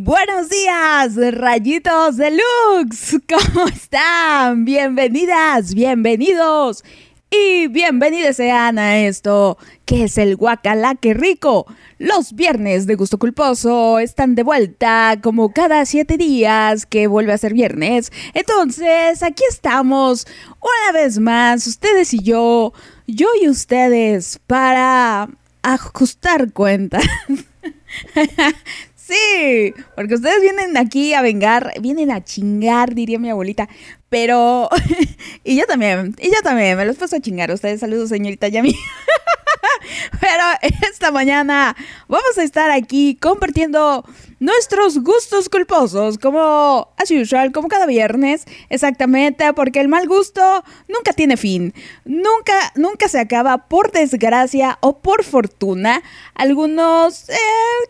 [0.00, 3.18] Buenos días, rayitos deluxe.
[3.28, 4.64] ¿Cómo están?
[4.64, 6.84] Bienvenidas, bienvenidos
[7.32, 11.66] y bienvenidos sean a esto que es el Guacala que rico.
[11.98, 17.38] Los viernes de gusto culposo están de vuelta como cada siete días que vuelve a
[17.38, 18.12] ser viernes.
[18.34, 20.28] Entonces, aquí estamos
[20.60, 22.72] una vez más, ustedes y yo,
[23.08, 25.28] yo y ustedes, para
[25.62, 27.02] ajustar cuentas.
[29.08, 33.66] Sí, porque ustedes vienen aquí a vengar, vienen a chingar, diría mi abuelita.
[34.08, 34.68] Pero,
[35.44, 37.50] y yo también, y yo también, me los paso a chingar.
[37.50, 38.74] Ustedes, saludos, señorita Yami.
[40.20, 40.44] Pero
[40.90, 41.76] esta mañana
[42.08, 44.04] vamos a estar aquí compartiendo
[44.40, 51.12] nuestros gustos culposos, como as usual, como cada viernes, exactamente, porque el mal gusto nunca
[51.12, 56.02] tiene fin, nunca, nunca se acaba por desgracia o por fortuna.
[56.34, 57.34] Algunos eh,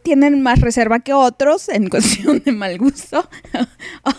[0.03, 3.29] tienen más reserva que otros en cuestión de mal gusto,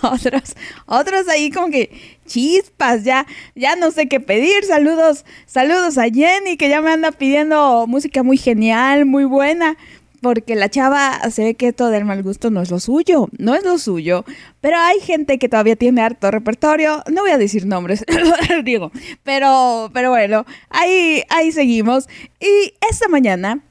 [0.03, 1.88] otros, otros ahí como que
[2.25, 4.63] chispas, ya, ya no sé qué pedir.
[4.65, 9.77] Saludos, saludos a Jenny que ya me anda pidiendo música muy genial, muy buena.
[10.21, 13.55] Porque la chava se ve que todo el mal gusto no es lo suyo, no
[13.55, 14.25] es lo suyo.
[14.59, 17.03] Pero hay gente que todavía tiene harto repertorio.
[17.09, 18.03] No voy a decir nombres,
[18.65, 18.91] digo.
[19.23, 22.09] Pero, pero bueno, ahí, ahí seguimos.
[22.41, 23.61] Y esta mañana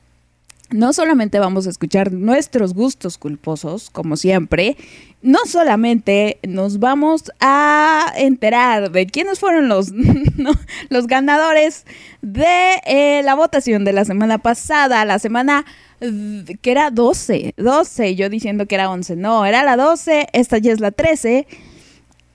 [0.70, 4.76] no solamente vamos a escuchar nuestros gustos culposos, como siempre,
[5.22, 9.92] no solamente nos vamos a enterar de quiénes fueron los,
[10.88, 11.84] los ganadores
[12.22, 15.64] de eh, la votación de la semana pasada, la semana
[15.98, 20.72] que era 12, 12, yo diciendo que era 11, no, era la 12, esta ya
[20.72, 21.46] es la 13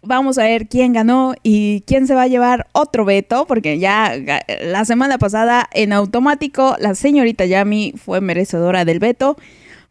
[0.03, 4.13] vamos a ver quién ganó y quién se va a llevar otro veto, porque ya
[4.61, 9.37] la semana pasada en automático la señorita Yami fue merecedora del veto.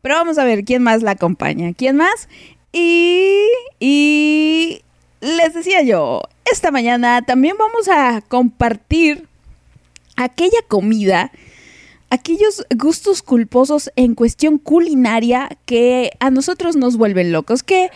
[0.03, 1.73] Pero vamos a ver quién más la acompaña.
[1.75, 2.29] ¿Quién más?
[2.73, 3.49] Y,
[3.81, 4.83] y
[5.21, 9.29] les decía yo, esta mañana también vamos a compartir
[10.17, 11.33] aquella comida,
[12.11, 17.91] aquellos gustos culposos en cuestión culinaria que a nosotros nos vuelven locos, que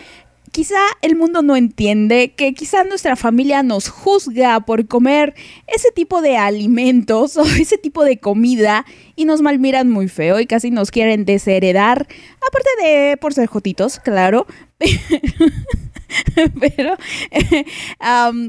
[0.52, 5.34] quizá el mundo no entiende, que quizá nuestra familia nos juzga por comer
[5.66, 8.86] ese tipo de alimentos o ese tipo de comida
[9.16, 12.06] y nos malmiran muy feo y casi nos quieren desheredar,
[12.46, 14.46] aparte de por ser jotitos, claro.
[16.60, 16.96] Pero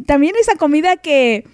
[0.06, 1.46] también esa comida que,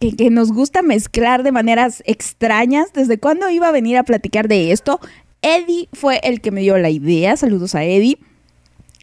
[0.00, 2.92] que, que nos gusta mezclar de maneras extrañas.
[2.92, 5.00] ¿Desde cuándo iba a venir a platicar de esto?
[5.42, 7.36] Eddie fue el que me dio la idea.
[7.36, 8.18] Saludos a Eddie.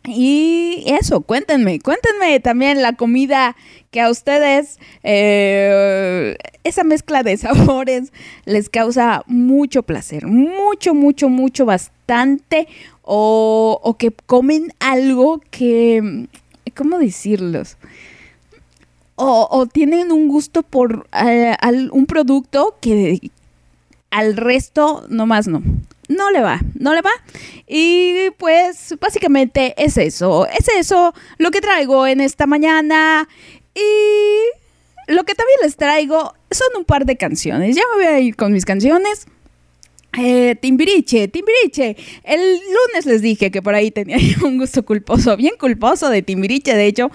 [0.07, 3.55] Y eso, cuéntenme, cuéntenme también la comida
[3.91, 8.13] que a ustedes, eh, esa mezcla de sabores
[8.45, 12.67] les causa mucho placer, mucho, mucho, mucho, bastante,
[13.11, 16.27] o, o que comen algo que,
[16.77, 17.77] ¿cómo decirlos?
[19.15, 21.57] O, o tienen un gusto por eh,
[21.91, 23.31] un producto que
[24.11, 25.63] al resto nomás no
[26.07, 27.11] no le va, no le va.
[27.67, 33.27] Y pues básicamente es eso, es eso lo que traigo en esta mañana.
[33.73, 37.75] Y lo que también les traigo son un par de canciones.
[37.75, 39.25] Ya me voy a ir con mis canciones.
[40.17, 41.95] Eh, Timbiriche, Timbiriche.
[42.23, 46.75] El lunes les dije que por ahí tenía un gusto culposo, bien culposo de Timbiriche,
[46.75, 47.11] de hecho.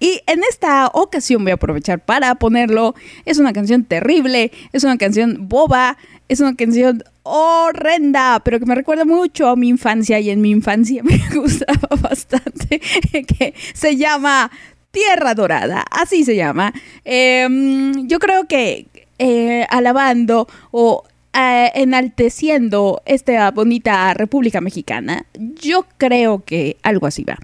[0.00, 2.96] Y en esta ocasión voy a aprovechar para ponerlo.
[3.24, 5.96] Es una canción terrible, es una canción boba,
[6.28, 10.50] es una canción horrenda, pero que me recuerda mucho a mi infancia y en mi
[10.50, 12.80] infancia me gustaba bastante,
[13.12, 14.50] que se llama
[14.90, 16.72] Tierra Dorada, así se llama.
[17.04, 18.86] Em, yo creo que
[19.18, 21.04] eh, alabando o
[21.34, 27.38] eh, enalteciendo esta bonita República Mexicana, yo creo que algo así va.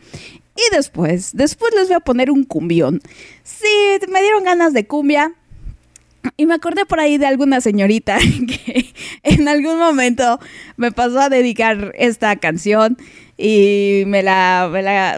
[0.57, 3.01] Y después, después les voy a poner un cumbión.
[3.45, 3.69] Si
[4.11, 5.33] me dieron ganas de cumbia,
[6.37, 10.39] y me acordé por ahí de alguna señorita que en algún momento
[10.77, 12.99] me pasó a dedicar esta canción
[13.41, 14.69] y me la,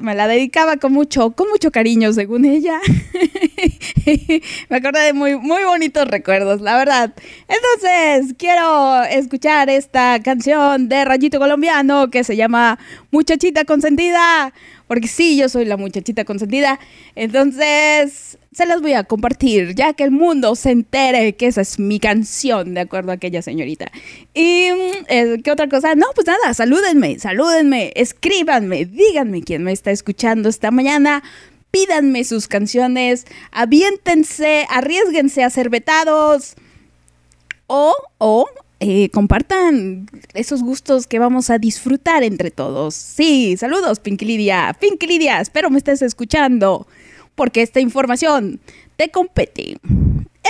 [0.02, 2.78] me la, dedicaba con mucho, con mucho cariño, según ella.
[4.68, 7.14] me acordé de muy, muy bonitos recuerdos, la verdad.
[7.48, 12.78] Entonces, quiero escuchar esta canción de Rayito Colombiano que se llama
[13.10, 14.52] Muchachita Consentida
[14.90, 16.80] porque sí, yo soy la muchachita consentida.
[17.14, 21.78] Entonces, se las voy a compartir, ya que el mundo se entere que esa es
[21.78, 23.90] mi canción, de acuerdo a aquella señorita.
[24.34, 25.94] Y, mm, eh, ¿qué otra cosa?
[25.94, 31.22] No, pues nada, salúdenme, salúdenme, escríbanme, díganme quién me está escuchando esta mañana.
[31.70, 36.54] Pídanme sus canciones, aviéntense, arriesguense a ser vetados.
[37.66, 38.46] O, o
[38.80, 42.94] eh, compartan esos gustos que vamos a disfrutar entre todos.
[42.94, 44.76] Sí, saludos, Pinky Lidia.
[44.78, 46.86] Pinky Lidia, espero me estés escuchando,
[47.40, 48.60] porque esta información
[48.96, 49.78] te compete.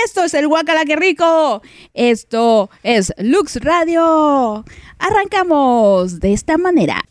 [0.05, 1.61] Esto es el Guacala que rico.
[1.93, 4.65] Esto es Lux Radio.
[4.99, 7.01] Arrancamos de esta manera.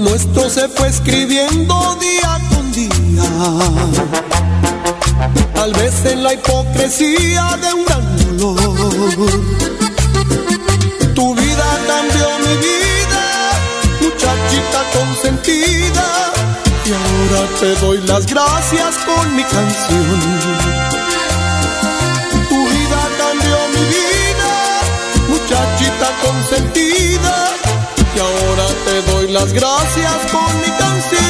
[0.00, 3.22] Nuestro se fue escribiendo día con día.
[5.54, 8.00] Tal vez en la hipocresía de un gran.
[11.14, 13.24] Tu vida cambió mi vida,
[14.00, 16.06] muchachita consentida.
[16.86, 20.20] Y ahora te doy las gracias con mi canción.
[22.48, 24.52] Tu vida cambió mi vida,
[25.28, 27.34] muchachita consentida.
[28.12, 31.29] Y ahora te doy las gracias con mi canción.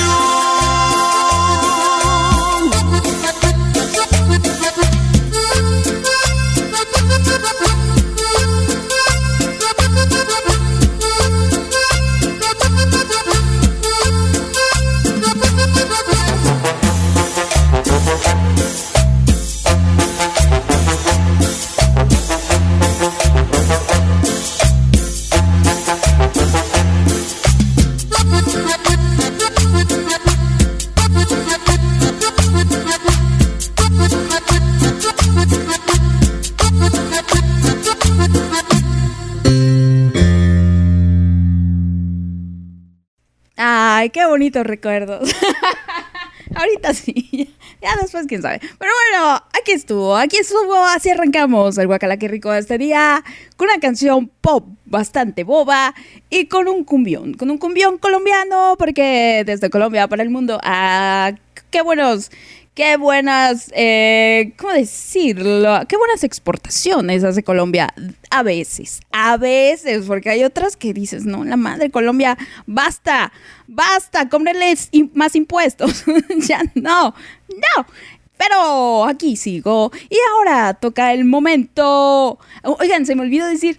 [44.13, 45.31] Qué bonitos recuerdos.
[46.55, 48.61] Ahorita sí, ya después quién sabe.
[48.79, 53.23] Pero bueno, aquí estuvo, aquí estuvo, así arrancamos el Guacala Rico de este día
[53.57, 55.95] con una canción pop bastante boba
[56.29, 61.33] y con un cumbión, con un cumbión colombiano, porque desde Colombia para el mundo, ah,
[61.71, 62.33] qué buenos,
[62.81, 65.81] qué buenas, eh, ¿cómo decirlo?
[65.87, 67.93] Qué buenas exportaciones hace Colombia
[68.31, 73.35] a veces, a veces, porque hay otras que dices, no, la madre Colombia, basta,
[73.67, 76.07] basta, cómprenles más impuestos,
[76.49, 77.15] ya no,
[77.49, 77.87] no.
[78.39, 79.93] Pero aquí sigo.
[80.09, 82.39] Y ahora toca el momento.
[82.63, 83.79] Oigan, se me olvidó decir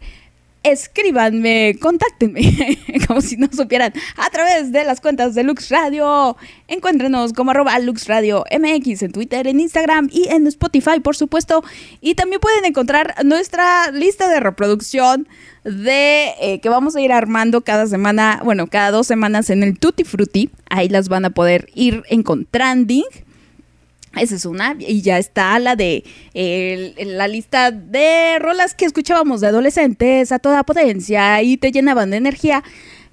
[0.63, 2.77] escríbanme, contáctenme,
[3.08, 6.38] como si no supieran, a través de las cuentas de Lux Radio.
[6.68, 11.63] Encuéntrenos como arroba Lux Radio MX en Twitter, en Instagram y en Spotify, por supuesto.
[12.00, 15.27] Y también pueden encontrar nuestra lista de reproducción
[15.63, 19.77] de eh, que vamos a ir armando cada semana, bueno, cada dos semanas en el
[19.80, 20.50] Tutti Frutti.
[20.70, 22.62] Ahí las van a poder ir encontrando.
[24.15, 24.75] Esa es una.
[24.80, 26.03] Y ya está la de
[26.98, 32.18] la lista de rolas que escuchábamos de adolescentes a toda potencia y te llenaban de
[32.18, 32.63] energía.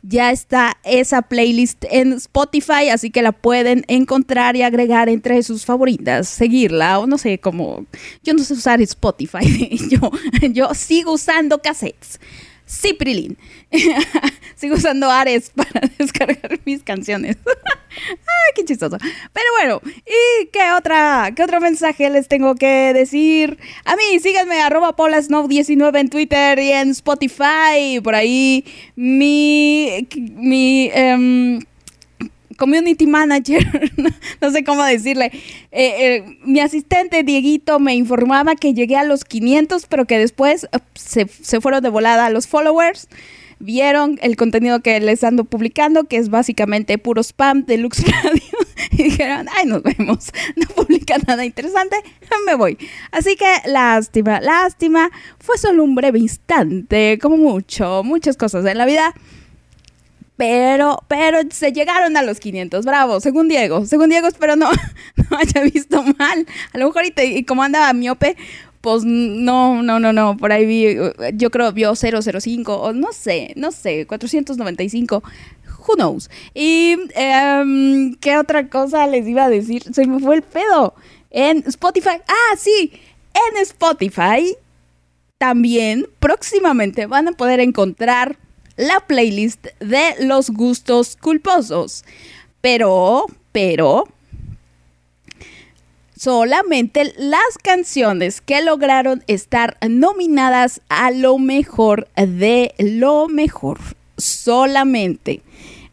[0.03, 5.65] Ya está esa playlist en Spotify, así que la pueden encontrar y agregar entre sus
[5.65, 7.85] favoritas, seguirla o no sé cómo.
[8.23, 10.11] Yo no sé usar Spotify, yo,
[10.53, 12.21] yo sigo usando cassettes.
[12.69, 13.39] Ciprilin.
[14.55, 17.37] Sigo usando Ares para descargar mis canciones.
[17.47, 18.99] Ay, qué chistoso.
[19.33, 23.59] Pero bueno, ¿y qué otra, qué otro mensaje les tengo que decir?
[23.85, 28.01] A mí, síganme, arroba polasnow19 en Twitter y en Spotify.
[28.03, 30.07] Por ahí, mi,
[30.37, 31.61] mi, um,
[32.59, 33.65] community manager,
[34.43, 35.27] no sé cómo decirle,
[35.73, 40.69] eh, eh, mi asistente Dieguito me informaba que llegué a los 500, pero que después
[40.95, 43.09] se, se fueron de volada a los followers.
[43.61, 48.43] Vieron el contenido que les ando publicando, que es básicamente puro spam de Lux Radio,
[48.93, 51.97] y dijeron, ay, nos vemos, no publica nada interesante,
[52.47, 52.79] me voy.
[53.11, 58.87] Así que lástima, lástima, fue solo un breve instante, como mucho, muchas cosas en la
[58.87, 59.15] vida.
[60.39, 64.71] Pero, pero se llegaron a los 500, bravo, según Diego, según Diego espero no,
[65.31, 66.47] no haya visto mal.
[66.73, 68.37] A lo mejor y, y como andaba miope,
[68.81, 70.97] pues no, no, no, no, por ahí vi,
[71.35, 75.25] yo creo vio 005 o no sé, no sé, 495.
[75.87, 76.31] Who knows?
[76.55, 80.95] Y um, qué otra cosa les iba a decir, se me fue el pedo.
[81.31, 82.93] En Spotify, ah, sí,
[83.35, 84.55] en Spotify
[85.39, 88.39] también próximamente van a poder encontrar
[88.79, 92.05] la playlist de los gustos culposos.
[92.63, 94.05] Pero, pero,
[96.17, 103.79] solamente las canciones que lograron estar nominadas a lo mejor de lo mejor.
[104.17, 105.43] Solamente.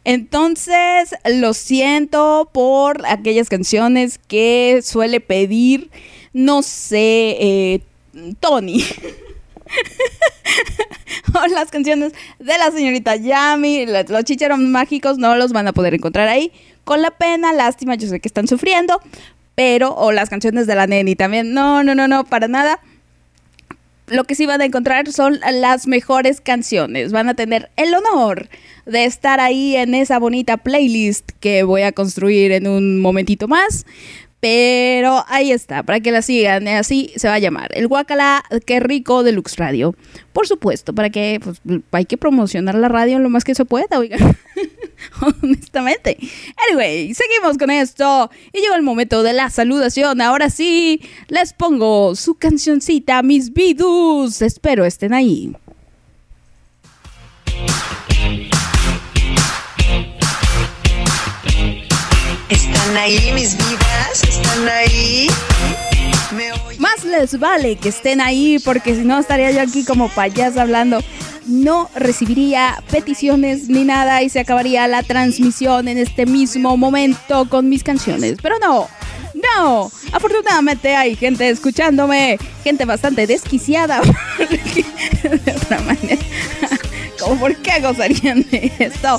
[0.04, 5.90] Entonces, lo siento por aquellas canciones que suele pedir,
[6.32, 7.80] no sé, eh,
[8.40, 8.84] Tony.
[11.34, 15.94] o las canciones de la señorita Yami, los chicharos mágicos no los van a poder
[15.94, 16.52] encontrar ahí.
[16.84, 19.00] Con la pena, lástima, yo sé que están sufriendo,
[19.54, 22.80] pero, o las canciones de la Neni también, no, no, no, no, para nada.
[24.06, 27.10] Lo que sí van a encontrar son las mejores canciones.
[27.10, 28.48] Van a tener el honor
[28.84, 33.84] de estar ahí en esa bonita playlist que voy a construir en un momentito más.
[34.48, 36.68] Pero ahí está, para que la sigan.
[36.68, 37.68] eh, Así se va a llamar.
[37.74, 39.96] El Guacala, qué rico de Lux Radio.
[40.32, 41.60] Por supuesto, para que pues,
[41.90, 44.16] hay que promocionar la radio lo más que se pueda, oiga.
[45.42, 46.16] Honestamente.
[46.68, 48.30] Anyway, seguimos con esto.
[48.52, 50.20] Y llegó el momento de la saludación.
[50.20, 54.42] Ahora sí, les pongo su cancioncita, mis vidus.
[54.42, 55.56] Espero estén ahí.
[62.98, 65.28] Ahí mis vidas, están ahí.
[66.78, 71.00] Más les vale que estén ahí porque si no estaría yo aquí como payasa hablando.
[71.46, 77.68] No recibiría peticiones ni nada y se acabaría la transmisión en este mismo momento con
[77.68, 78.38] mis canciones.
[78.42, 78.88] Pero no,
[79.34, 79.90] no.
[80.12, 84.00] Afortunadamente hay gente escuchándome, gente bastante desquiciada.
[85.22, 86.18] de otra manera.
[87.26, 89.18] ¿Cómo por qué gozarían de esto?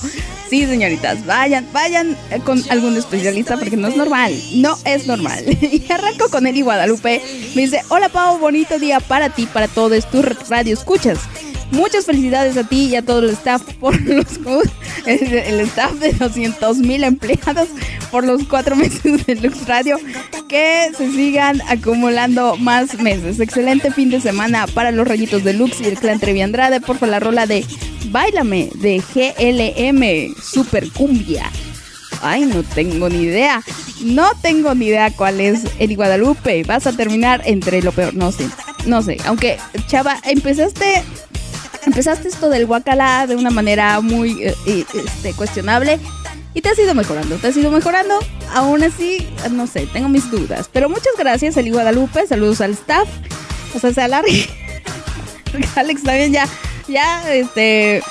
[0.49, 5.43] Sí, señoritas, vayan, vayan con algún especialista porque no es normal, no es normal.
[5.61, 7.21] Y arranco con Eli Guadalupe.
[7.53, 11.19] Me dice, hola Pau, bonito día para ti, para todos tus radio escuchas.
[11.71, 14.39] Muchas felicidades a ti y a todo el staff por los
[15.05, 17.69] el, el staff de 200 mil empleados
[18.11, 19.97] por los cuatro meses de Lux Radio.
[20.47, 23.39] Que se sigan acumulando más meses.
[23.39, 26.79] Excelente fin de semana para los rayitos de Lux y el clan Trevi Andrade.
[26.79, 27.65] Por la rola de
[28.11, 31.51] Bailame de GLM Super Cumbia.
[32.21, 33.61] Ay, no tengo ni idea.
[34.03, 36.63] No tengo ni idea cuál es Eli Guadalupe.
[36.63, 38.13] Vas a terminar entre lo peor.
[38.13, 38.47] No sé.
[38.85, 39.17] No sé.
[39.25, 39.57] Aunque,
[39.87, 41.03] chava, empezaste.
[41.87, 45.99] Empezaste esto del guacala de una manera muy eh, este, cuestionable.
[46.53, 48.19] Y te has ido mejorando, te has ido mejorando.
[48.53, 50.69] Aún así, no sé, tengo mis dudas.
[50.73, 52.27] Pero muchas gracias, Eli Guadalupe.
[52.27, 53.07] Saludos al staff.
[53.73, 54.49] O sea, se alargue.
[55.77, 56.45] Alex también ya,
[56.89, 58.03] ya, este,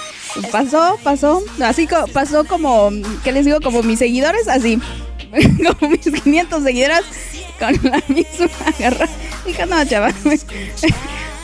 [0.51, 2.91] pasó, pasó, así pasó como,
[3.25, 3.61] ¿qué les digo?
[3.61, 4.81] Como mis seguidores, así,
[5.79, 7.03] como mis 500 seguidores
[7.59, 9.07] con la misma garra.
[9.45, 10.15] Dije, no, chaval,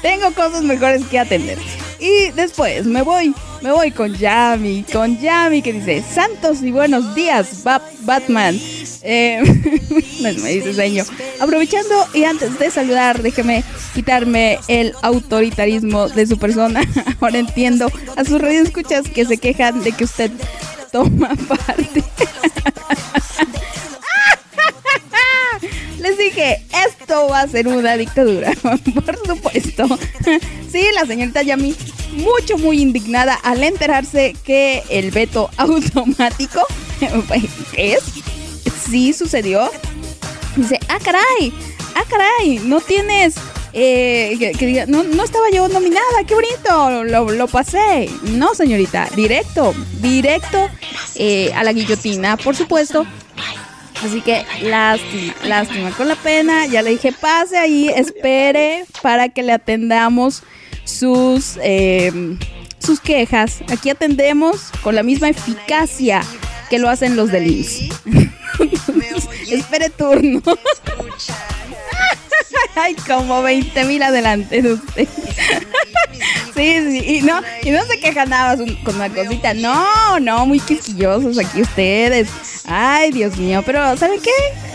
[0.03, 1.59] tengo cosas mejores que atender.
[1.99, 7.15] Y después me voy, me voy con Yami, con Yami que dice, Santos y buenos
[7.15, 8.59] días, Bat- Batman.
[9.05, 9.41] Eh,
[10.21, 11.07] me dice señor.
[11.41, 13.63] Aprovechando y antes de saludar, déjeme
[13.95, 16.83] quitarme el autoritarismo de su persona.
[17.21, 20.31] Ahora entiendo a sus radioescuchas que se quejan de que usted
[20.91, 22.03] toma parte.
[26.03, 29.87] Les dije, esto va a ser una dictadura, por supuesto.
[30.71, 31.77] Sí, la señorita Yami,
[32.15, 36.61] mucho, muy indignada al enterarse que el veto automático
[37.77, 38.03] es,
[38.85, 39.71] sí sucedió.
[40.57, 41.53] Dice, ah, caray,
[41.95, 43.37] ah, caray, no tienes,
[43.73, 48.11] eh, que, que no, no estaba yo nominada, qué bonito, lo, lo pasé.
[48.23, 50.69] No, señorita, directo, directo
[51.15, 53.07] eh, a la guillotina, por supuesto.
[54.05, 55.91] Así que lástima, lástima.
[55.93, 60.43] Con la pena, ya le dije, pase ahí, espere para que le atendamos
[60.85, 62.37] sus, eh,
[62.79, 63.63] sus quejas.
[63.71, 66.23] Aquí atendemos con la misma eficacia
[66.69, 67.67] que lo hacen los del
[69.51, 70.43] espere turno.
[72.75, 75.09] Ay, como 20 mil adelante de usted.
[76.55, 79.55] Sí, sí, y no, y no se quejan nada con una cosita.
[79.55, 82.29] No, no, muy quisquillosos aquí ustedes.
[82.67, 84.31] Ay, Dios mío, pero ¿saben qué?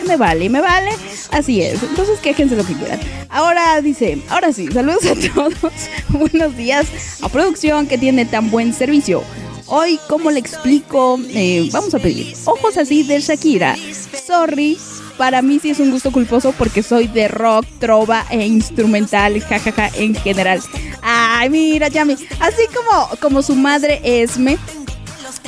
[0.07, 0.89] Me vale, me vale.
[1.31, 1.81] Así es.
[1.83, 2.99] Entonces quéjense lo que quieran.
[3.29, 5.73] Ahora dice, ahora sí, saludos a todos.
[6.09, 6.87] Buenos días
[7.21, 9.23] a producción que tiene tan buen servicio.
[9.67, 13.77] Hoy, como le explico, Eh, vamos a pedir ojos así de Shakira.
[14.25, 14.77] Sorry,
[15.17, 19.89] para mí sí es un gusto culposo porque soy de rock, trova e instrumental, jajaja,
[19.95, 20.61] en general.
[21.01, 24.57] Ay, mira, Yami, así como, como su madre Esme,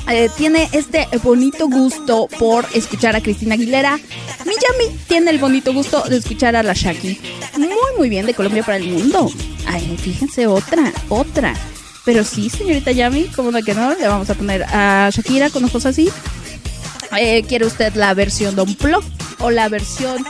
[0.10, 3.98] eh, tiene este bonito gusto por escuchar a Cristina Aguilera.
[4.46, 7.20] Mi Yami tiene el bonito gusto de escuchar a la Shaki.
[7.58, 9.32] Muy, muy bien, de Colombia para el mundo.
[9.68, 11.54] Ay, fíjense, otra, otra.
[12.06, 15.64] Pero sí, señorita Yami, como de que no, le vamos a poner a Shakira con
[15.66, 16.10] ojos así.
[17.18, 19.04] Eh, ¿Quiere usted la versión Don Plug
[19.40, 20.24] o la versión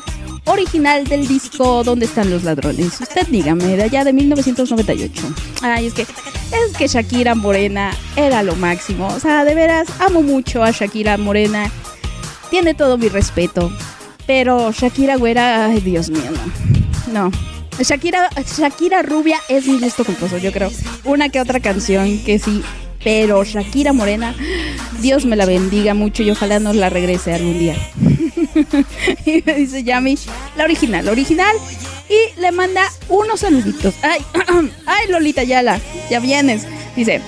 [0.45, 2.99] original del disco ¿Dónde están los ladrones?
[3.01, 5.21] Usted dígame, de allá de 1998.
[5.61, 9.07] Ay, es que es que Shakira Morena era lo máximo.
[9.07, 11.69] O sea, de veras, amo mucho a Shakira Morena.
[12.49, 13.71] Tiene todo mi respeto.
[14.25, 16.31] Pero Shakira Güera, ay, Dios mío,
[17.11, 17.29] no.
[17.29, 17.31] No.
[17.83, 20.71] Shakira, Shakira Rubia es mi gusto culposo, yo creo.
[21.03, 22.63] Una que otra canción que sí.
[23.03, 24.35] Pero Shakira Morena,
[25.01, 27.75] Dios me la bendiga mucho y ojalá nos la regrese algún día.
[29.25, 30.17] y me dice Yami,
[30.57, 31.55] la original, la original.
[32.09, 33.93] Y le manda unos saluditos.
[34.01, 34.19] Ay,
[34.85, 36.65] ay, Lolita Yala, ya vienes.
[36.95, 37.21] Dice,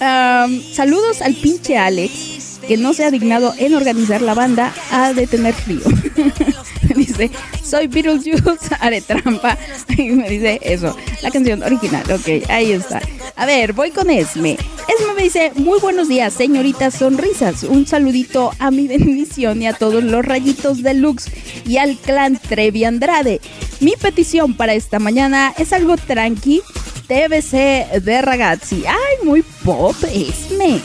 [0.00, 2.58] "Am, saludos al pinche Alex.
[2.66, 5.80] que no se ha dignado en organizar la banda ha de tener frío.
[7.18, 9.56] dice, soy Beetlejuice, haré trampa.
[9.98, 12.04] Y me dice eso, la canción original.
[12.12, 13.00] Ok, ahí está.
[13.36, 14.52] A ver, voy con Esme.
[14.52, 17.62] Esme me dice, muy buenos días, señoritas sonrisas.
[17.62, 21.30] Un saludito a mi bendición y a todos los rayitos deluxe
[21.66, 23.40] y al clan Trevi Andrade.
[23.80, 26.62] Mi petición para esta mañana es algo tranqui.
[27.06, 28.84] TBC de ragazzi.
[28.86, 30.80] Ay, muy pop, Esme.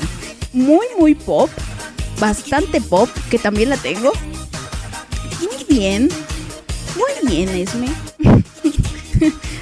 [0.53, 1.49] Muy, muy pop.
[2.19, 4.13] Bastante pop, que también la tengo.
[5.73, 6.07] Bien.
[6.95, 7.87] Muy bien, Esme.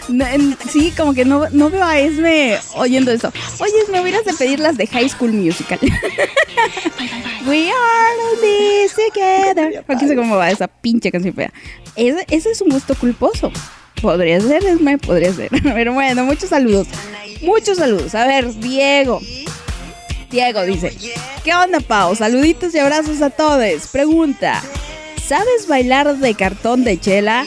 [0.69, 3.31] sí, como que no, no, veo a Esme oyendo eso.
[3.59, 5.79] Oye, Esme, hubieras de pedir las de High School Musical.
[7.47, 9.85] We are this together.
[9.87, 11.53] Aquí sé cómo va esa pinche canción fea.
[11.95, 13.49] Ese, ese es un gusto culposo.
[14.01, 15.49] Podría ser, Esme, podría ser.
[15.63, 16.87] Pero bueno, muchos saludos.
[17.41, 18.15] Muchos saludos.
[18.15, 19.21] A ver, Diego.
[20.29, 20.93] Diego dice,
[21.45, 22.17] ¿qué onda, Pau?
[22.17, 23.87] Saluditos y abrazos a todos.
[23.93, 24.61] Pregunta,
[25.27, 27.45] ¿sabes bailar de cartón de chela?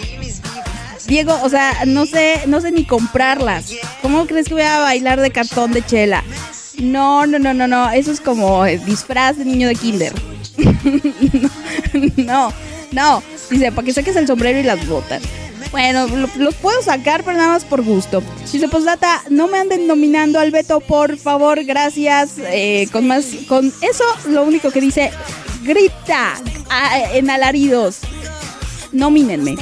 [1.07, 3.73] Diego, o sea, no sé, no sé ni comprarlas.
[4.01, 6.25] ¿Cómo crees que voy a bailar de cartón de chela?
[6.79, 7.91] No, no, no, no, no.
[7.91, 10.13] Eso es como disfraz de niño de kinder.
[12.17, 12.53] no,
[12.93, 13.23] no.
[13.51, 15.23] Dice, para que saques el sombrero y las botas.
[15.71, 16.07] Bueno,
[16.39, 18.23] los puedo sacar, pero nada más por gusto.
[18.53, 22.35] Dice, data, no me anden nominando al Beto, por favor, gracias.
[22.39, 25.11] Eh, con más, con eso, lo único que dice,
[25.65, 26.37] grita
[27.13, 28.01] en alaridos.
[28.93, 29.57] Nomínenme.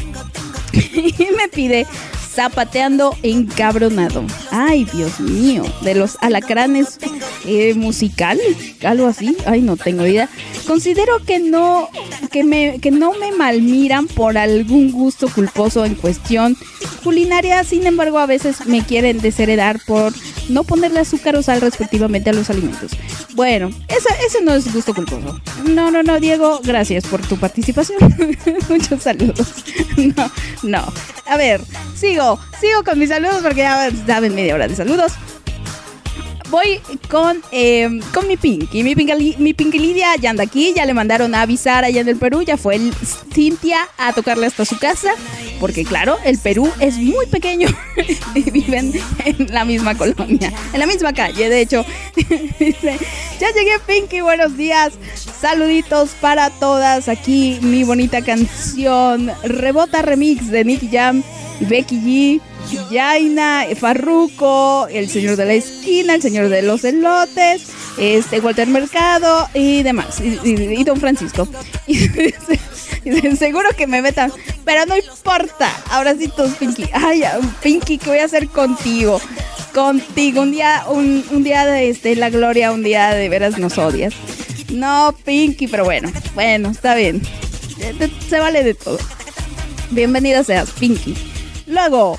[0.73, 1.87] y me pide
[2.35, 4.25] zapateando encabronado.
[4.51, 6.99] Ay, Dios mío, de los alacranes
[7.45, 8.39] eh, musical,
[8.85, 9.37] algo así.
[9.47, 10.29] Ay, no tengo idea.
[10.67, 11.89] Considero que no,
[12.31, 16.57] que me, que no me malmiran por algún gusto culposo en cuestión
[17.03, 17.63] culinaria.
[17.65, 20.13] Sin embargo, a veces me quieren desheredar por
[20.49, 22.93] no ponerle azúcar o sal respectivamente a los alimentos.
[23.35, 25.41] Bueno, ese no es gusto culposo.
[25.65, 27.99] No, no, no, Diego, gracias por tu participación.
[28.69, 29.65] Muchos saludos.
[30.17, 30.31] No,
[30.63, 30.93] no.
[31.27, 31.61] A ver,
[31.95, 32.22] sigo,
[32.61, 35.13] sigo con mis saludos porque ya saben media hora de saludos
[36.53, 38.85] voy con, eh, con mi Pinky.
[38.85, 42.09] Mi Pinky, mi Pinky Lidia ya anda aquí, ya le mandaron a avisar allá en
[42.09, 42.93] el Perú, ya fue el
[43.33, 45.15] Cintia a tocarle hasta su casa,
[45.59, 47.69] porque claro, el Perú es muy pequeño
[48.35, 48.93] y viven
[49.25, 51.87] en la misma colonia, en la misma calle, de hecho.
[52.21, 54.93] ya llegué Pinky, buenos días,
[55.41, 61.23] saluditos para todas, aquí mi bonita canción, Rebota Remix de Nicky Jam
[61.61, 62.52] y Becky G.
[62.91, 69.49] Yaina, Farruco, el señor de la esquina, el señor de los elotes, este Walter Mercado
[69.55, 71.49] y demás, y, Don Francisco.
[73.39, 74.33] Seguro que me metan,
[74.65, 75.71] pero no importa.
[75.91, 76.89] Ahora sí, tú, Pinky.
[76.93, 77.25] Ay,
[77.63, 79.21] Pinky, ¿qué voy a hacer contigo?
[79.75, 84.15] Contigo, un día, un, día de este, la gloria, un día de veras nos odias.
[84.71, 87.23] No, Pinky, pero bueno, bueno, está bien.
[88.29, 88.99] Se vale de todo.
[89.91, 91.15] Bienvenida seas, Pinky.
[91.67, 92.19] Luego,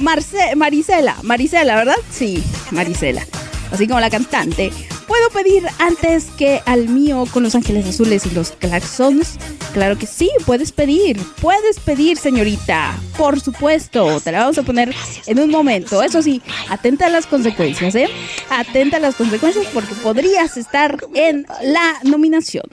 [0.00, 1.96] Marce Marisela, Marisela, ¿verdad?
[2.10, 3.26] Sí, Marisela.
[3.70, 4.72] Así como la cantante.
[5.06, 9.38] ¿Puedo pedir antes que al mío con los ángeles azules y los claxons?
[9.72, 11.20] Claro que sí, puedes pedir.
[11.40, 12.98] Puedes pedir, señorita.
[13.18, 14.94] Por supuesto, te la vamos a poner
[15.26, 16.02] en un momento.
[16.02, 18.08] Eso sí, atenta a las consecuencias, ¿eh?
[18.50, 22.64] Atenta a las consecuencias porque podrías estar en la nominación.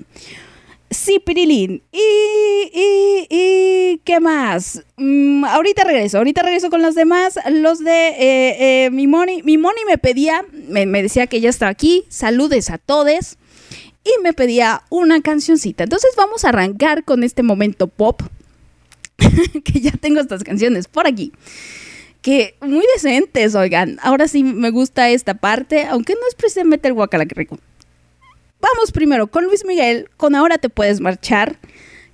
[0.90, 1.84] Sí, Pirilín.
[1.92, 4.84] Y, y, y, ¿qué más?
[4.96, 7.38] Mm, ahorita regreso, ahorita regreso con los demás.
[7.52, 9.44] Los de eh, eh, mi Moni.
[9.44, 12.06] Mi Moni me pedía, me, decía que ya estaba aquí.
[12.08, 13.38] Saludes a todos.
[14.06, 15.84] Y me pedía una cancioncita.
[15.84, 18.22] Entonces vamos a arrancar con este momento pop.
[19.18, 21.34] que ya tengo estas canciones por aquí.
[22.22, 24.00] Que muy decentes, oigan.
[24.02, 27.58] Ahora sí me gusta esta parte, aunque no es precisamente el guacalacrico.
[28.60, 31.60] Vamos primero con Luis Miguel, con Ahora te puedes marchar,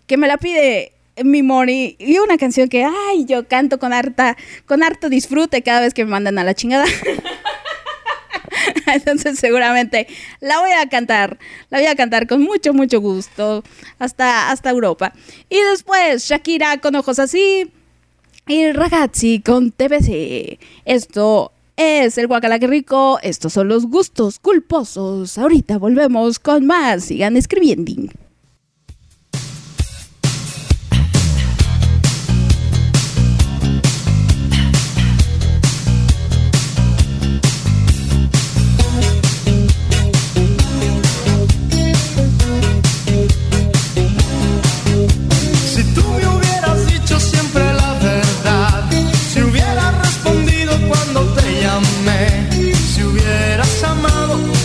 [0.08, 0.92] que me la pide
[1.24, 5.82] mi Mori y una canción que, ay, yo canto con harta, con harto disfrute cada
[5.82, 6.86] vez que me mandan a la chingada.
[8.88, 10.08] Entonces seguramente
[10.42, 13.64] la voy a cantar, la voy a cantar con mucho, mucho gusto
[13.98, 15.14] hasta, hasta Europa.
[15.50, 17.72] Y después Shakira con ojos así
[18.48, 20.60] y Ragazzi con TBC.
[20.84, 23.20] Esto es el guacalaque rico.
[23.22, 25.38] Estos son los gustos culposos.
[25.38, 27.06] Ahorita volvemos con más.
[27.06, 27.94] Sigan escribiendo.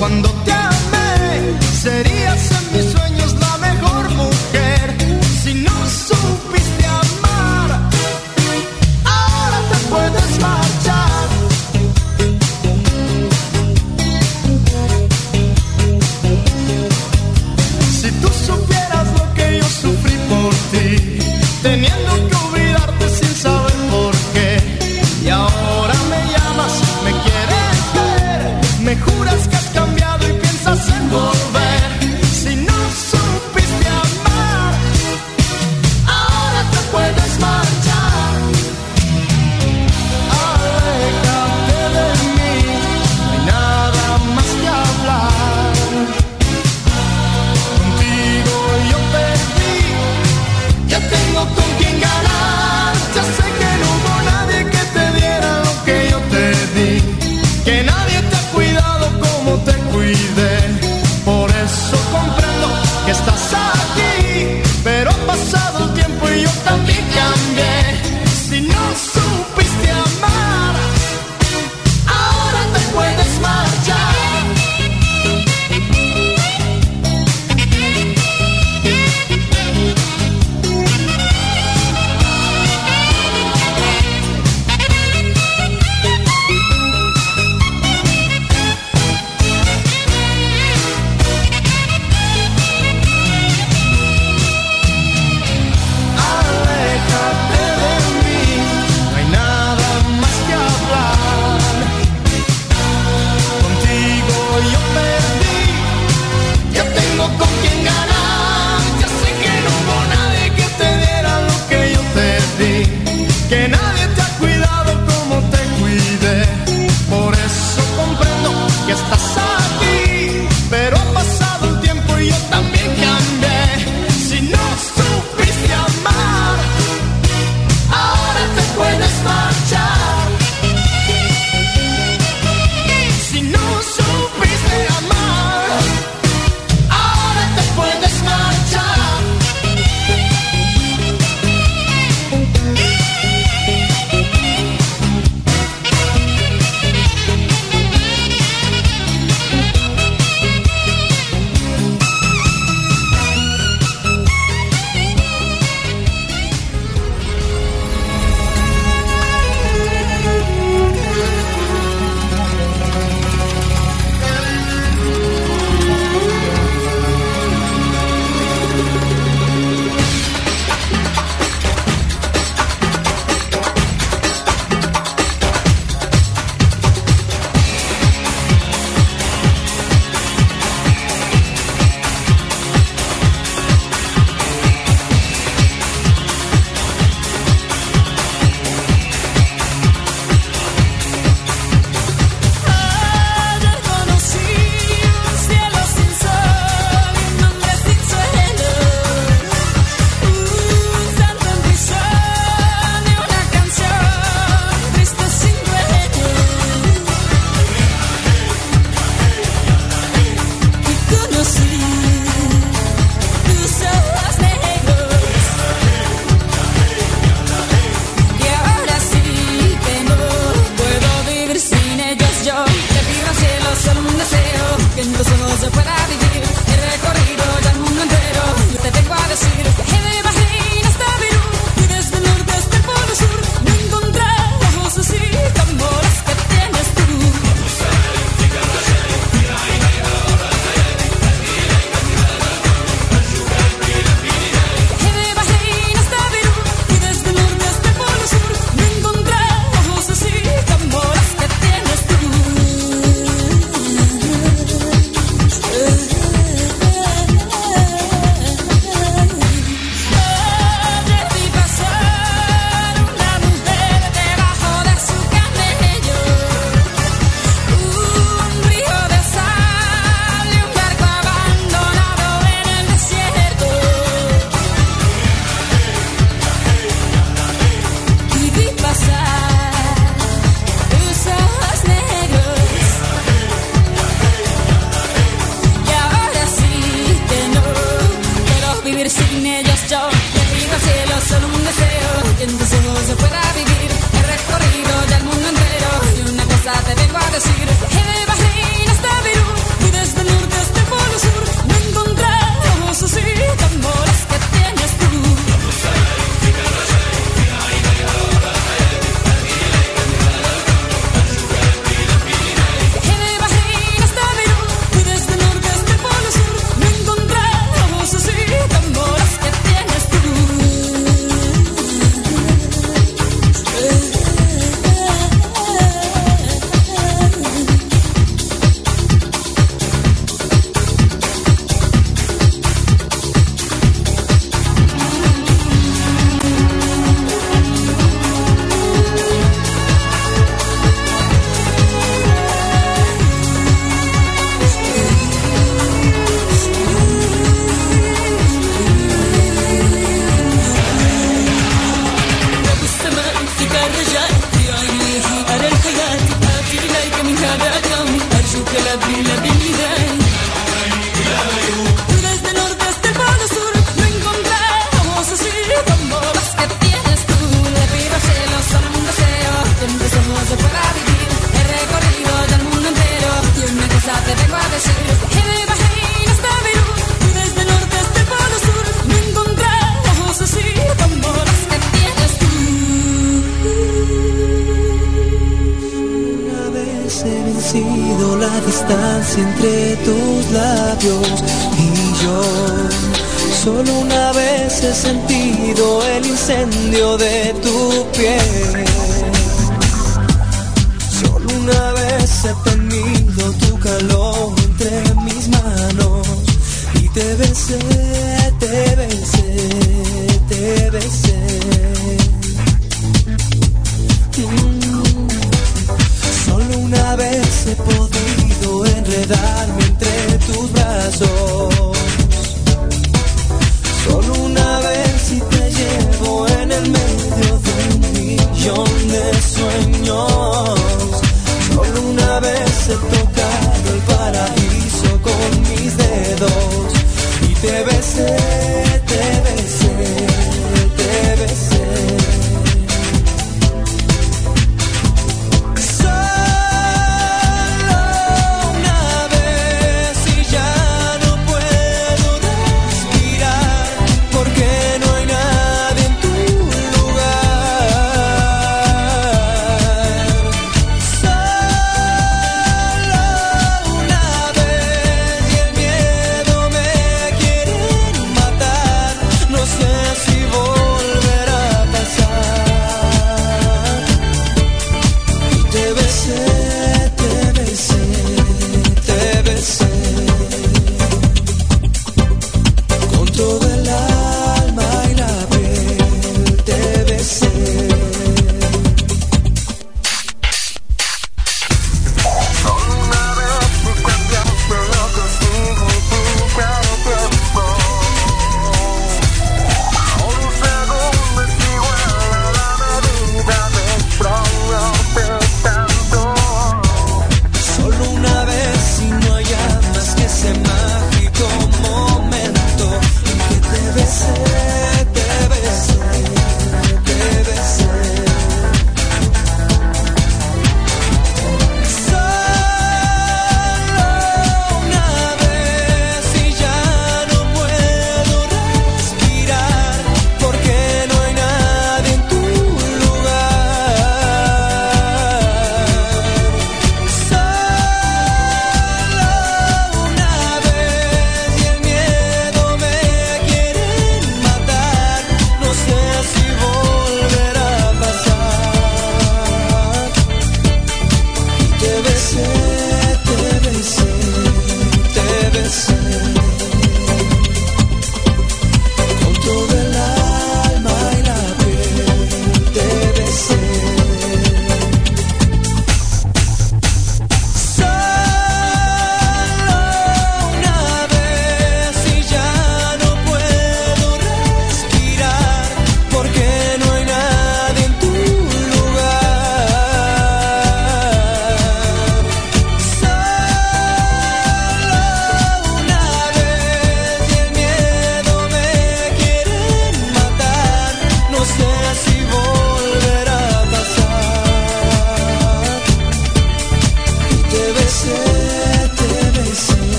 [0.00, 0.49] Cuando te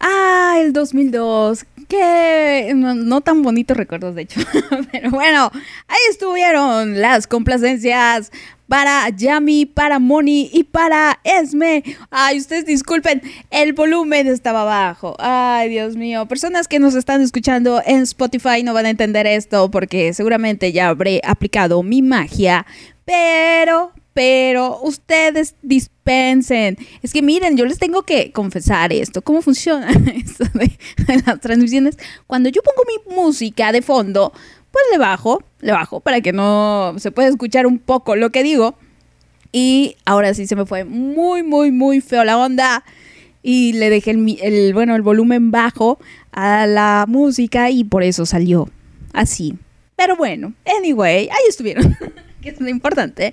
[0.00, 1.64] Ah, el 2002.
[1.88, 4.40] Qué no, no tan bonitos recuerdos, de hecho.
[4.92, 5.50] Pero bueno,
[5.88, 8.30] ahí estuvieron las complacencias
[8.68, 11.82] para Yami, para Moni y para Esme.
[12.10, 15.16] Ay, ustedes disculpen, el volumen estaba bajo.
[15.18, 16.26] Ay, Dios mío.
[16.26, 20.88] Personas que nos están escuchando en Spotify no van a entender esto porque seguramente ya
[20.88, 22.66] habré aplicado mi magia.
[23.04, 26.78] Pero, pero ustedes dispensen.
[27.02, 29.20] Es que miren, yo les tengo que confesar esto.
[29.22, 31.98] ¿Cómo funciona esto de las transmisiones?
[32.26, 34.32] Cuando yo pongo mi música de fondo,
[34.74, 38.42] pues le bajo, le bajo para que no se pueda escuchar un poco lo que
[38.42, 38.74] digo.
[39.52, 42.82] Y ahora sí se me fue muy, muy, muy feo la onda.
[43.40, 46.00] Y le dejé el, el, bueno, el volumen bajo
[46.32, 48.68] a la música y por eso salió
[49.12, 49.56] así.
[49.94, 51.96] Pero bueno, anyway, ahí estuvieron.
[52.44, 53.32] que es lo importante.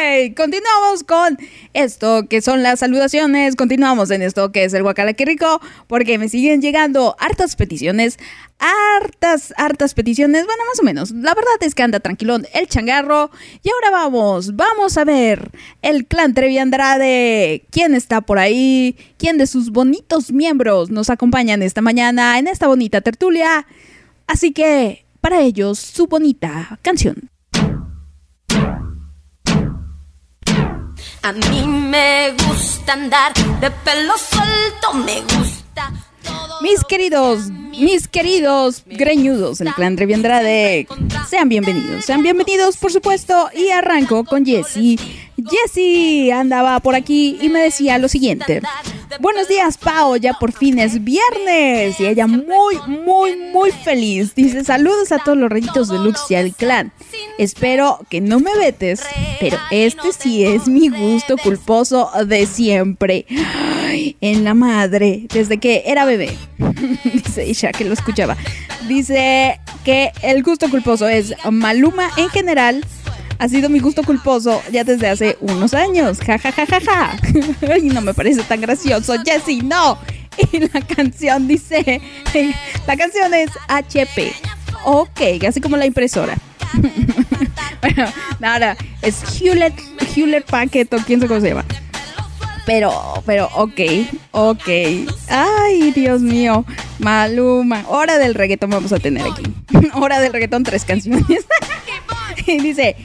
[0.00, 0.32] ¡Ey!
[0.34, 1.36] Continuamos con
[1.74, 3.56] esto que son las saludaciones.
[3.56, 8.18] Continuamos en esto que es el Guacala rico, porque me siguen llegando hartas peticiones.
[8.60, 10.46] Hartas, hartas peticiones.
[10.46, 11.10] Bueno, más o menos.
[11.10, 13.32] La verdad es que anda tranquilón el changarro.
[13.64, 15.50] Y ahora vamos, vamos a ver
[15.82, 17.64] el clan Trevi Andrade.
[17.70, 18.96] ¿Quién está por ahí?
[19.18, 23.66] ¿Quién de sus bonitos miembros nos acompañan esta mañana en esta bonita tertulia?
[24.28, 27.31] Así que, para ellos, su bonita canción.
[31.24, 35.92] A mí me gusta andar de pelo suelto, me gusta.
[36.60, 40.86] Mis queridos, mis queridos greñudos el clan Trevi Andrade,
[41.28, 44.98] sean bienvenidos, sean bienvenidos por supuesto y arranco con Jessie
[45.50, 48.60] Jessie andaba por aquí y me decía lo siguiente.
[49.20, 51.98] Buenos días, Pao, ya por fin es viernes.
[52.00, 54.34] Y ella muy, muy, muy feliz.
[54.34, 56.92] Dice, saludos a todos los rayitos de Lux y al clan.
[57.38, 59.02] Espero que no me vetes,
[59.40, 63.26] pero este sí es mi gusto culposo de siempre.
[64.20, 66.36] En la madre, desde que era bebé.
[67.04, 68.36] Dice Isha que lo escuchaba.
[68.88, 72.84] Dice que el gusto culposo es Maluma en general
[73.42, 76.20] ha sido mi gusto culposo ya desde hace unos años.
[76.24, 77.18] Ja, ja, ja, ja, ja.
[77.82, 79.14] no me parece tan gracioso.
[79.24, 79.98] Jessie, no.
[80.52, 82.00] Y la canción dice,
[82.86, 84.32] la canción es HP.
[84.84, 86.38] Ok, así como la impresora.
[87.80, 89.74] bueno, nada, es Hewlett,
[90.14, 91.64] Hewlett Packard o quién sabe cómo se llama.
[92.64, 92.92] Pero,
[93.26, 93.80] pero, ok,
[94.30, 94.68] ok.
[95.28, 96.64] Ay, Dios mío.
[96.98, 97.84] Maluma.
[97.88, 99.42] Hora del reggaetón vamos a tener aquí.
[99.94, 101.24] Hora del reggaetón, tres canciones.
[102.46, 102.96] y dice,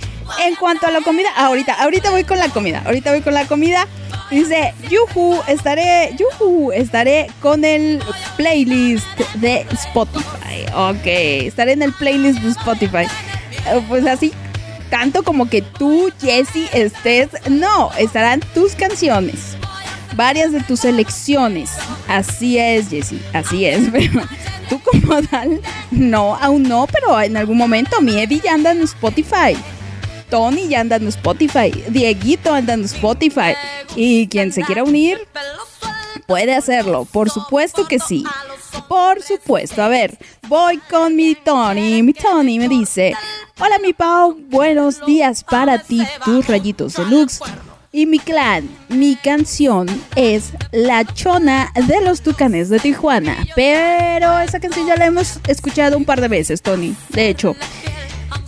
[0.46, 2.84] en cuanto a la comida, ahorita, ahorita voy con la comida.
[2.86, 3.88] Ahorita voy con la comida.
[4.30, 8.02] Dice, yuhu, estaré, yuhu, estaré con el
[8.36, 10.66] playlist de Spotify.
[10.76, 11.06] Ok,
[11.48, 13.08] estaré en el playlist de Spotify.
[13.68, 14.34] Eh, pues así,
[14.90, 17.30] tanto como que tú, Jesse, estés.
[17.50, 19.58] No, estarán tus canciones.
[20.16, 21.72] Varias de tus selecciones.
[22.08, 23.90] Así es, Jesse, así es.
[23.92, 24.22] Pero
[24.70, 25.62] tú como tal,
[25.92, 29.56] no, aún no, pero en algún momento mi Eddie ya anda en Spotify.
[30.30, 33.56] Tony ya anda en Spotify, Dieguito anda en Spotify.
[33.96, 35.20] Y quien se quiera unir,
[36.28, 37.06] puede hacerlo.
[37.06, 38.24] Por supuesto que sí.
[38.88, 39.82] Por supuesto.
[39.82, 40.18] A ver,
[40.48, 42.04] voy con mi Tony.
[42.04, 43.16] Mi Tony me dice,
[43.60, 47.40] hola mi Pau, buenos días para ti, tus rayitos deluxe.
[47.92, 53.48] Y mi clan, mi canción es La Chona de los Tucanes de Tijuana.
[53.56, 56.94] Pero esa canción ya la hemos escuchado un par de veces, Tony.
[57.10, 57.56] De hecho,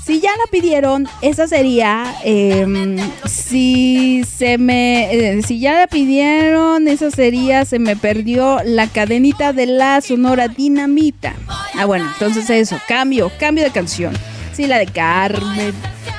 [0.06, 2.16] si ya la pidieron, esa sería.
[2.24, 5.14] Em, si se me.
[5.14, 7.66] Eh, si ya la pidieron, esa sería.
[7.66, 11.34] Se me perdió la cadenita de la sonora dinamita.
[11.78, 12.80] Ah, bueno, entonces eso.
[12.88, 14.14] Cambio, cambio de canción.
[14.54, 15.74] Sí, la de Carmen.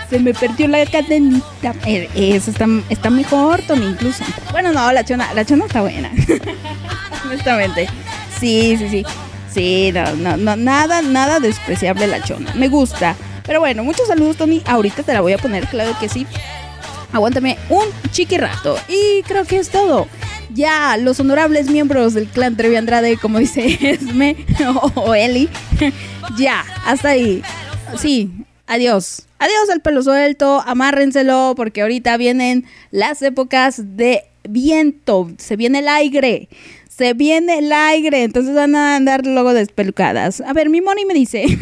[0.08, 1.74] Se me perdió la cadenita.
[1.86, 4.24] Eh, esa está, está mejor, Tony, incluso.
[4.52, 6.10] Bueno, no, la chona, la chona está buena.
[7.24, 7.88] Honestamente.
[8.38, 9.04] Sí, sí, sí.
[9.52, 12.54] Sí, no, no, no, nada, nada despreciable la chona.
[12.54, 13.16] Me gusta.
[13.46, 14.62] Pero bueno, muchos saludos, Tony.
[14.66, 16.26] Ahorita te la voy a poner, claro que sí.
[17.12, 18.76] Aguántame un chiqui rato.
[18.88, 20.06] Y creo que es todo.
[20.52, 24.36] Ya, los honorables miembros del clan Trevi Andrade, como dice Esme
[24.94, 25.48] o, Eli.
[26.36, 27.42] ya, hasta ahí.
[27.98, 28.30] Sí,
[28.66, 29.26] adiós.
[29.38, 35.88] Adiós al pelo suelto, amárrenselo porque ahorita vienen las épocas de viento, se viene el
[35.88, 36.48] aire
[37.00, 40.42] se viene el aire, entonces van a andar luego despelucadas.
[40.42, 41.44] A ver, mi Moni me dice.
[41.44, 41.56] Ella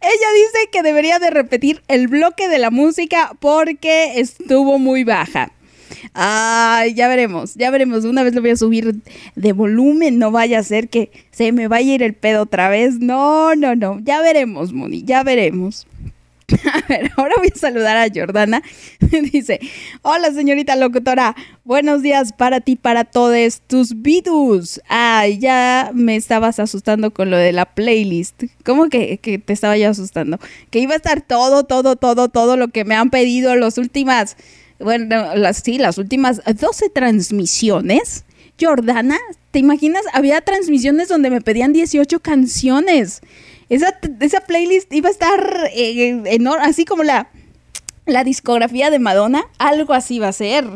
[0.00, 5.52] dice que debería de repetir el bloque de la música porque estuvo muy baja.
[6.14, 8.06] Ay, ya veremos, ya veremos.
[8.06, 8.94] Una vez lo voy a subir
[9.34, 12.70] de volumen, no vaya a ser que se me vaya a ir el pedo otra
[12.70, 13.00] vez.
[13.00, 14.00] No, no, no.
[14.00, 15.86] Ya veremos, Moni, ya veremos.
[16.72, 18.62] A ver, ahora voy a saludar a Jordana.
[19.32, 19.60] Dice,
[20.02, 21.34] hola señorita locutora,
[21.64, 24.80] buenos días para ti, para todos tus vidus.
[24.88, 28.44] Ay, ya me estabas asustando con lo de la playlist.
[28.64, 30.38] ¿Cómo que, te estaba ya asustando?
[30.70, 34.36] Que iba a estar todo, todo, todo, todo lo que me han pedido las últimas,
[34.78, 38.24] bueno, las, sí, las últimas 12 transmisiones.
[38.60, 39.16] Jordana,
[39.52, 40.02] ¿te imaginas?
[40.12, 43.22] Había transmisiones donde me pedían 18 canciones.
[43.70, 46.22] Esa, esa playlist iba a estar eh,
[46.60, 47.30] así como la,
[48.04, 50.66] la discografía de Madonna, algo así va a ser.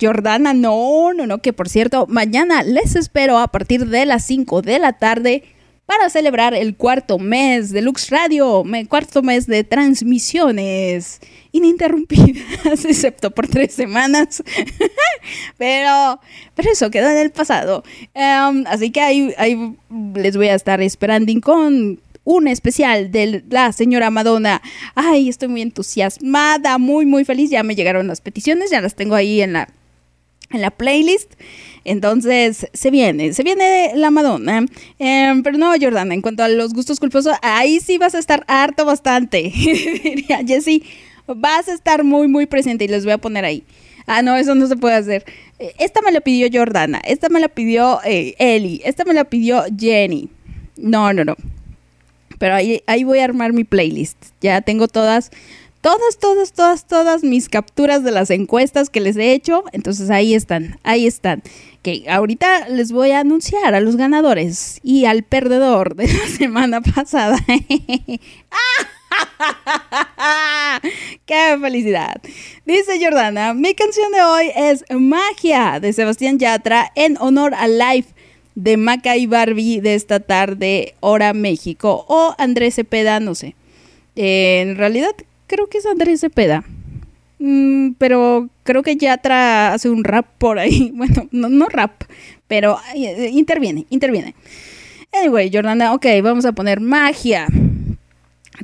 [0.00, 4.62] Jordana, no, no, no, que por cierto, mañana les espero a partir de las 5
[4.62, 5.42] de la tarde
[5.86, 11.20] para celebrar el cuarto mes de Lux Radio, cuarto mes de transmisiones
[11.52, 14.42] ininterrumpidas, excepto por tres semanas.
[15.58, 16.20] pero,
[16.54, 17.84] pero eso quedó en el pasado.
[18.14, 19.76] Em, así que ahí, ahí
[20.14, 24.62] les voy a estar esperando con un especial de la señora Madonna.
[24.94, 27.50] Ay, estoy muy entusiasmada, muy, muy feliz.
[27.50, 29.68] Ya me llegaron las peticiones, ya las tengo ahí en la,
[30.50, 31.34] en la playlist.
[31.84, 34.64] Entonces, se viene, se viene la Madonna.
[34.98, 38.44] Em, pero no, Jordana, en cuanto a los gustos culposos, ahí sí vas a estar
[38.48, 39.42] harto bastante.
[39.54, 40.82] Diría Jessie,
[41.26, 43.64] vas a estar muy, muy presente y les voy a poner ahí.
[44.06, 45.24] Ah, no, eso no se puede hacer.
[45.58, 49.24] Eh, Esta me la pidió Jordana, esta me la pidió eh, Eli, esta me la
[49.24, 50.28] pidió Jenny.
[50.76, 51.36] No, no, no.
[52.38, 54.16] Pero ahí, ahí voy a armar mi playlist.
[54.40, 55.30] Ya tengo todas,
[55.80, 59.64] todas, todas, todas, todas mis capturas de las encuestas que les he hecho.
[59.72, 61.42] Entonces ahí están, ahí están.
[61.82, 66.80] Que ahorita les voy a anunciar a los ganadores y al perdedor de la semana
[66.80, 67.38] pasada.
[71.26, 72.14] ¡Qué felicidad!
[72.64, 78.06] Dice Jordana, mi canción de hoy es Magia de Sebastián Yatra en honor al live
[78.54, 83.54] de Maca y Barbie de esta tarde, hora México, o Andrés Cepeda, no sé.
[84.16, 85.12] Eh, en realidad
[85.46, 86.64] creo que es Andrés Cepeda.
[87.38, 90.92] Mm, pero creo que Yatra hace un rap por ahí.
[90.94, 92.04] Bueno, no, no rap,
[92.46, 94.34] pero eh, interviene, interviene.
[95.12, 97.46] Anyway, Jordana, ok, vamos a poner magia.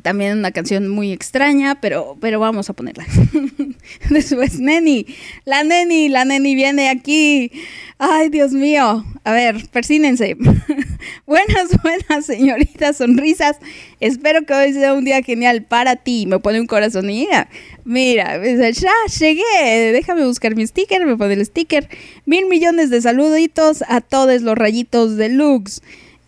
[0.02, 3.06] También una canción muy extraña, pero, pero vamos a ponerla.
[4.10, 5.06] Después, Neni.
[5.44, 7.50] La Neni, la Neni viene aquí.
[7.98, 9.04] Ay, Dios mío.
[9.24, 10.36] A ver, persínense.
[11.26, 13.56] buenas, buenas, señoritas, sonrisas.
[14.00, 16.26] Espero que hoy sea un día genial para ti.
[16.26, 17.06] Me pone un corazón.
[17.06, 17.48] Mira,
[17.84, 19.92] mira, ya llegué.
[19.92, 21.04] Déjame buscar mi sticker.
[21.06, 21.88] Me pone el sticker.
[22.26, 25.82] Mil millones de saluditos a todos los rayitos deluxe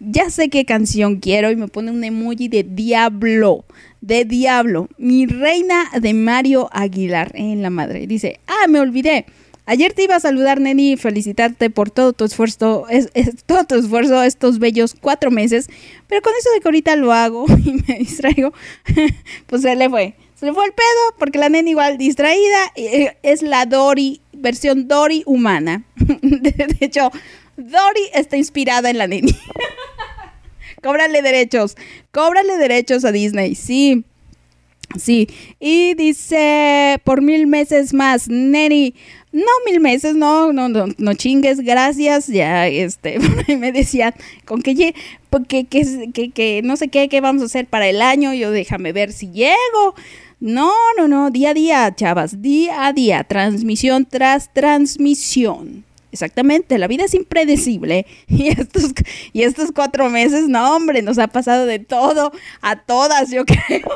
[0.05, 3.65] ya sé qué canción quiero y me pone un emoji de diablo,
[4.03, 8.07] de diablo, mi reina de Mario Aguilar en la madre.
[8.07, 9.25] Dice, ah, me olvidé.
[9.65, 13.09] Ayer te iba a saludar, Neni, y felicitarte por todo tu esfuerzo, es,
[13.47, 15.71] todo tu esfuerzo estos bellos cuatro meses,
[16.09, 18.53] pero con eso de que ahorita lo hago y me distraigo,
[19.47, 20.15] pues se le fue.
[20.35, 25.23] Se le fue el pedo porque la nena igual distraída es la Dory, versión Dory
[25.25, 25.85] humana.
[25.97, 27.13] De, hecho,
[27.57, 29.33] Dory está inspirada en la neni.
[30.83, 31.77] Cóbrale derechos,
[32.11, 34.05] cóbrale derechos a Disney, sí.
[34.99, 35.27] Sí,
[35.59, 38.95] y dice por mil meses más, Neni,
[39.33, 43.19] no mil meses, no, no, no, no chingues, gracias, ya, este,
[43.57, 44.13] me decían,
[44.45, 44.95] con que,
[45.31, 48.51] porque, que, que, que, no sé qué, qué vamos a hacer para el año, yo
[48.51, 49.95] déjame ver si llego,
[50.41, 55.85] no, no, no, día a día, chavas, día a día, transmisión tras transmisión.
[56.13, 58.93] Exactamente, la vida es impredecible y estos,
[59.33, 63.89] y estos cuatro meses, no hombre, nos ha pasado de todo a todas, yo creo.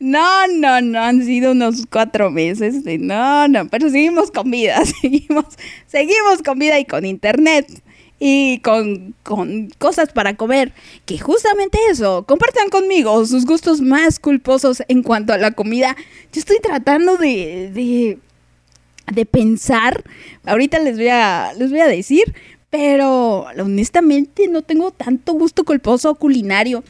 [0.00, 2.82] No, no, no, han sido unos cuatro meses.
[3.00, 5.46] No, no, pero seguimos con vida, seguimos,
[5.86, 7.66] seguimos con vida y con internet
[8.18, 10.72] y con, con, cosas para comer.
[11.04, 15.96] Que justamente eso, compartan conmigo sus gustos más culposos en cuanto a la comida.
[16.32, 18.18] Yo estoy tratando de, de,
[19.12, 20.04] de pensar,
[20.44, 22.34] ahorita les voy, a, les voy a decir,
[22.70, 26.82] pero honestamente no tengo tanto gusto culposo culinario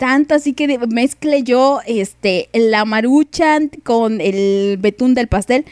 [0.00, 5.66] tanto así que mezcle yo este la maruchan con el betún del pastel.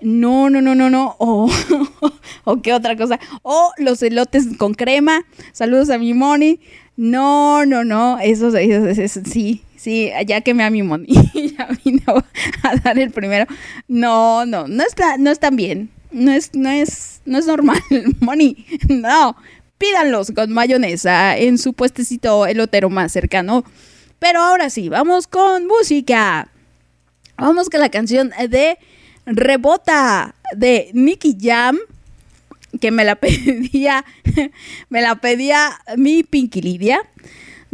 [0.00, 1.16] No, no, no, no, no.
[1.18, 1.50] O,
[2.44, 3.20] o qué otra cosa.
[3.42, 5.26] O los elotes con crema.
[5.52, 6.60] Saludos a mi Moni.
[6.96, 8.18] No, no, no.
[8.20, 11.06] Eso, eso, eso, sí, sí, ya que me a mi Moni.
[11.34, 12.24] ya vino
[12.62, 13.46] a dar el primero.
[13.86, 15.90] No, no, no está, no están bien.
[16.10, 17.80] No es, no es, no es normal,
[18.20, 18.64] Moni.
[18.88, 19.36] No,
[19.78, 23.64] pídanlos con mayonesa en su puestecito elotero más cercano.
[24.18, 26.48] Pero ahora sí, vamos con música.
[27.36, 28.78] Vamos con la canción de
[29.26, 31.78] Rebota de Nicky Jam,
[32.80, 34.04] que me la pedía,
[34.88, 37.00] me la pedía mi Pinky Lidia.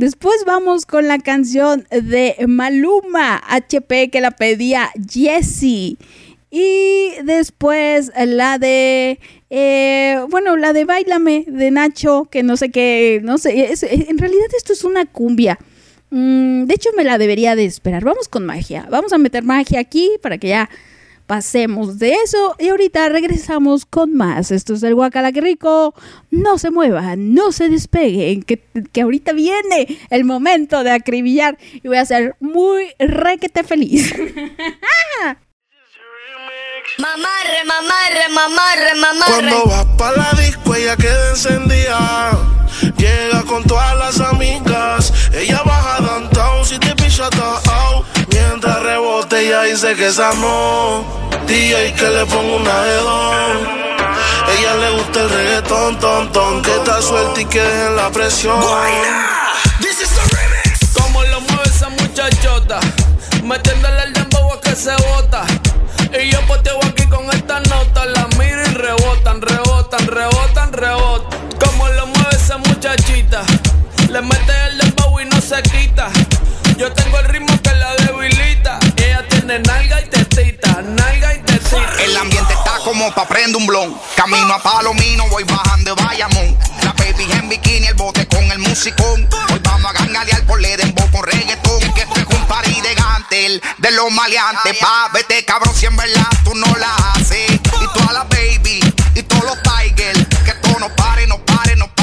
[0.00, 5.98] Después vamos con la canción de Maluma HP que la pedía Jessie.
[6.50, 9.20] Y después la de,
[9.50, 14.16] eh, bueno, la de Bailame de Nacho, que no sé qué, no sé, es, en
[14.16, 15.58] realidad esto es una cumbia.
[16.08, 18.02] Mm, de hecho, me la debería de esperar.
[18.02, 18.86] Vamos con magia.
[18.90, 20.70] Vamos a meter magia aquí para que ya
[21.30, 22.56] pasemos de eso.
[22.58, 24.50] Y ahorita regresamos con más.
[24.50, 25.94] Esto es el Guacala que rico.
[26.32, 28.60] No se muevan, no se despeguen, que,
[28.90, 34.12] que ahorita viene el momento de acribillar y voy a ser muy requete feliz.
[36.98, 39.52] Mamarre, mamarre, mamarre, mamarre.
[39.52, 42.38] Cuando vas pa' la disco ella queda encendida.
[42.96, 45.12] Llega con todas las amigas.
[45.32, 47.89] Ella baja downtown si te picha out.
[49.70, 51.04] Dice que esa no.
[51.46, 53.56] DJ que le pongo una de dos.
[54.58, 56.60] Ella le gusta el reggaetón, ton, ton.
[56.60, 58.60] Que está suelta y que dejen la presión.
[59.80, 60.92] This is the remix.
[60.92, 62.80] Como lo mueve esa muchachota,
[63.44, 65.44] metiéndole el dembow a que se bota.
[66.20, 71.40] Y yo poteo aquí con esta nota, la miro y rebotan, rebotan, rebotan, rebotan.
[71.64, 73.42] Como lo mueve esa muchachita,
[74.08, 76.08] le mete el dembow y no se quita.
[76.76, 77.49] Yo tengo el ritmo.
[79.58, 82.02] Nalga y tetita, nalga y tetita.
[82.04, 84.00] El ambiente está como pa' prender un blon.
[84.14, 86.56] Camino a Palomino, voy bajando de Bayamón.
[86.84, 89.28] La baby en bikini, el bote con el musicón.
[89.52, 91.80] Hoy vamos a gangalear por Ledembo con reggaetón.
[91.94, 94.76] Que esto es un party de gantel, de los maleantes.
[94.78, 97.50] Pa, vete cabrón, si en verdad tú no la haces.
[97.50, 98.78] Y toda la baby,
[99.16, 100.26] y todos los tigers.
[100.44, 101.99] Que todo no pare, no pare, no pare.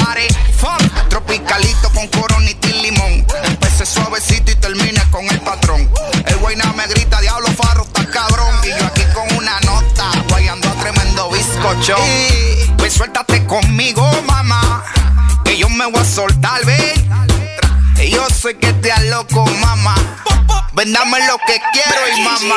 [1.10, 3.26] Tropicalito con coronita y limón.
[3.44, 5.88] Empecé suavecito y termine con el patrón.
[6.24, 8.54] El guayna me grita, diablo farro, está cabrón.
[8.64, 11.96] Y yo aquí con una nota, guayando a tremendo bizcocho.
[12.06, 14.82] Y pues suéltate conmigo, mamá.
[15.44, 16.94] Que yo me voy a soltar, ve.
[18.18, 19.94] Yo sé que te loco, mamá.
[20.72, 22.56] Vendame lo que quiero y mamá.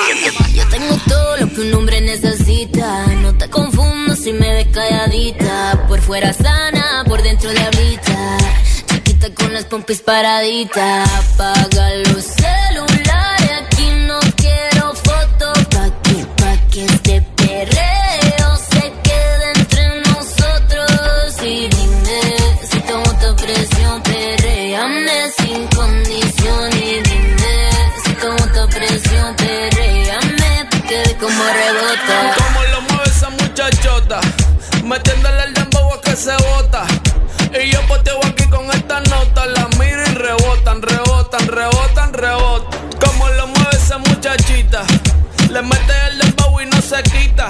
[0.55, 3.05] Yo tengo todo lo que un hombre necesita.
[3.17, 5.85] No te confundas si me ves calladita.
[5.87, 8.37] Por fuera sana, por dentro diablita.
[8.87, 11.07] Chiquita con las pompis paraditas.
[11.35, 13.10] Apaga los celulares.
[34.91, 36.85] Metiéndole el dembow a que se bota.
[37.57, 42.89] Y yo poteo aquí con esta nota, la miro y rebotan, rebotan, rebotan, rebotan.
[42.99, 44.83] Como lo mueve esa muchachita,
[45.49, 47.49] le mete el dembow y no se quita.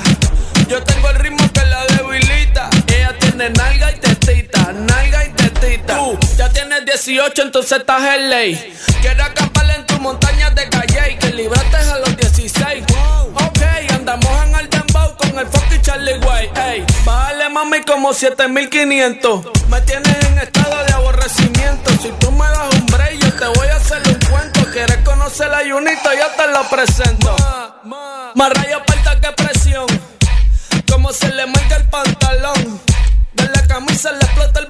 [0.67, 2.69] Yo tengo el ritmo que la debilita.
[2.87, 5.97] Ella tiene nalga y tetita, nalga y tetita.
[5.97, 8.75] Tú ya tienes 18, entonces estás en ley.
[9.01, 12.83] Quiero acampar en tu montaña de calle y que libraste a los 16.
[13.33, 13.61] Ok,
[13.95, 16.51] andamos en el dembow con el fucking Charlie Way.
[16.67, 19.45] Ey, bájale mami como 7500.
[19.69, 21.91] Me tienes en estado de aborrecimiento.
[22.01, 24.65] Si tú me das un break, yo te voy a hacer un cuento.
[24.71, 26.13] ¿Quieres conocer la Junita?
[26.15, 27.35] Yo te lo presento.
[28.35, 29.85] Más rayo aparta que presión.
[30.89, 32.81] Como se le marca el pantalón.
[33.33, 34.67] De la camisa le explota el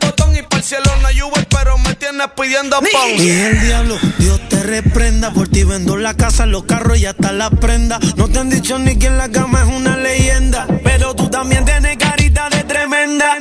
[0.62, 3.10] botón y para el cielo no hay Uber, pero me tienes pidiendo pon.
[3.18, 5.32] Y el diablo, Dios te reprenda.
[5.32, 8.00] Por ti vendo la casa, los carros y hasta la prenda.
[8.16, 10.68] No te han dicho ni que en la cama es una leyenda.
[10.84, 13.38] Pero tú también tienes carita de tremenda.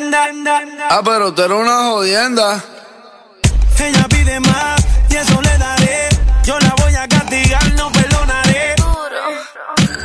[0.91, 2.64] Ah, pero tú eres una jodienda.
[3.79, 6.09] Ella pide más y eso le daré.
[6.45, 8.75] Yo la voy a castigar, no perdonaré.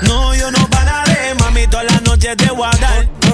[0.03, 2.74] No, yo no pararé, mami, todas las noches te voy.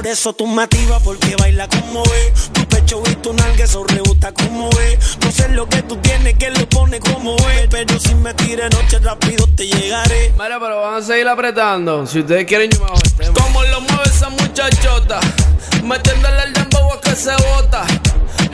[0.02, 2.52] Por eso tú me activas porque baila como es.
[2.52, 5.20] Tu pecho y tu nalga, eso rebota como es.
[5.24, 7.68] No sé lo que tú tienes que lo pone como es.
[7.70, 10.34] Pero si me tires noche rápido te llegaré.
[10.40, 12.08] Mira, pero van a seguir apretando.
[12.08, 13.34] Si ustedes quieren, yo me hago el tema.
[13.44, 15.20] Como lo mueve esa muchachota,
[15.84, 17.86] metiéndole el dembow a que se bota.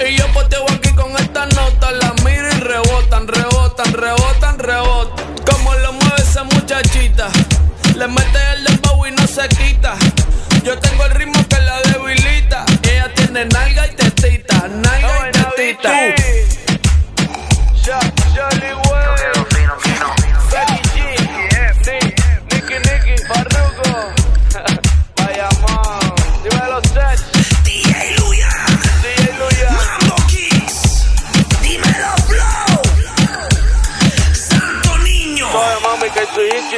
[0.05, 5.25] Y yo poteo aquí con esta nota, la miro y rebotan, rebotan, rebotan, rebotan.
[5.49, 7.29] Como lo mueve esa muchachita,
[7.95, 9.97] le mete el dembow y no se quita.
[10.67, 12.65] Yo tengo el ritmo que la debilita.
[12.83, 15.93] Ella tiene nalga y tetita, nalga y tetita.
[17.85, 18.75] Charlie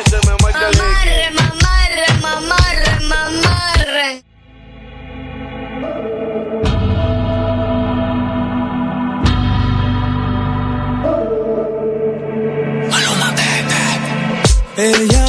[14.80, 15.28] Ella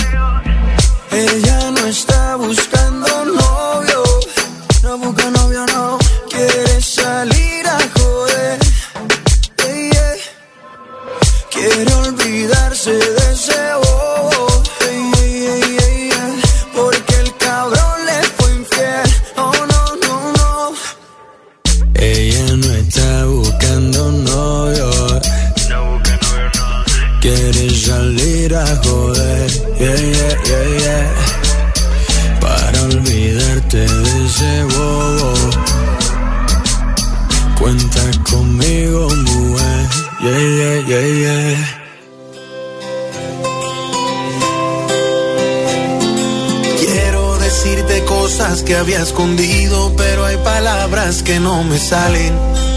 [51.63, 52.33] Me salen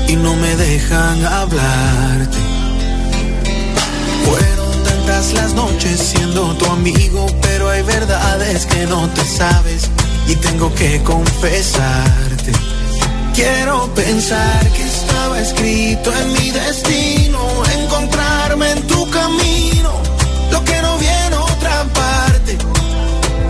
[0.08, 2.54] y no me dejan hablarte
[5.32, 9.88] las noches siendo tu amigo, pero hay verdades que no te sabes
[10.28, 12.52] y tengo que confesarte.
[13.34, 17.38] Quiero pensar que estaba escrito en mi destino,
[17.80, 19.92] encontrarme en tu camino,
[20.50, 22.58] lo que no viene otra parte.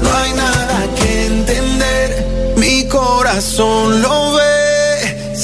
[0.00, 4.53] No hay nada que entender, mi corazón lo ve,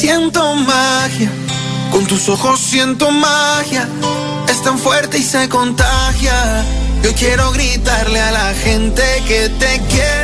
[0.00, 1.30] siento magia,
[1.92, 3.86] con tus ojos siento magia.
[4.48, 6.64] Es tan fuerte y se contagia.
[7.02, 10.19] Yo quiero gritarle a la gente que te quiero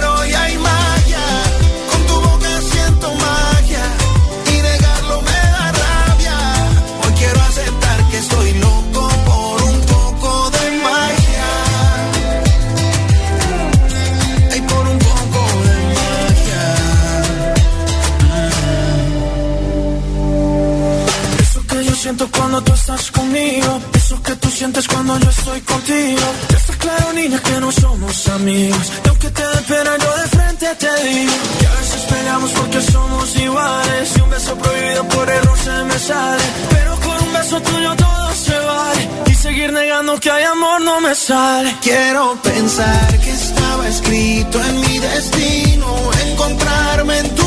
[22.07, 26.27] siento cuando tú estás conmigo eso que tú sientes cuando yo estoy contigo.
[26.51, 28.93] Ya está claro, niña, que no somos amigos.
[29.05, 31.33] Y aunque te dé pena, yo de frente te digo.
[31.59, 34.17] Que a veces peleamos porque somos iguales.
[34.17, 36.45] Y un beso prohibido por error se me sale.
[36.71, 39.09] Pero con un beso tuyo todo se vale.
[39.27, 41.75] Y seguir negando que hay amor no me sale.
[41.83, 45.89] Quiero pensar que estaba escrito en mi destino.
[46.29, 47.46] Encontrarme en tu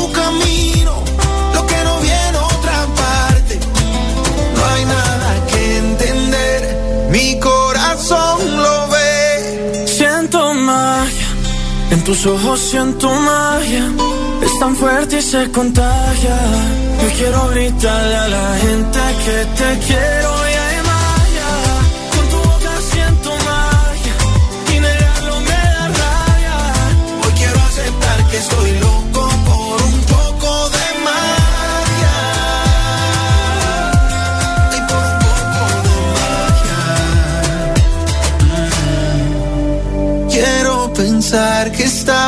[9.86, 11.28] Siento magia,
[11.92, 13.84] en tus ojos siento magia.
[14.42, 16.36] Es tan fuerte y se contagia.
[17.02, 20.49] Yo quiero gritarle a la gente que te quiero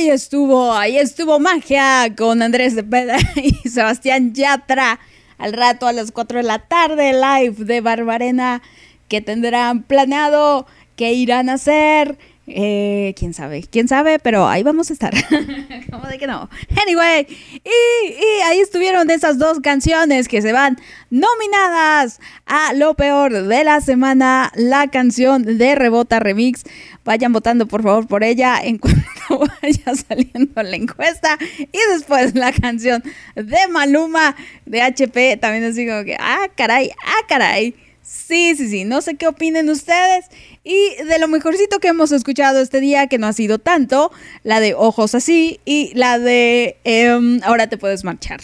[0.00, 4.98] Ahí estuvo, ahí estuvo magia con Andrés Cepeda y Sebastián Yatra.
[5.36, 8.62] Al rato a las 4 de la tarde, live de Barbarena,
[9.08, 12.16] que tendrán planeado, que irán a hacer.
[12.46, 15.12] Eh, quién sabe, quién sabe, pero ahí vamos a estar.
[15.90, 16.48] ¿Cómo de que no?
[16.82, 17.26] Anyway,
[17.62, 20.76] y, ahí estuvieron esas dos canciones que se van
[21.10, 26.64] nominadas a lo peor de la semana, la canción de Rebota Remix.
[27.04, 31.38] Vayan votando por favor por ella en cuanto vaya saliendo la encuesta.
[31.58, 33.02] Y después la canción
[33.36, 34.34] de Maluma
[34.66, 37.74] de HP, también así como que, ah, caray, ah, caray.
[38.02, 40.24] Sí, sí, sí, no sé qué opinen ustedes.
[40.62, 44.60] Y de lo mejorcito que hemos escuchado este día, que no ha sido tanto, la
[44.60, 48.40] de Ojos así y la de em, Ahora te puedes marchar.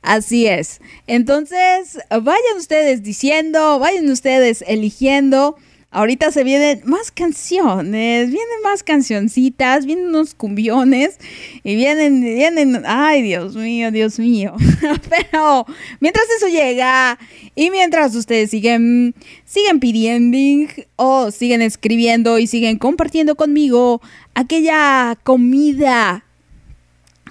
[0.00, 0.80] Así es.
[1.06, 5.56] Entonces, vayan ustedes diciendo, vayan ustedes eligiendo.
[5.94, 11.18] Ahorita se vienen más canciones, vienen más cancioncitas, vienen unos cumbiones
[11.62, 14.54] y vienen, vienen, ay Dios mío, Dios mío.
[15.10, 15.66] Pero
[16.00, 17.18] mientras eso llega
[17.54, 19.14] y mientras ustedes siguen,
[19.44, 24.00] siguen pidiendo o siguen escribiendo y siguen compartiendo conmigo
[24.32, 26.24] aquella comida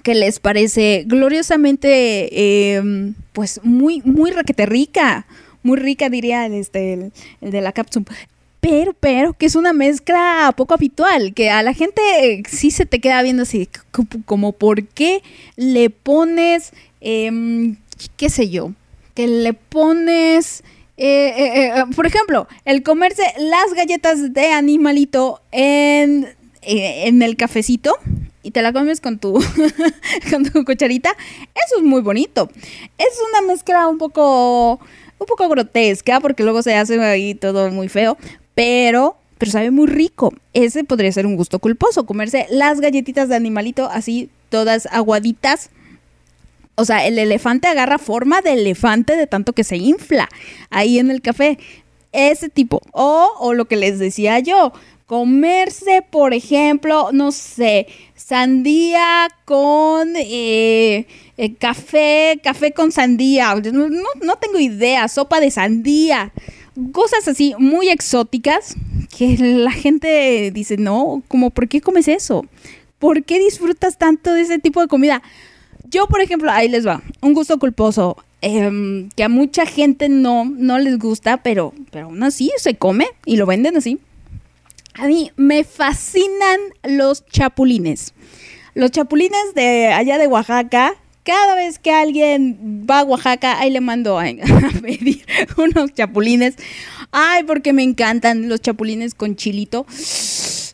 [0.03, 5.25] que les parece gloriosamente, em, pues muy, muy raquete rica,
[5.63, 8.05] muy rica diría el, este, el de la cápsula
[8.61, 13.01] pero, pero, que es una mezcla poco habitual, que a la gente sí se te
[13.01, 13.67] queda viendo así,
[14.25, 15.23] como, por qué
[15.55, 17.77] le pones, em,
[18.17, 18.71] qué sé yo,
[19.15, 20.63] que le pones...
[20.97, 26.27] Eh, eh, eh, por ejemplo, el comerse las galletas de animalito en,
[26.61, 27.95] en el cafecito
[28.43, 29.33] y te la comes con tu,
[30.29, 31.09] con tu cucharita,
[31.65, 32.51] eso es muy bonito.
[32.99, 34.79] Es una mezcla un poco
[35.21, 38.17] un poco grotesca porque luego se hace ahí todo muy feo,
[38.55, 40.35] pero pero sabe muy rico.
[40.53, 45.71] Ese podría ser un gusto culposo, comerse las galletitas de animalito así todas aguaditas.
[46.75, 50.29] O sea, el elefante agarra forma de elefante de tanto que se infla
[50.69, 51.57] ahí en el café.
[52.11, 52.83] Ese tipo.
[52.91, 54.73] O, o lo que les decía yo,
[55.07, 63.55] comerse, por ejemplo, no sé, sandía con eh, eh, café, café con sandía.
[63.55, 66.31] No, no tengo idea, sopa de sandía
[66.91, 68.75] cosas así muy exóticas
[69.15, 72.45] que la gente dice, no, como, ¿por qué comes eso?
[72.99, 75.21] ¿Por qué disfrutas tanto de ese tipo de comida?
[75.89, 80.45] Yo, por ejemplo, ahí les va, un gusto culposo, em, que a mucha gente no,
[80.45, 83.99] no les gusta, pero, pero aún así se come y lo venden así.
[84.93, 88.13] A mí me fascinan los chapulines.
[88.73, 90.95] Los chapulines de allá de Oaxaca,
[91.31, 94.25] cada vez que alguien va a Oaxaca, ahí le mando a,
[94.81, 95.25] pedir
[95.55, 96.55] unos chapulines.
[97.13, 99.85] Ay, porque me encantan los chapulines con chilito.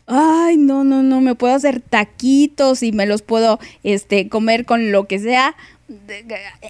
[0.08, 4.90] Ay, no, no, no, me puedo hacer taquitos y me los puedo este, comer con
[4.90, 5.54] lo que sea,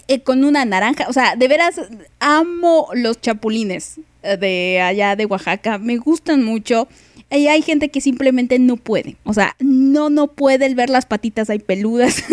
[0.09, 1.07] eh, con una naranja.
[1.09, 1.81] O sea, de veras
[2.21, 6.89] amo los chapulines de allá de Oaxaca, me gustan mucho.
[7.31, 9.17] Y hay gente que simplemente no puede.
[9.25, 12.25] O sea, no, no puede ver las patitas ahí peludas.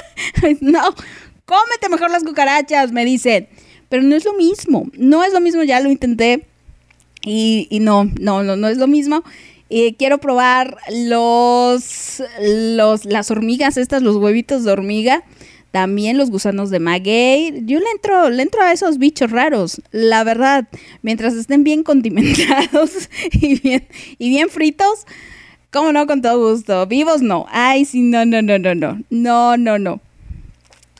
[0.60, 0.82] no,
[1.44, 3.48] cómete mejor las cucarachas, me dicen.
[3.88, 6.46] Pero no es lo mismo, no es lo mismo, ya lo intenté
[7.22, 9.24] y, no, no, no, no es lo mismo.
[9.68, 15.24] Y quiero probar los, los, las hormigas estas, los huevitos de hormiga.
[15.70, 17.62] También los gusanos de maguey.
[17.64, 19.80] Yo le entro, le entro a esos bichos raros.
[19.92, 20.68] La verdad,
[21.02, 23.86] mientras estén bien condimentados y bien,
[24.18, 25.06] y bien fritos,
[25.70, 26.86] cómo no, con todo gusto.
[26.86, 27.46] Vivos no.
[27.50, 29.00] Ay, sí, no, no, no, no, no.
[29.10, 30.00] No, no, no.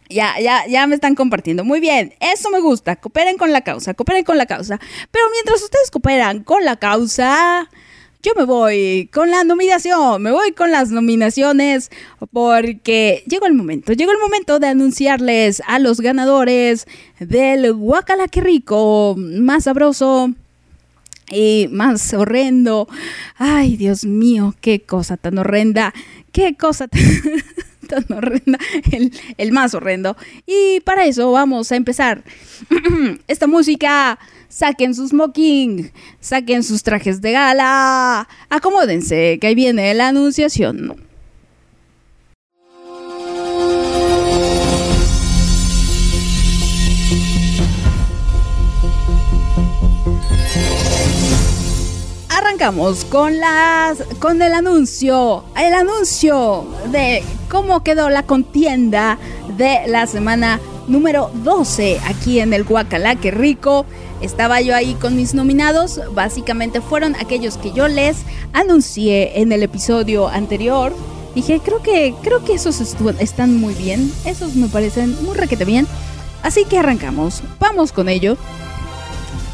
[0.09, 1.65] Ya, ya, ya me están compartiendo.
[1.65, 2.97] Muy bien, eso me gusta.
[2.97, 4.81] Cooperen con la causa, cooperen con la causa.
[5.11, 7.69] Pero mientras ustedes cooperan con la causa,
[8.23, 11.91] yo me voy con la nominación, me voy con las nominaciones
[12.33, 16.87] porque llegó el momento, llegó el momento de anunciarles a los ganadores
[17.19, 20.35] del Guacala que rico, más sabroso
[21.31, 22.89] y más horrendo.
[23.37, 25.95] Ay, Dios mío, qué cosa tan horrenda,
[26.33, 27.01] qué cosa tan...
[28.15, 28.59] horrenda,
[29.37, 30.17] el, más horrendo.
[30.47, 32.23] Y para eso vamos a empezar.
[33.29, 34.19] Esta música
[34.49, 41.10] saquen su smoking, saquen sus trajes de gala, acomódense, que ahí viene la anunciación.
[52.61, 59.17] Arrancamos con las con el anuncio, el anuncio de cómo quedó la contienda
[59.57, 63.87] de la semana número 12 aquí en el Guacala, qué rico.
[64.21, 68.19] Estaba yo ahí con mis nominados, básicamente fueron aquellos que yo les
[68.53, 70.95] anuncié en el episodio anterior.
[71.35, 72.79] Dije, creo que, creo que esos
[73.21, 74.13] están muy bien.
[74.27, 75.87] Esos me parecen muy requete bien.
[76.43, 77.43] Así que arrancamos.
[77.59, 78.37] Vamos con ello.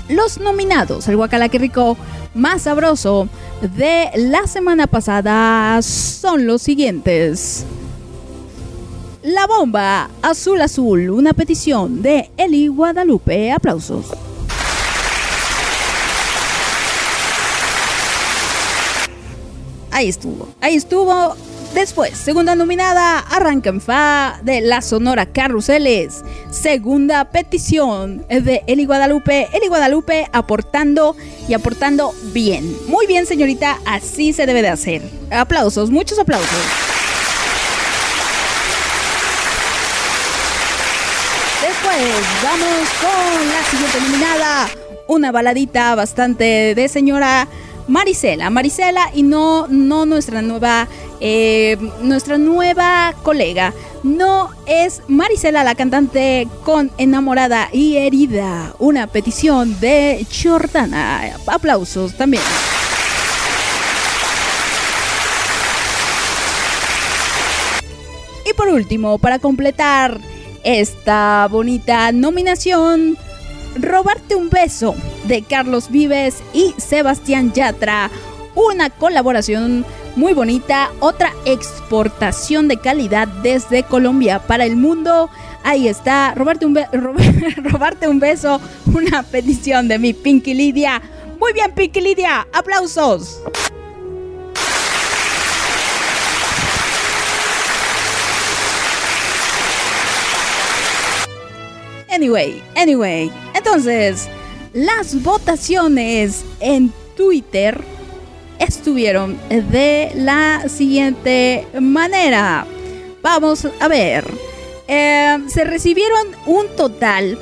[0.08, 1.96] Los nominados al Guacala Rico
[2.36, 3.28] más sabroso
[3.76, 7.64] de la semana pasada son los siguientes.
[9.22, 13.50] La bomba azul azul, una petición de Eli Guadalupe.
[13.50, 14.06] Aplausos.
[19.90, 21.34] Ahí estuvo, ahí estuvo.
[21.76, 26.24] Después, segunda nominada, Arranca en Fa de la Sonora Carruseles.
[26.50, 29.48] Segunda petición de Eli Guadalupe.
[29.52, 31.14] Eli Guadalupe aportando
[31.46, 32.74] y aportando bien.
[32.86, 35.02] Muy bien, señorita, así se debe de hacer.
[35.30, 36.48] Aplausos, muchos aplausos.
[41.60, 42.02] Después
[42.42, 44.68] vamos con la siguiente nominada.
[45.08, 47.46] Una baladita bastante de señora
[47.88, 48.50] Marisela.
[48.50, 50.88] Marisela y no, no nuestra nueva,
[51.20, 53.72] eh, nuestra nueva colega.
[54.02, 58.74] No es Marisela la cantante con enamorada y herida.
[58.78, 61.36] Una petición de Jordana.
[61.46, 62.42] Aplausos también.
[68.48, 70.20] Y por último, para completar
[70.62, 73.18] esta bonita nominación,
[73.78, 74.94] Robarte un beso
[75.24, 78.10] de Carlos Vives y Sebastián Yatra.
[78.56, 79.84] Una colaboración
[80.16, 85.28] muy bonita, otra exportación de calidad desde Colombia para el mundo.
[85.62, 86.74] Ahí está, robarte un,
[87.64, 91.02] robarte un beso, una petición de mi Pinky Lidia.
[91.38, 93.42] Muy bien, Pinky Lidia, aplausos.
[102.10, 103.30] Anyway, anyway.
[103.52, 104.30] Entonces,
[104.72, 107.95] las votaciones en Twitter
[108.58, 112.66] estuvieron de la siguiente manera.
[113.22, 114.24] Vamos a ver.
[114.88, 117.38] Eh, se recibieron un total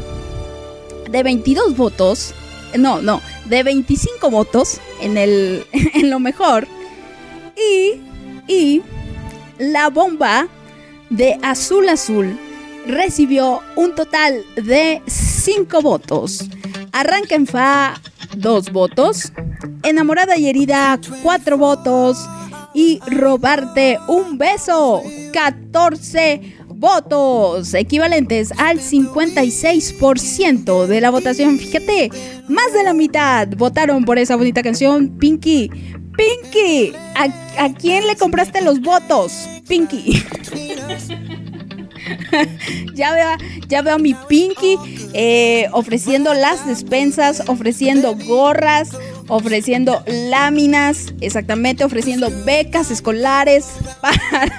[1.11, 2.35] de 22 votos.
[2.77, 6.67] No, no, de 25 votos en, el, en lo mejor.
[7.57, 8.01] Y,
[8.49, 8.83] y
[9.59, 10.49] la bomba
[11.11, 12.39] de azul azul
[12.87, 16.49] recibió un total de 5 votos.
[16.95, 18.01] Arranca en Fa,
[18.37, 19.33] 2 votos.
[19.83, 22.25] Enamorada y herida, 4 votos.
[22.73, 31.59] Y robarte un beso, 14 votos, equivalentes al 56% de la votación.
[31.59, 32.11] Fíjate,
[32.49, 35.71] más de la mitad votaron por esa bonita canción, Pinky.
[36.17, 39.49] Pinky, ¿a, a quién le compraste los votos?
[39.67, 40.23] Pinky.
[42.95, 43.29] ya veo,
[43.69, 44.77] ya veo a mi Pinky
[45.13, 48.91] eh, ofreciendo las despensas, ofreciendo gorras,
[49.29, 53.67] ofreciendo láminas, exactamente, ofreciendo becas escolares
[54.01, 54.59] para,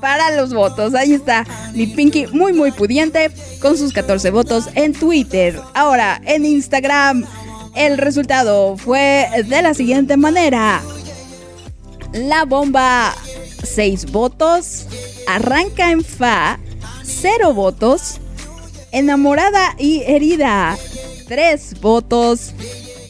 [0.00, 0.94] para los votos.
[0.94, 1.44] Ahí está
[1.74, 3.30] mi Pinky, muy, muy pudiente,
[3.60, 5.60] con sus 14 votos en Twitter.
[5.74, 7.24] Ahora, en Instagram,
[7.74, 10.82] el resultado fue de la siguiente manera.
[12.12, 13.14] La bomba,
[13.62, 14.86] 6 votos.
[15.26, 16.58] Arranca en Fa,
[17.02, 18.20] 0 votos.
[18.92, 20.76] Enamorada y herida,
[21.28, 22.54] 3 votos.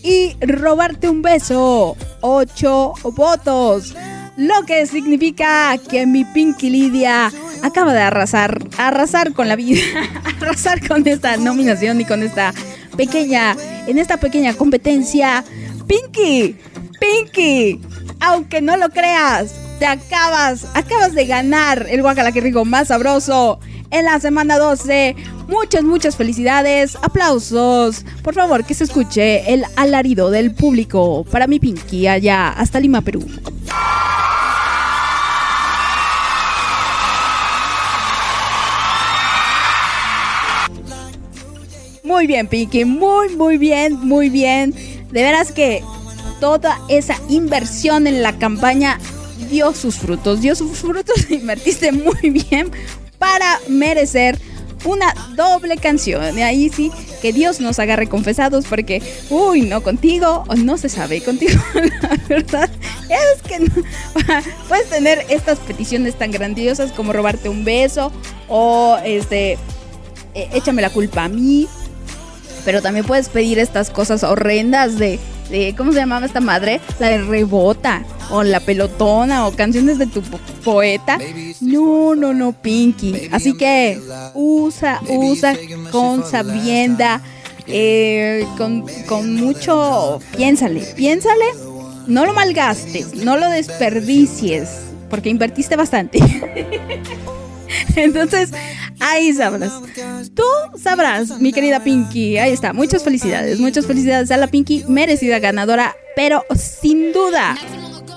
[0.03, 3.94] Y robarte un beso, 8 votos.
[4.36, 7.32] Lo que significa que mi Pinky Lidia
[7.62, 9.80] acaba de arrasar, arrasar con la vida,
[10.40, 12.55] arrasar con esta nominación y con esta
[12.96, 15.44] pequeña, en esta pequeña competencia.
[15.86, 16.57] Pinky,
[17.01, 17.80] Pinky,
[18.20, 23.61] aunque no lo creas, te acabas, acabas de ganar el guacalaquirrigo más sabroso
[23.91, 25.14] en la semana 12.
[25.47, 28.05] Muchas, muchas felicidades, aplausos.
[28.22, 33.01] Por favor, que se escuche el alarido del público para mi Pinky allá hasta Lima,
[33.01, 33.24] Perú.
[42.03, 44.74] Muy bien, Pinky, muy, muy bien, muy bien.
[45.12, 45.83] De veras que
[46.41, 48.99] toda esa inversión en la campaña
[49.51, 52.70] dio sus frutos, dio sus frutos, invertiste muy bien
[53.18, 54.39] para merecer
[54.84, 56.39] una doble canción.
[56.39, 61.20] Y ahí sí, que Dios nos haga reconfesados porque, uy, no contigo, no se sabe
[61.20, 61.61] contigo.
[62.03, 62.70] La verdad
[63.09, 63.74] es que no.
[64.68, 68.12] puedes tener estas peticiones tan grandiosas como robarte un beso
[68.49, 69.53] o este,
[70.34, 71.68] eh, échame la culpa a mí.
[72.64, 75.18] Pero también puedes pedir estas cosas horrendas de,
[75.51, 76.80] de ¿cómo se llamaba esta madre?
[76.99, 81.18] La de rebota o la pelotona o canciones de tu po- poeta.
[81.61, 83.28] No, no, no, Pinky.
[83.32, 83.99] Así que
[84.34, 85.55] usa, usa
[85.90, 87.20] con sabienda,
[87.66, 91.44] eh, con, con mucho, piénsale, piénsale,
[92.07, 94.68] no lo malgastes, no lo desperdicies.
[95.11, 96.18] porque invertiste bastante.
[97.97, 98.53] Entonces,
[99.01, 99.73] ahí sabrás.
[100.35, 100.45] Tú
[100.81, 102.39] sabrás, mi querida Pinky.
[102.39, 102.73] Ahí está.
[102.73, 103.61] Muchas felicidades.
[103.61, 107.57] Muchas felicidades a la Pinky, merecida ganadora, pero sin duda.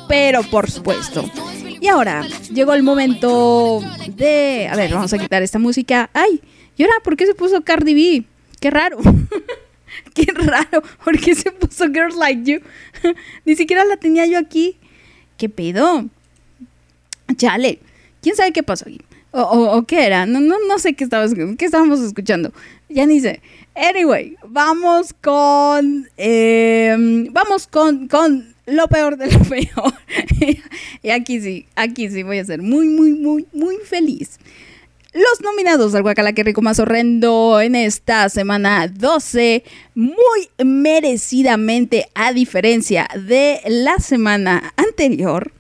[0.08, 1.30] Pero por supuesto.
[1.80, 4.68] Y ahora llegó el momento de.
[4.72, 6.10] A ver, vamos a quitar esta música.
[6.14, 6.42] ¡Ay!
[6.78, 8.26] ¿Y ahora por qué se puso Cardi B?
[8.60, 8.98] ¡Qué raro!
[10.14, 10.84] ¡Qué raro!
[11.04, 12.60] ¿Por qué se puso Girls Like You?
[13.46, 14.78] Ni siquiera la tenía yo aquí.
[15.38, 16.06] ¿Qué pedo?
[17.36, 17.80] Chale.
[18.22, 19.02] ¿Quién sabe qué pasó aquí?
[19.34, 22.52] O, qué era, no, no, no sé qué, estabas, qué estábamos escuchando.
[22.90, 23.42] Ya ni sé.
[23.76, 26.10] Anyway, vamos con.
[26.18, 26.96] eh,
[27.32, 29.94] vamos con, con lo peor de lo peor.
[31.04, 34.40] y aquí sí, aquí sí voy a ser muy, muy, muy, muy feliz.
[35.14, 39.62] Los nominados al Guacala Rico más horrendo en esta semana 12,
[39.94, 45.52] muy merecidamente, a diferencia de la semana anterior,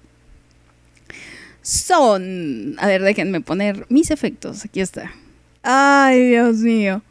[1.61, 2.75] son.
[2.79, 4.65] A ver, déjenme poner mis efectos.
[4.65, 5.11] Aquí está.
[5.63, 7.01] Ay, Dios mío.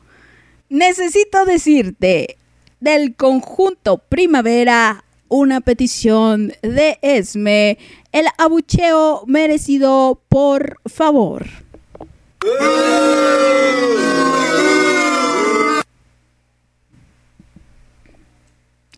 [0.68, 2.36] Necesito decirte
[2.80, 7.78] del conjunto Primavera una petición de Esme,
[8.12, 11.46] el abucheo merecido, por favor.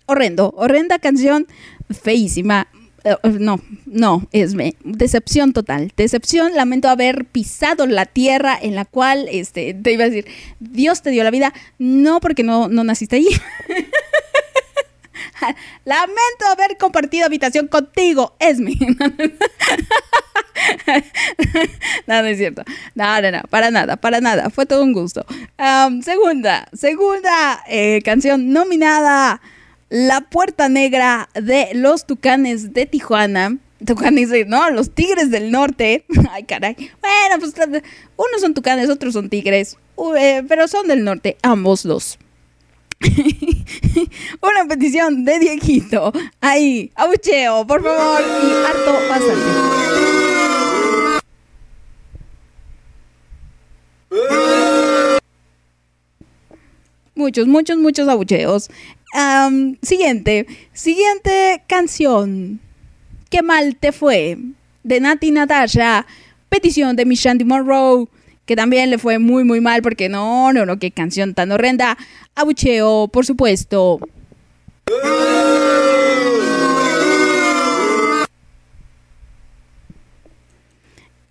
[0.06, 1.46] Horrendo, horrenda canción,
[1.90, 2.66] feísima.
[3.04, 9.26] Eh, no, no, Esme, decepción total, decepción, lamento haber pisado la tierra en la cual,
[9.30, 10.26] este, te iba a decir,
[10.60, 13.28] Dios te dio la vida, no porque no, no naciste allí.
[15.84, 18.76] Lamento haber compartido habitación contigo, Esme.
[22.06, 22.62] no, no es cierto.
[22.94, 24.50] No, no, no, para nada, para nada.
[24.50, 25.26] Fue todo un gusto.
[26.02, 29.40] Segunda, segunda eh, canción nominada.
[29.92, 33.58] La Puerta Negra de los Tucanes de Tijuana.
[33.84, 36.06] Tucanes, no, los Tigres del Norte.
[36.30, 36.74] Ay, caray.
[36.74, 37.52] Bueno, pues
[38.16, 39.76] unos son Tucanes, otros son Tigres.
[40.16, 42.18] Eh, pero son del norte, ambos dos.
[44.40, 46.10] Una petición de Dieguito.
[46.40, 48.22] Ahí, abucheo, por favor.
[48.22, 49.92] Y harto bastante.
[57.14, 58.70] Muchos, muchos, muchos abucheos.
[59.82, 62.60] Siguiente, siguiente canción.
[63.28, 64.38] ¿Qué mal te fue?
[64.82, 66.06] De Nati Natasha.
[66.48, 68.08] Petición de Miss Shandy Monroe.
[68.46, 71.96] Que también le fue muy, muy mal porque no, no, no, qué canción tan horrenda.
[72.34, 74.00] Abucheo, por supuesto.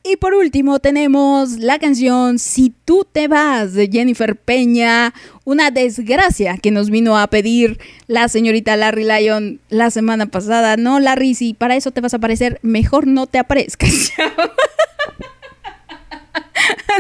[0.04, 5.14] Y por último tenemos la canción Si tú te vas de Jennifer Peña,
[5.44, 10.76] una desgracia que nos vino a pedir la señorita Larry Lyon la semana pasada.
[10.76, 14.12] No, Larry, si para eso te vas a aparecer, mejor no te aparezcas.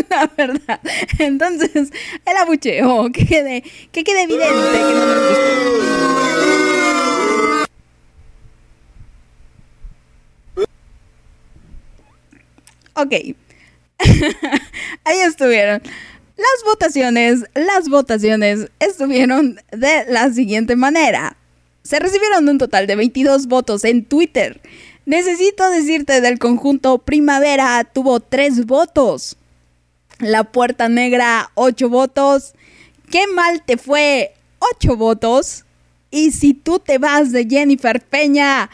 [0.09, 0.79] la verdad.
[1.19, 1.91] Entonces,
[2.25, 7.10] el abucheo, que quede, que quede evidente que no nos gusta.
[13.01, 13.13] Ok.
[15.03, 15.81] Ahí estuvieron.
[16.37, 21.35] Las votaciones, las votaciones estuvieron de la siguiente manera.
[21.83, 24.61] Se recibieron un total de 22 votos en Twitter.
[25.05, 29.37] Necesito decirte del conjunto Primavera tuvo 3 votos.
[30.19, 32.53] La Puerta Negra 8 votos.
[33.09, 35.65] Qué mal te fue 8 votos.
[36.11, 38.69] Y si tú te vas de Jennifer Peña,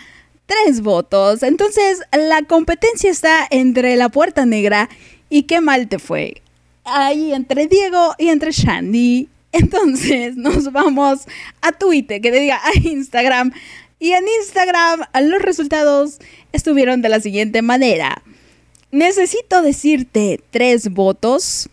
[0.47, 1.43] 3 votos.
[1.43, 4.89] Entonces la competencia está entre La Puerta Negra
[5.29, 6.41] y qué mal te fue.
[6.83, 9.29] Ahí entre Diego y entre Shandy.
[9.51, 11.21] Entonces nos vamos
[11.61, 13.51] a Twitter, que te diga a Instagram.
[13.99, 16.19] Y en Instagram los resultados
[16.51, 18.21] estuvieron de la siguiente manera.
[18.91, 21.69] Necesito decirte tres votos.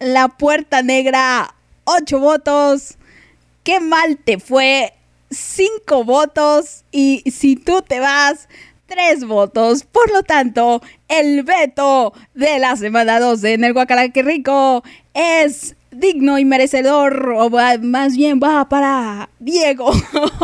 [0.00, 2.96] La puerta negra, ocho votos.
[3.62, 4.92] Qué mal te fue,
[5.30, 6.84] cinco votos.
[6.90, 8.48] Y si tú te vas,
[8.86, 9.84] tres votos.
[9.84, 14.82] Por lo tanto, el veto de la semana 12 en el Guacalaque Rico
[15.14, 17.50] es digno y merecedor, o
[17.80, 19.90] más bien va para Diego,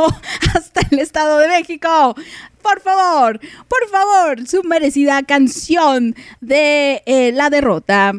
[0.54, 2.14] hasta el Estado de México.
[2.62, 8.12] Por favor, por favor, su merecida canción de eh, la derrota.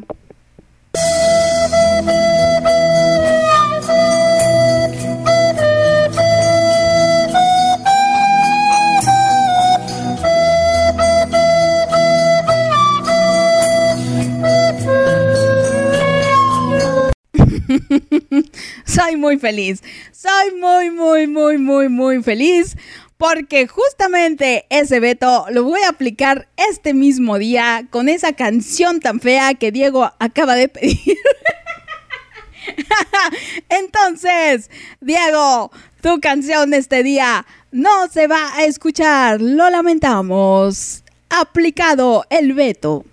[18.86, 19.82] Soy muy feliz.
[20.12, 22.76] Soy muy, muy, muy, muy, muy feliz
[23.18, 29.20] porque justamente ese veto lo voy a aplicar este mismo día con esa canción tan
[29.20, 31.18] fea que Diego acaba de pedir.
[33.70, 34.70] Entonces,
[35.00, 35.72] Diego,
[36.02, 41.04] tu canción este día no se va a escuchar, lo lamentamos.
[41.30, 43.06] Aplicado el veto.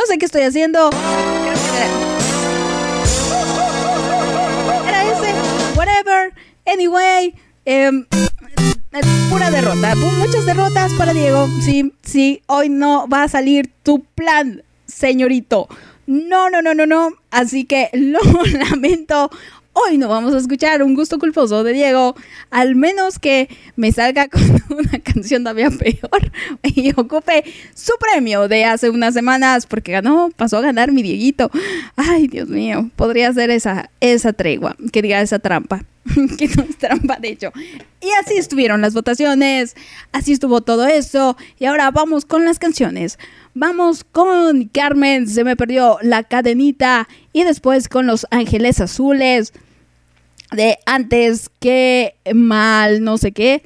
[0.00, 0.88] No sé qué estoy haciendo.
[4.88, 5.34] era, ese.
[5.76, 6.32] Whatever.
[6.64, 7.34] Anyway.
[7.66, 8.06] Em,
[9.28, 9.94] pura derrota.
[9.96, 11.48] Muchas derrotas para Diego.
[11.60, 12.40] Sí, sí.
[12.46, 15.68] Hoy no va a salir tu plan, señorito.
[16.06, 17.10] No, no, no, no, no.
[17.30, 18.20] Así que lo
[18.70, 19.30] lamento.
[19.72, 22.16] Hoy no vamos a escuchar un gusto culposo de Diego,
[22.50, 26.32] al menos que me salga con una canción todavía peor
[26.64, 27.44] y ocupe
[27.74, 31.52] su premio de hace unas semanas porque ganó, pasó a ganar mi Dieguito.
[31.94, 35.84] Ay, Dios mío, podría ser esa, esa tregua, que diga esa trampa,
[36.36, 37.52] que no es trampa de hecho.
[38.00, 39.76] Y así estuvieron las votaciones,
[40.10, 43.20] así estuvo todo eso y ahora vamos con las canciones.
[43.54, 47.08] Vamos con Carmen, se me perdió la cadenita.
[47.32, 49.52] Y después con Los Ángeles Azules.
[50.52, 53.62] De antes que mal, no sé qué.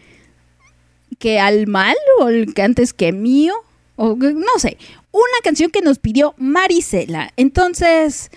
[1.18, 3.54] Que al mal o que antes que mío.
[3.96, 4.78] O no sé.
[5.12, 7.32] Una canción que nos pidió Marisela.
[7.36, 8.30] Entonces,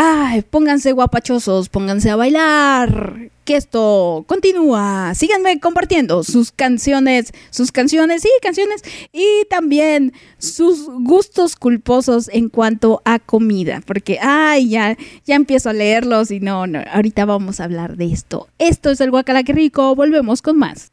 [0.00, 5.14] ay, pónganse guapachosos, pónganse a bailar esto continúa.
[5.14, 8.82] Síganme compartiendo sus canciones, sus canciones, y canciones,
[9.12, 14.96] y también sus gustos culposos en cuanto a comida, porque, ay, ya,
[15.26, 18.48] ya empiezo a leerlos y no, no, ahorita vamos a hablar de esto.
[18.58, 20.92] Esto es el Guacala Rico, volvemos con más.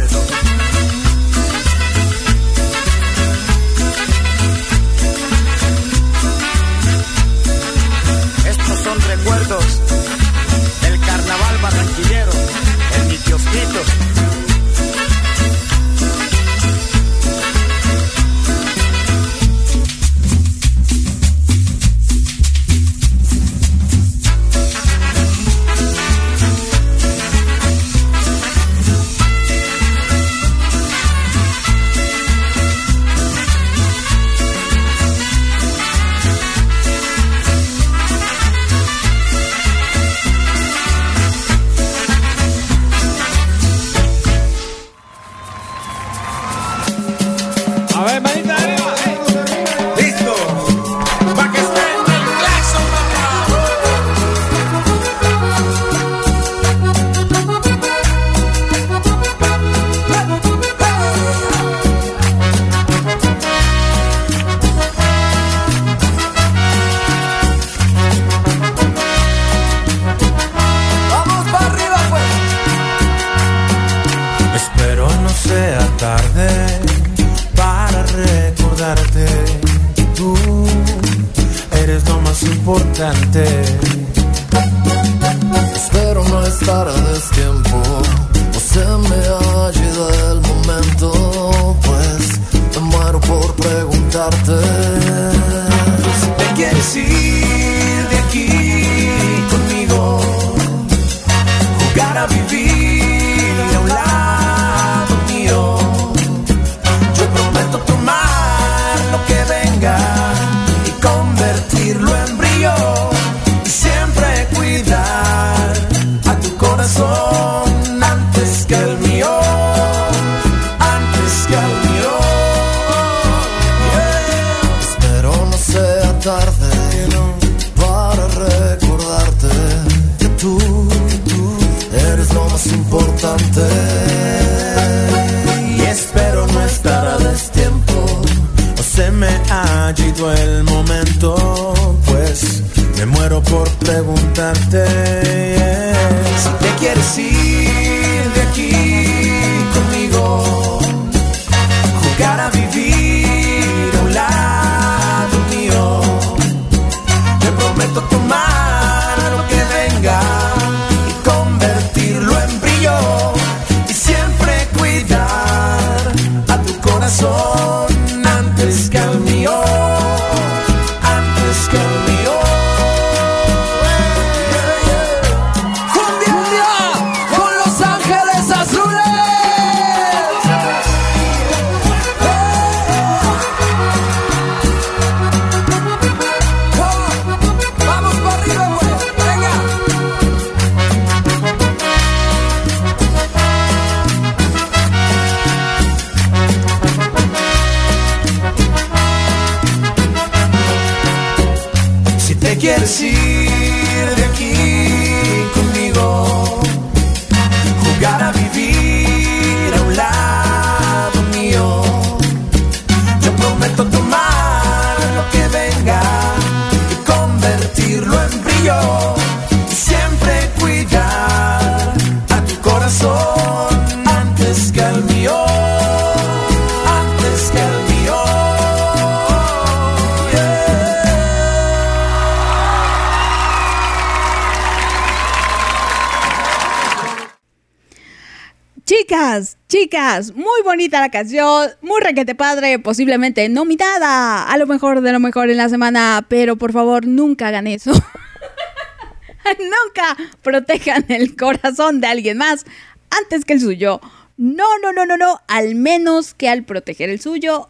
[240.99, 245.69] la canción, muy requete padre, posiblemente nominada a lo mejor de lo mejor en la
[245.69, 247.91] semana, pero por favor nunca hagan eso.
[249.59, 252.65] nunca protejan el corazón de alguien más
[253.09, 254.01] antes que el suyo.
[254.37, 257.69] No, no, no, no, no, al menos que al proteger el suyo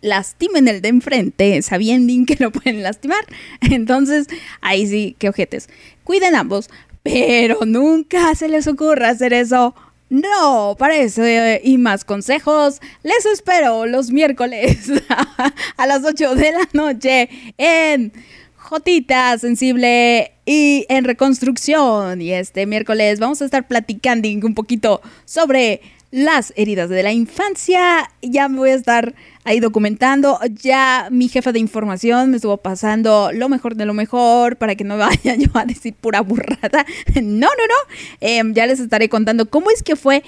[0.00, 3.24] lastimen el de enfrente, sabiendo que lo pueden lastimar.
[3.60, 4.28] Entonces,
[4.60, 5.68] ahí sí, qué ojetes.
[6.04, 6.70] Cuiden ambos,
[7.02, 9.74] pero nunca se les ocurra hacer eso.
[10.08, 14.92] No, para eso eh, y más consejos, les espero los miércoles
[15.76, 17.28] a las 8 de la noche
[17.58, 18.12] en
[18.56, 22.22] Jotita Sensible y en Reconstrucción.
[22.22, 25.80] Y este miércoles vamos a estar platicando un poquito sobre
[26.12, 28.08] las heridas de la infancia.
[28.22, 29.14] Ya me voy a estar
[29.46, 30.38] ahí documentando.
[30.62, 34.84] Ya mi jefa de información me estuvo pasando lo mejor de lo mejor para que
[34.84, 36.84] no vaya yo a decir pura burrada.
[37.14, 37.94] No, no, no.
[38.20, 40.22] Em, ya les estaré contando cómo es que fue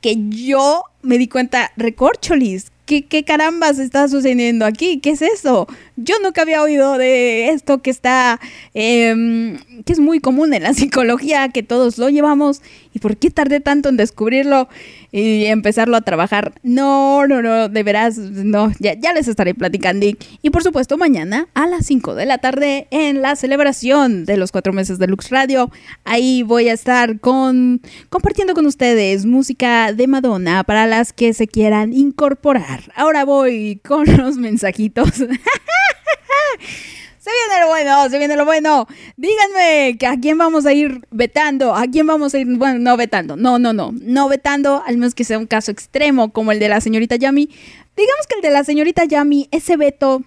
[0.00, 4.98] que yo me di cuenta, recorcholis, ¿Qué, ¿Qué, carambas está sucediendo aquí?
[4.98, 5.68] ¿Qué es eso?
[5.96, 8.40] Yo nunca había oído de esto que está,
[8.74, 9.56] eh,
[9.86, 12.60] que es muy común en la psicología, que todos lo llevamos.
[12.92, 14.68] ¿Y por qué tardé tanto en descubrirlo
[15.12, 16.54] y empezarlo a trabajar?
[16.62, 20.06] No, no, no, de veras, no, ya, ya les estaré platicando.
[20.40, 24.50] Y por supuesto, mañana a las 5 de la tarde en la celebración de los
[24.50, 25.70] cuatro meses de Lux Radio.
[26.04, 31.46] Ahí voy a estar con, compartiendo con ustedes música de Madonna para las que se
[31.46, 32.90] quieran incorporar.
[32.96, 35.10] Ahora voy con los mensajitos.
[37.22, 38.88] se viene lo bueno, se viene lo bueno.
[39.16, 42.96] Díganme que a quién vamos a ir vetando, a quién vamos a ir, bueno, no
[42.96, 46.58] vetando, no, no, no, no vetando, al menos que sea un caso extremo como el
[46.58, 47.48] de la señorita Yami.
[47.96, 50.22] Digamos que el de la señorita Yami, ese veto,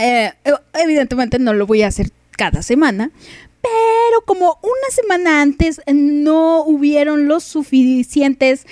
[0.00, 0.32] eh,
[0.74, 3.12] evidentemente no lo voy a hacer cada semana,
[3.62, 8.66] pero como una semana antes no hubieron los suficientes,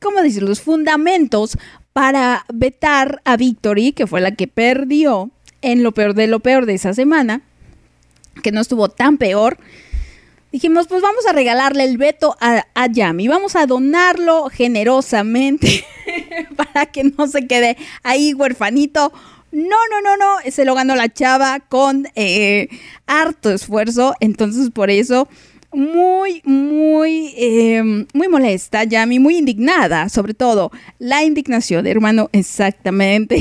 [0.00, 0.42] ¿cómo decir?
[0.42, 1.56] Los fundamentos
[1.92, 5.30] para vetar a Victory, que fue la que perdió
[5.62, 7.42] en lo peor de lo peor de esa semana,
[8.42, 9.58] que no estuvo tan peor.
[10.52, 15.84] Dijimos, pues vamos a regalarle el veto a, a Yami, vamos a donarlo generosamente
[16.56, 19.12] para que no se quede ahí huerfanito.
[19.52, 22.68] No, no, no, no, se lo ganó la chava con eh,
[23.06, 25.28] harto esfuerzo, entonces por eso
[25.72, 27.82] muy, muy, eh,
[28.12, 30.72] muy molesta, Yami, muy indignada, sobre todo.
[30.98, 33.36] La indignación, hermano, exactamente.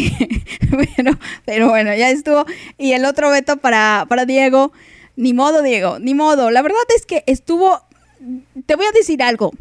[0.96, 2.46] pero, pero bueno, ya estuvo.
[2.78, 4.72] Y el otro veto para, para Diego.
[5.16, 6.52] Ni modo, Diego, ni modo.
[6.52, 7.82] La verdad es que estuvo.
[8.66, 9.52] Te voy a decir algo.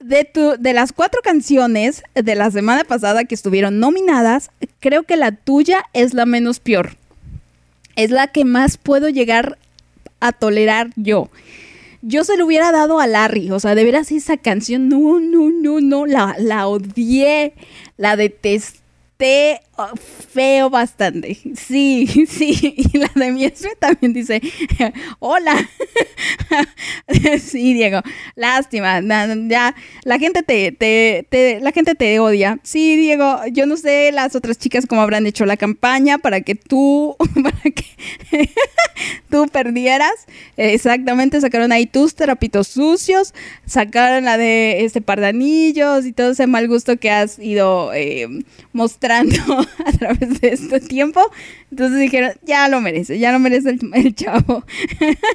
[0.00, 5.16] De, tu, de las cuatro canciones de la semana pasada que estuvieron nominadas, creo que
[5.16, 6.96] la tuya es la menos peor.
[7.96, 9.58] Es la que más puedo llegar
[10.20, 11.30] a tolerar yo.
[12.02, 15.50] Yo se lo hubiera dado a Larry, o sea, de veras esa canción, no, no,
[15.50, 17.52] no, no, la, la odié,
[17.98, 18.79] la detesté
[19.76, 19.96] oh,
[20.32, 21.36] feo bastante.
[21.54, 22.74] Sí, sí.
[22.76, 24.40] Y la de mi también dice,
[25.18, 25.56] hola.
[27.40, 28.00] sí, Diego,
[28.34, 29.00] lástima.
[29.48, 29.74] Ya,
[30.04, 32.58] la gente te, te, te, la gente te odia.
[32.62, 36.54] Sí, Diego, yo no sé las otras chicas cómo habrán hecho la campaña para que
[36.54, 38.50] tú, para que
[39.28, 40.26] tú perdieras.
[40.56, 43.34] Exactamente, sacaron ahí tus terapitos sucios,
[43.66, 47.92] sacaron la de este par de anillos y todo ese mal gusto que has ido
[47.92, 48.28] eh,
[48.72, 49.09] mostrando
[49.84, 51.20] a través de este tiempo.
[51.70, 54.64] Entonces dijeron, ya lo merece, ya lo merece el, chavo.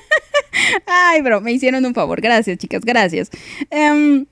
[0.85, 2.21] Ay, bro, me hicieron un favor.
[2.21, 3.29] Gracias, chicas, gracias.
[3.69, 4.25] Em,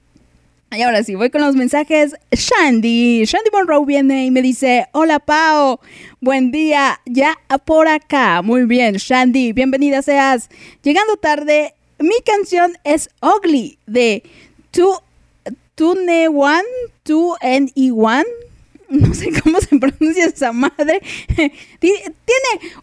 [0.72, 2.16] y ahora sí, voy con los mensajes.
[2.32, 5.80] Shandy, Shandy Monroe viene y me dice, hola Pau,
[6.20, 8.42] buen día, ya por acá.
[8.42, 10.50] Muy bien, Shandy, bienvenida seas.
[10.82, 14.24] Llegando tarde, mi canción es Ugly de
[14.72, 14.92] Tu,
[15.76, 16.64] Tune One,
[17.04, 18.26] Tu N E One
[19.02, 21.02] no sé cómo se pronuncia esa madre.
[21.80, 22.12] Tiene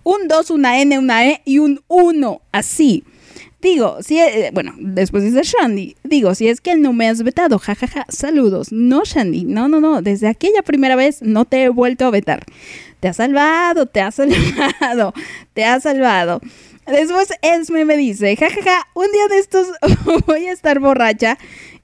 [0.03, 3.05] un 2, una N, una E y un 1, así.
[3.63, 7.59] Digo, si, eh, bueno, después dice Shandy, digo, si es que no me has vetado,
[7.59, 8.73] jajaja, saludos.
[8.73, 12.45] No, Shandy, no, no, no, desde aquella primera vez no te he vuelto a vetar.
[12.99, 15.15] Te ha salvado, te ha salvado,
[15.55, 16.41] te ha salvado.
[16.87, 19.69] Después Esme me dice, jajaja, un día de estos
[20.27, 21.39] voy a estar borracha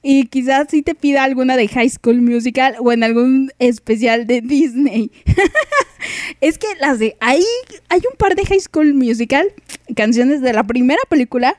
[0.09, 4.41] y quizás sí te pida alguna de High School Musical o en algún especial de
[4.41, 5.11] Disney.
[6.41, 7.43] es que las de ahí
[7.89, 9.49] hay un par de High School Musical,
[9.97, 11.59] canciones de la primera película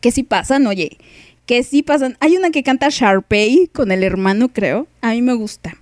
[0.00, 0.96] que sí pasan, oye,
[1.44, 2.16] que sí pasan.
[2.20, 4.86] Hay una que canta Sharpay con el hermano, creo.
[5.02, 5.76] A mí me gusta.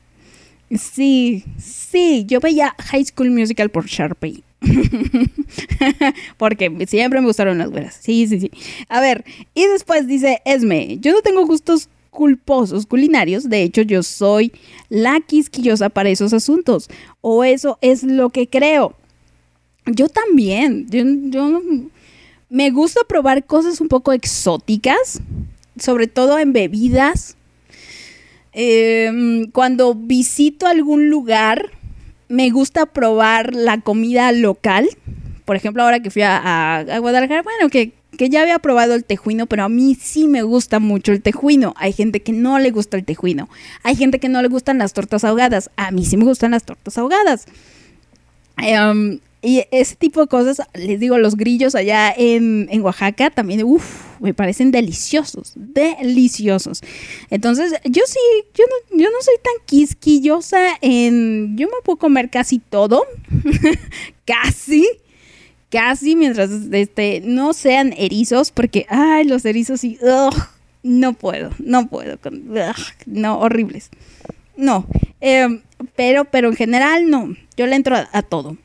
[0.73, 4.43] Sí, sí, yo veía High School Musical por Sharpay.
[6.37, 7.99] Porque siempre me gustaron las güeras.
[8.01, 8.51] Sí, sí, sí.
[8.89, 9.25] A ver,
[9.55, 14.53] y después dice Esme, yo no tengo gustos culposos culinarios, de hecho yo soy
[14.89, 16.89] la quisquillosa para esos asuntos,
[17.21, 18.95] o eso es lo que creo.
[19.87, 21.61] Yo también, yo, yo
[22.49, 25.21] me gusta probar cosas un poco exóticas,
[25.79, 27.37] sobre todo en bebidas.
[28.53, 31.73] Em, cuando visito algún lugar,
[32.29, 34.89] me gusta probar la comida local.
[35.45, 39.47] Por ejemplo, ahora que fui a, Guadalajara, bueno, que, que, ya había probado el tejuino,
[39.47, 41.75] pero a mí sí me gusta mucho el tejuino.
[41.77, 43.49] Hay gente que no le gusta el tejuino.
[43.83, 45.71] Hay gente que no le gustan las tortas ahogadas.
[45.77, 47.47] A mí sí me gustan las tortas ahogadas.
[48.57, 54.19] Em, y ese tipo de cosas, les digo, los grillos allá en, Oaxaca también, uff,
[54.19, 56.81] me parecen deliciosos, deliciosos.
[57.29, 58.19] Entonces, yo sí,
[58.55, 63.05] yo no, yo no soy tan quisquillosa en, yo me puedo comer casi todo,
[64.25, 64.89] casi,
[65.71, 69.99] casi, mientras este, no sean erizos, porque, ay, los erizos sí,
[70.83, 72.19] no puedo, no puedo,
[73.05, 73.91] no, horribles.
[74.57, 74.87] No,
[75.21, 75.61] em,
[75.97, 78.57] pero, pero en general no, yo le entro a todo.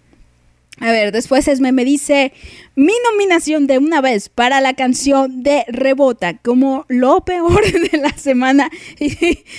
[0.81, 2.31] A ver, después Esme me dice
[2.75, 8.11] mi nominación de una vez para la canción de Rebota como lo peor de la
[8.11, 8.69] semana.
[8.99, 9.09] Y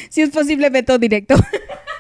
[0.08, 1.34] si es posible, veto directo.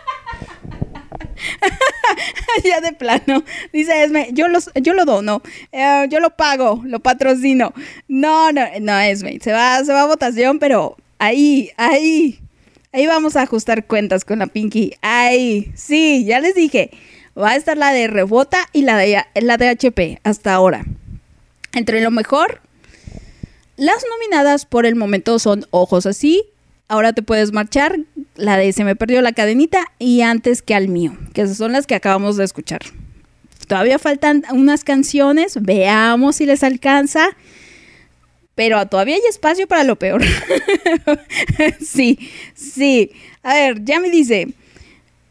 [2.64, 3.44] ya de plano.
[3.72, 5.42] Dice Esme, yo, los, yo lo dono,
[5.72, 7.72] eh, yo lo pago, lo patrocino.
[8.08, 12.40] No, no, no, Esme, se va, se va a votación, pero ahí, ahí,
[12.92, 14.94] ahí vamos a ajustar cuentas con la Pinky.
[15.02, 16.90] Ahí, sí, ya les dije.
[17.38, 20.84] Va a estar la de Rebota y la de, la de HP hasta ahora.
[21.72, 22.60] Entre lo mejor,
[23.76, 26.44] las nominadas por el momento son Ojos así,
[26.90, 28.00] Ahora te puedes marchar,
[28.34, 31.86] la de Se me perdió la cadenita y Antes que al mío, que son las
[31.86, 32.80] que acabamos de escuchar.
[33.68, 37.28] Todavía faltan unas canciones, veamos si les alcanza.
[38.56, 40.24] Pero todavía hay espacio para lo peor.
[41.80, 42.18] sí,
[42.54, 43.12] sí.
[43.44, 44.48] A ver, ya me dice,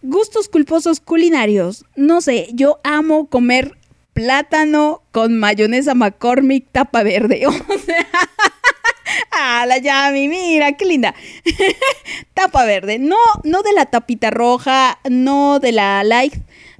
[0.01, 1.85] Gustos culposos culinarios.
[1.95, 3.77] No sé, yo amo comer
[4.13, 7.45] plátano con mayonesa McCormick tapa verde.
[9.31, 11.15] A la Yami, mira, qué linda.
[12.33, 12.99] tapa verde.
[12.99, 16.33] No, no de la tapita roja, no de la light.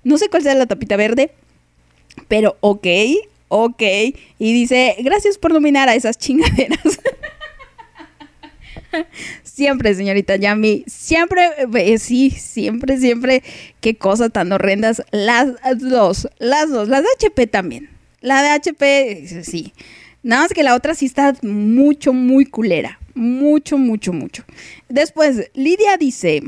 [0.04, 1.32] No sé cuál sea la tapita verde,
[2.28, 2.88] pero ok,
[3.50, 3.82] ok.
[4.38, 7.00] Y dice, gracias por nominar a esas chingaderas.
[9.60, 13.44] siempre, señorita Yami, siempre, eh, sí, siempre, siempre,
[13.82, 15.04] qué cosas tan horrendas.
[15.12, 17.90] Las dos, las dos, las de HP también.
[18.22, 19.74] La de HP, sí.
[20.24, 23.00] Nada más que la otra sí está mucho, muy culera.
[23.16, 24.46] Mucho, mucho, mucho.
[24.88, 26.42] Después, Lidia dice,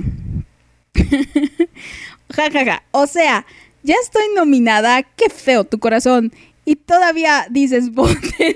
[2.33, 3.45] ja, ja, ja, o sea,
[3.83, 6.31] ya estoy nominada, qué feo tu corazón
[6.65, 8.55] y todavía dices voten.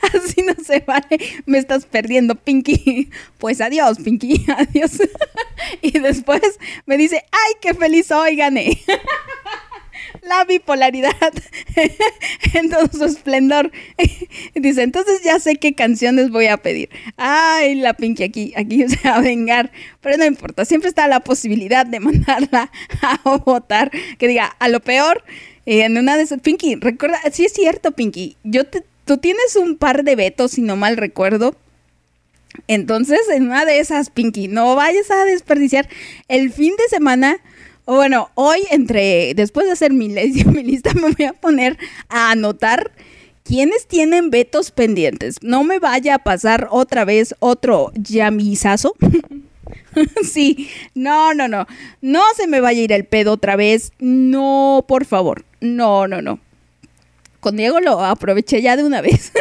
[0.14, 1.18] Así no se vale.
[1.46, 3.10] Me estás perdiendo, Pinky.
[3.38, 4.44] Pues adiós, Pinky.
[4.56, 5.00] Adiós.
[5.82, 6.40] y después
[6.86, 8.80] me dice, ay, qué feliz hoy gané.
[10.22, 11.32] La bipolaridad
[12.54, 13.70] en todo su esplendor.
[14.54, 16.90] Dice, entonces ya sé qué canciones voy a pedir.
[17.16, 19.70] Ay, la Pinky aquí, aquí se va a vengar.
[20.00, 22.72] Pero no importa, siempre está la posibilidad de mandarla
[23.02, 23.90] a votar.
[24.18, 25.22] Que diga, a lo peor,
[25.78, 29.76] en una de esas, Pinky, recuerda, sí es cierto, Pinky, yo te, tú tienes un
[29.76, 31.54] par de vetos, si no mal recuerdo.
[32.66, 35.88] Entonces, en una de esas, Pinky, no vayas a desperdiciar
[36.28, 37.38] el fin de semana.
[37.86, 40.08] Bueno, hoy, entre, después de hacer mi,
[40.46, 41.78] mi lista, me voy a poner
[42.08, 42.90] a anotar
[43.44, 45.36] quiénes tienen vetos pendientes.
[45.42, 48.94] No me vaya a pasar otra vez otro llamizazo.
[50.22, 51.66] sí, no, no, no.
[52.00, 53.92] No se me vaya a ir el pedo otra vez.
[53.98, 55.44] No, por favor.
[55.60, 56.40] No, no, no.
[57.40, 59.32] Con Diego lo aproveché ya de una vez.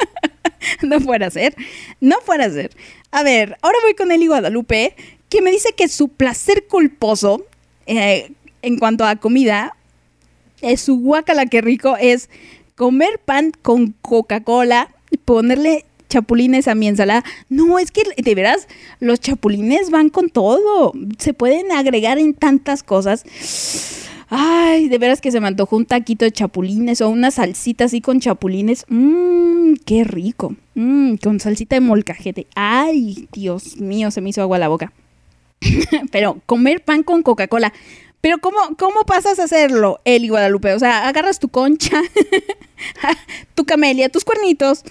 [0.82, 1.54] no fuera a ser.
[2.00, 2.70] No fuera a ser.
[3.10, 4.94] A ver, ahora voy con Eli Guadalupe,
[5.28, 7.44] que me dice que su placer culposo
[7.86, 8.32] eh,
[8.62, 9.76] en cuanto a comida,
[10.60, 12.28] es su guacala que rico, es
[12.74, 14.94] comer pan con Coca-Cola,
[15.24, 17.24] ponerle chapulines a mi ensalada.
[17.48, 18.68] No, es que de veras,
[19.00, 20.92] los chapulines van con todo.
[21.18, 23.24] Se pueden agregar en tantas cosas.
[24.28, 28.00] Ay, de veras que se me antojó un taquito de chapulines o una salsita así
[28.00, 28.84] con chapulines.
[28.88, 30.54] Mmm, qué rico.
[30.74, 32.46] Mmm, con salsita de molcajete.
[32.54, 34.92] Ay, Dios mío, se me hizo agua la boca.
[36.12, 37.72] Pero comer pan con Coca-Cola.
[38.20, 40.72] Pero ¿cómo, ¿cómo pasas a hacerlo, Eli Guadalupe?
[40.72, 42.02] O sea, agarras tu concha,
[43.54, 44.82] tu camelia, tus cuernitos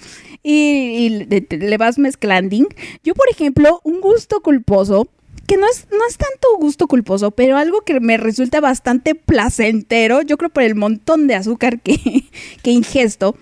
[0.42, 2.56] y, le, vas mezclando.
[3.04, 5.08] Yo, por ejemplo, un gusto culposo,
[5.46, 10.22] que no es, no es tanto gusto culposo, pero algo que me resulta bastante placentero,
[10.22, 12.24] yo creo por el montón de azúcar que,
[12.62, 13.36] que ingesto,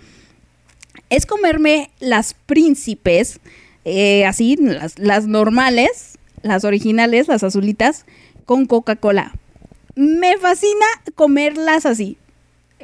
[1.10, 3.40] es comerme las príncipes,
[3.85, 8.06] eh, así, las, las normales, las originales, las azulitas,
[8.44, 9.32] con Coca-Cola
[9.94, 12.18] me fascina comerlas así.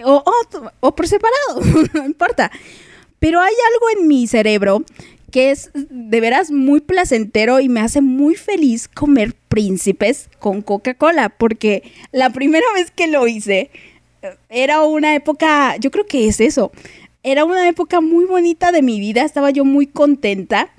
[0.02, 0.24] O,
[0.94, 1.60] por separado,
[1.94, 2.50] no importa.
[3.18, 4.82] Pero hay algo en mi cerebro
[5.30, 11.28] que es de veras muy placentero y me hace muy feliz comer príncipes con Coca-Cola,
[11.30, 11.82] porque
[12.12, 13.70] la primera vez que lo hice
[14.48, 16.72] era una época, yo creo que es eso,
[17.22, 20.70] era una época muy bonita de mi vida, estaba yo muy contenta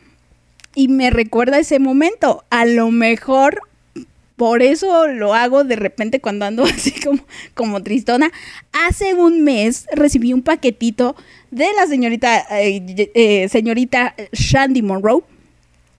[0.75, 2.43] y me recuerda ese momento.
[2.49, 3.61] A lo mejor
[4.35, 7.23] por eso lo hago de repente cuando ando así como,
[7.53, 8.31] como tristona.
[8.71, 11.15] Hace un mes recibí un paquetito
[11.51, 15.23] de la señorita, eh, eh, señorita Shandy Monroe.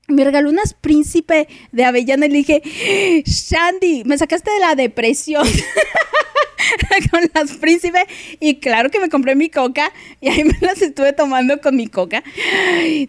[0.09, 5.47] Me regaló unas príncipe de avellana y le dije, Shandy, me sacaste de la depresión.
[7.11, 8.07] con las príncipe
[8.41, 11.87] y claro que me compré mi coca y ahí me las estuve tomando con mi
[11.87, 12.23] coca.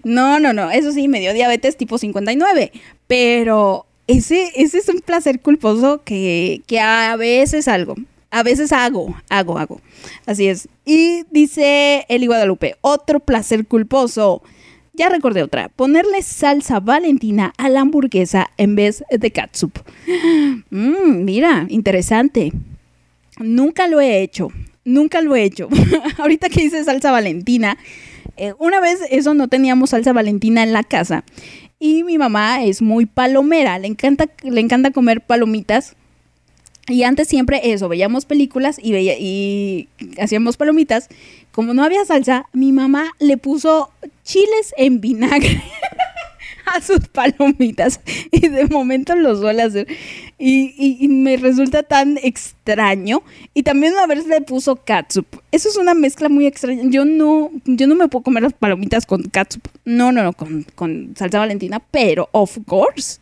[0.04, 2.72] No, no, no, eso sí, me dio diabetes tipo 59,
[3.08, 7.96] pero ese, ese es un placer culposo que, a veces algo,
[8.34, 9.80] a veces hago, hago, hago.
[10.26, 10.68] Así es.
[10.86, 14.42] Y dice Eli Guadalupe, otro placer culposo.
[14.94, 19.72] Ya recordé otra, ponerle salsa valentina a la hamburguesa en vez de catsup.
[20.72, 22.52] Mm, mira, interesante.
[23.40, 24.50] Nunca lo he hecho,
[24.84, 25.70] nunca lo he hecho.
[26.18, 27.78] Ahorita que dice salsa valentina,
[28.36, 31.24] eh, una vez eso no teníamos salsa valentina en la casa
[31.78, 35.96] y mi mamá es muy palomera, le encanta, le encanta comer palomitas.
[36.88, 39.88] Y antes siempre eso, veíamos películas y, veía, y
[40.20, 41.08] hacíamos palomitas.
[41.52, 43.92] Como no había salsa, mi mamá le puso
[44.24, 45.62] chiles en vinagre.
[46.66, 48.00] a sus palomitas.
[48.32, 49.88] Y de momento lo suele hacer.
[50.38, 53.24] Y, me resulta tan extraño.
[53.54, 55.26] Y también a veces le puso catsup.
[55.52, 56.84] Eso es una mezcla muy extraña.
[56.86, 59.68] Yo no yo no me puedo comer las palomitas con catsup.
[59.86, 63.20] No no no con, con salsa valentina pero of course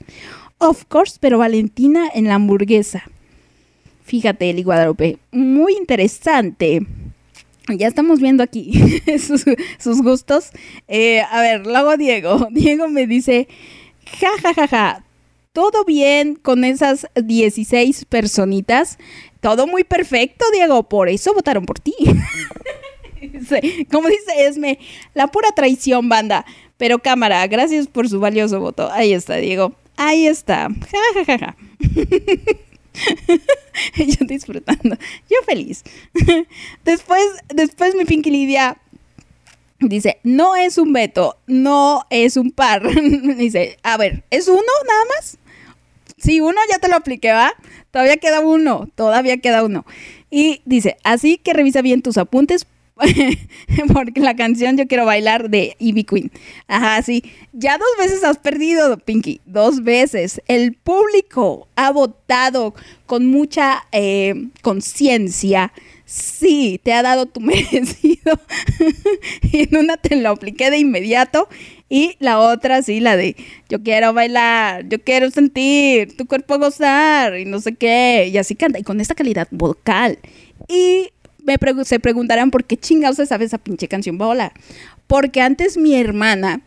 [0.57, 3.03] of course pero valentina en la hamburguesa
[4.11, 6.85] fíjate Eli Guadalupe muy interesante
[7.77, 8.73] ya estamos viendo aquí
[9.79, 10.49] sus, gustos.
[10.89, 12.47] Eh, a ver, luego Diego.
[12.51, 13.47] Diego me dice,
[14.19, 15.05] ja, ja, ja, ja,
[15.53, 18.97] todo bien con esas 16 personitas.
[19.39, 20.83] Todo muy perfecto, Diego.
[20.83, 21.93] Por eso votaron por ti.
[23.91, 24.79] como dice Esme,
[25.13, 26.45] la pura traición, banda.
[26.77, 28.91] Pero cámara, gracias por su valioso voto.
[28.91, 29.73] Ahí está, Diego.
[29.95, 30.67] Ahí está.
[30.69, 31.55] Ja, ja, ja, ja.
[33.97, 34.97] yo disfrutando.
[35.29, 35.83] Yo feliz.
[36.85, 37.23] después,
[37.53, 38.77] después mi Pinky Lidia
[39.79, 42.83] dice, no es un veto, no es un par.
[43.37, 45.37] dice, a ver, ¿es uno nada más?
[46.17, 47.53] Sí, uno ya te lo apliqué, ¿va?
[47.89, 49.85] Todavía queda uno, todavía queda uno.
[50.29, 52.65] Y dice, así que revisa bien tus apuntes
[53.93, 56.31] porque la canción Yo quiero bailar de Ivy Queen.
[56.67, 57.23] Ajá, sí.
[57.53, 59.41] Ya dos veces has perdido, Pinky.
[59.45, 60.41] Dos veces.
[60.47, 62.73] El público ha votado
[63.05, 65.73] con mucha eh, conciencia.
[66.05, 68.39] Sí, te ha dado tu merecido.
[69.43, 71.47] y en una te lo apliqué de inmediato.
[71.89, 73.35] Y la otra, sí, la de
[73.67, 78.29] yo quiero bailar, yo quiero sentir, tu cuerpo gozar y no sé qué.
[78.31, 78.79] Y así canta.
[78.79, 80.19] Y con esta calidad vocal.
[80.69, 81.09] Y
[81.83, 84.53] se preguntarán por qué chingados se sabe esa pinche canción bola.
[85.07, 86.61] Porque antes mi hermana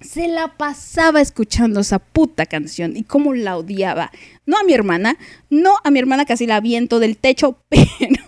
[0.00, 4.10] se la pasaba escuchando esa puta canción y cómo la odiaba.
[4.46, 5.16] No a mi hermana,
[5.48, 8.21] no a mi hermana casi la aviento del techo, pero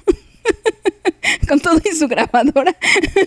[1.49, 2.77] con todo y su grabadora.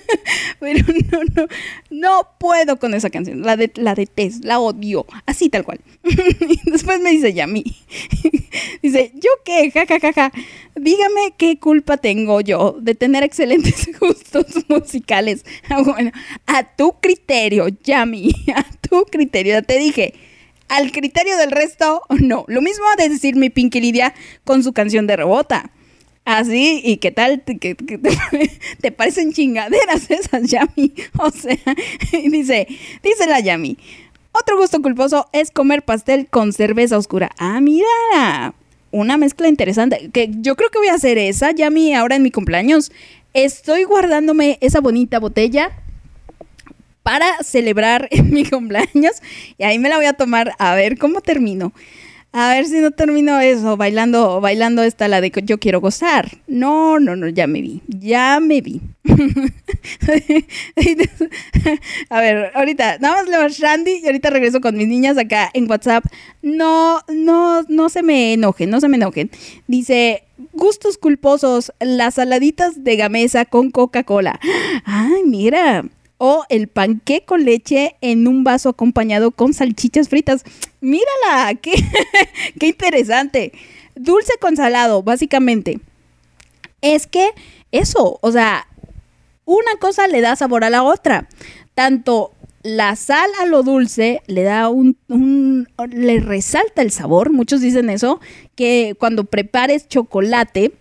[0.60, 1.48] Pero no, no,
[1.90, 3.42] no puedo con esa canción.
[3.42, 5.06] La, de, la detesto, la odio.
[5.26, 5.80] Así tal cual.
[6.66, 7.64] Después me dice Yami.
[8.82, 9.72] Dice, ¿yo qué?
[9.72, 10.32] Ja, ja, ja, ja.
[10.76, 15.46] Dígame qué culpa tengo yo de tener excelentes gustos musicales.
[15.70, 16.12] Ah, bueno,
[16.46, 18.32] a tu criterio, Yami.
[18.56, 19.54] A tu criterio.
[19.54, 20.14] Ya te dije.
[20.70, 22.44] Al criterio del resto, no.
[22.48, 24.14] Lo mismo de decir mi Pinky Lidia
[24.44, 25.72] con su canción de rebota.
[26.28, 27.42] Así, ¿y qué tal?
[27.42, 27.74] ¿Qué,
[28.82, 30.94] te, parecen chingaderas esas, Yami?
[31.20, 31.58] O sea,
[32.30, 32.68] dice,
[33.02, 33.78] dice la Yami.
[34.34, 37.32] Otro gusto culposo es comer pastel con cerveza oscura.
[37.38, 38.54] Ah, mira,
[38.92, 40.10] una mezcla interesante.
[40.12, 42.92] Que yo creo que voy a hacer esa, Yami, ahora en mi cumpleaños.
[43.34, 45.72] Estoy guardándome esa bonita botella
[47.04, 49.22] para celebrar mi cumpleaños
[49.58, 51.72] y ahí me la voy a tomar a ver cómo termino.
[52.40, 56.38] A ver si no termino eso, bailando, bailando esta la de yo quiero gozar.
[56.46, 58.80] No, no, no, ya me vi, ya me vi.
[62.12, 65.50] a ver, ahorita, nada más le a Shandy y ahorita regreso con mis niñas acá
[65.52, 66.06] en WhatsApp.
[66.44, 69.32] No, no, no se me enojen, no se me enojen.
[69.66, 70.22] Dice,
[70.54, 74.40] gustos culposos, las saladitas de gamesa con Coca-Cola.
[74.86, 75.86] Ay, mira,
[76.18, 80.44] o el panqué con leche en un vaso acompañado con salchichas fritas.
[80.82, 81.74] Mírala, qué,
[82.60, 83.52] qué interesante.
[83.96, 85.80] Dulce con salado, básicamente.
[86.82, 87.30] Es que
[87.72, 88.68] eso, o sea,
[89.46, 91.28] una cosa le da sabor a la otra.
[91.74, 92.32] Tanto
[92.64, 94.98] la sal a lo dulce le da un,
[95.90, 97.32] le resalta el sabor.
[97.32, 98.20] Muchos dicen eso,
[98.56, 100.74] que cuando prepares chocolate,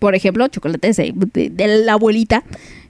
[0.00, 2.44] por ejemplo, chocolate de la abuelita,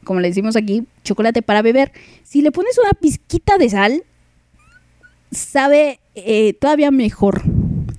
[0.05, 1.93] como le decimos aquí, chocolate para beber.
[2.25, 4.05] Si le pones una pizquita de sal,
[5.31, 7.43] sabe eh, todavía mejor.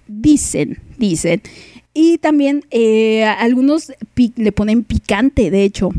[0.07, 1.41] Dicen, dicen.
[1.93, 3.91] Y también eh, algunos
[4.35, 5.89] le ponen picante, de hecho.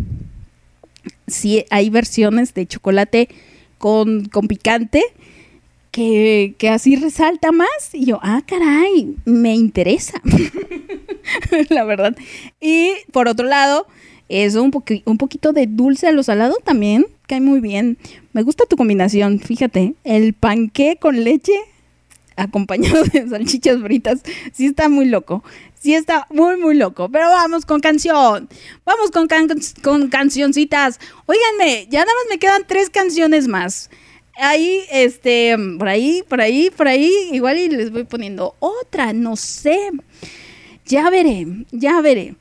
[1.27, 3.29] Sí, hay versiones de chocolate
[3.79, 5.03] con, con picante
[5.91, 7.69] que, que, así resalta más.
[7.93, 10.20] Y yo, ah, caray, me interesa.
[11.69, 12.16] La verdad.
[12.61, 13.87] Y por otro lado,
[14.33, 14.73] eso, un,
[15.05, 17.97] un poquito de dulce a lo salado también cae muy bien.
[18.33, 19.95] Me gusta tu combinación, fíjate.
[20.05, 21.55] El panqué con leche
[22.37, 24.21] acompañado de salchichas fritas.
[24.53, 25.43] Sí está muy loco.
[25.81, 27.09] Sí está muy, muy loco.
[27.11, 28.49] Pero vamos con canción.
[28.85, 29.29] Vamos con,
[29.83, 31.01] con cancioncitas.
[31.27, 33.89] Óiganme, ya nada más me quedan tres canciones más.
[34.37, 37.11] Ahí, este, por ahí, por ahí, por ahí.
[37.33, 39.91] Igual y les voy poniendo otra, no sé.
[40.85, 42.35] Ya veré, ya veré.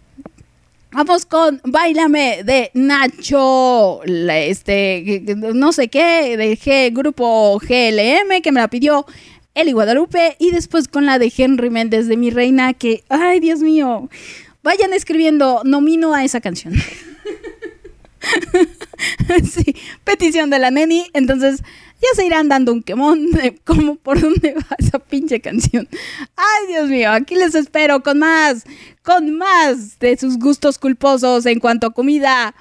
[0.94, 5.24] Vamos con Bailame de Nacho, este,
[5.54, 9.06] no sé qué, de G, grupo GLM, que me la pidió
[9.56, 13.62] Eli Guadalupe, y después con la de Henry Méndez de Mi Reina, que, ay Dios
[13.62, 14.10] mío,
[14.64, 16.74] vayan escribiendo, nomino a esa canción.
[19.50, 19.74] sí,
[20.04, 21.64] petición de la neni, entonces
[22.02, 25.88] ya se irán dando un quemón de cómo por dónde va esa pinche canción.
[26.36, 28.64] Ay, Dios mío, aquí les espero con más,
[29.04, 32.56] con más de sus gustos culposos en cuanto a comida.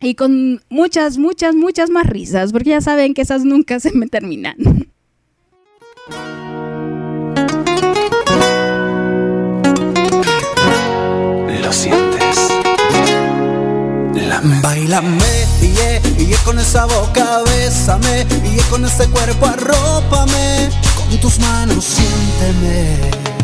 [0.00, 4.06] Y con muchas, muchas, muchas más risas, porque ya saben que esas nunca se me
[4.06, 4.56] terminan.
[11.62, 12.48] Lo sientes.
[14.62, 15.18] Bailame,
[16.18, 23.37] y con esa boca bésame, y con ese cuerpo arrópame, con tus manos siénteme.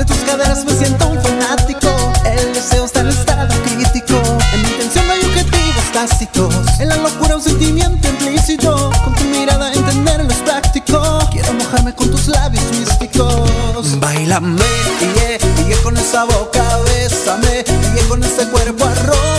[0.00, 1.88] De tus caderas me siento un fanático.
[2.24, 4.14] El deseo está en el estado crítico.
[4.54, 6.54] En mi intención no hay objetivos tácitos.
[6.80, 8.90] En la locura un sentimiento implícito.
[9.04, 11.18] Con tu mirada entenderlo es práctico.
[11.30, 14.00] Quiero mojarme con tus labios místicos.
[14.00, 14.64] Bailame,
[15.02, 19.29] y yeah, con esa boca, bésame, y con ese cuerpo arroz.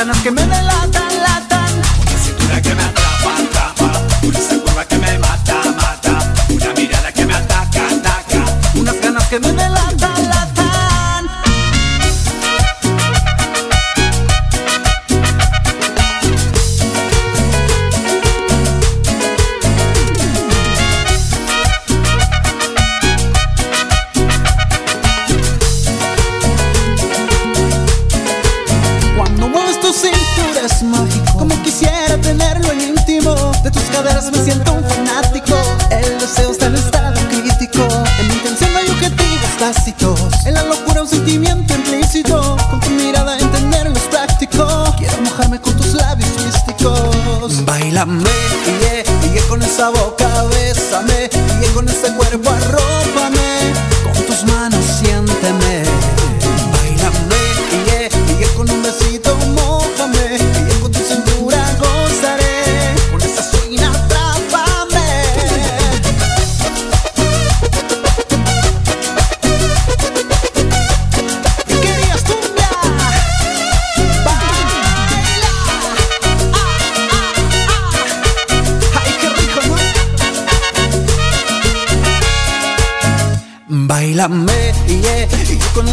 [0.00, 0.79] ganas que me dé la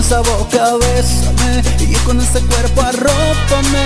[0.07, 1.61] esa boca bésame.
[1.79, 3.85] Y con ese cuerpo arrópame.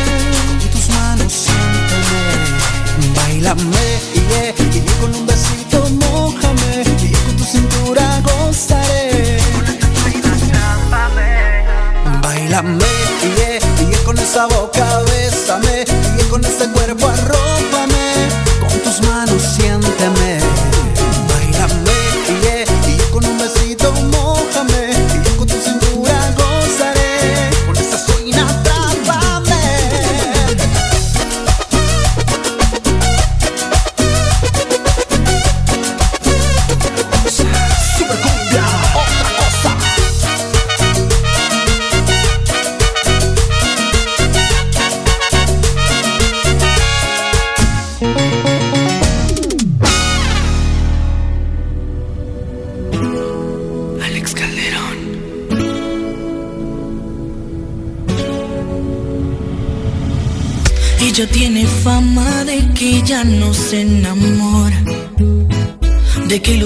[0.63, 3.87] Y tus manos siéntame Bailame,
[4.29, 4.53] yeah.
[4.59, 6.83] Y yo con un besito mojame.
[7.01, 9.39] Y yo con tu cintura gozaré.
[12.21, 12.85] Bailame,
[13.37, 13.57] yeah.
[13.81, 15.10] Y yo con esa boca bésame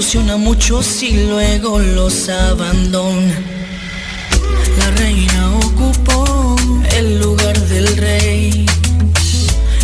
[0.06, 3.42] ilusiona mucho si luego los abandona.
[4.78, 6.54] La reina ocupó
[6.94, 8.66] el lugar del rey.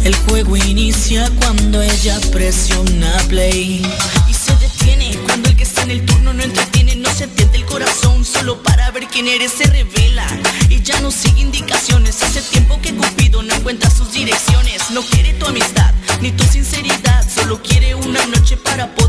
[0.04, 3.84] El juego inicia cuando ella presiona play.
[4.28, 7.58] Y se detiene cuando el que está en el turno no entretiene, no se entiende
[7.58, 8.24] el corazón.
[8.24, 10.26] Solo para ver quién eres se revela.
[10.70, 12.22] Y ya no sigue indicaciones.
[12.22, 14.88] Hace tiempo que Cupido no encuentra sus direcciones.
[14.92, 17.26] No quiere tu amistad ni tu sinceridad.
[17.28, 19.01] Solo quiere una noche para poder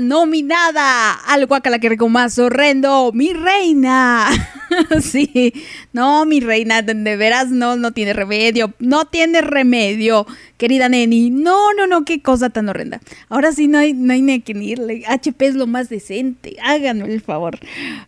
[0.00, 4.28] Nominada al Guacala que rico más horrendo, mi reina.
[5.00, 5.52] sí,
[5.92, 11.30] no, mi reina, de, veras no, no tiene remedio, no tiene remedio, querida Neni.
[11.30, 13.00] No, no, no, qué cosa tan horrenda.
[13.28, 15.04] Ahora sí no hay, no hay ni que ni irle.
[15.06, 17.58] HP es lo más decente, háganme el favor.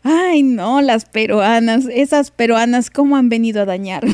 [0.03, 4.05] Ay, no, las peruanas, esas peruanas, ¿cómo han venido a dañar?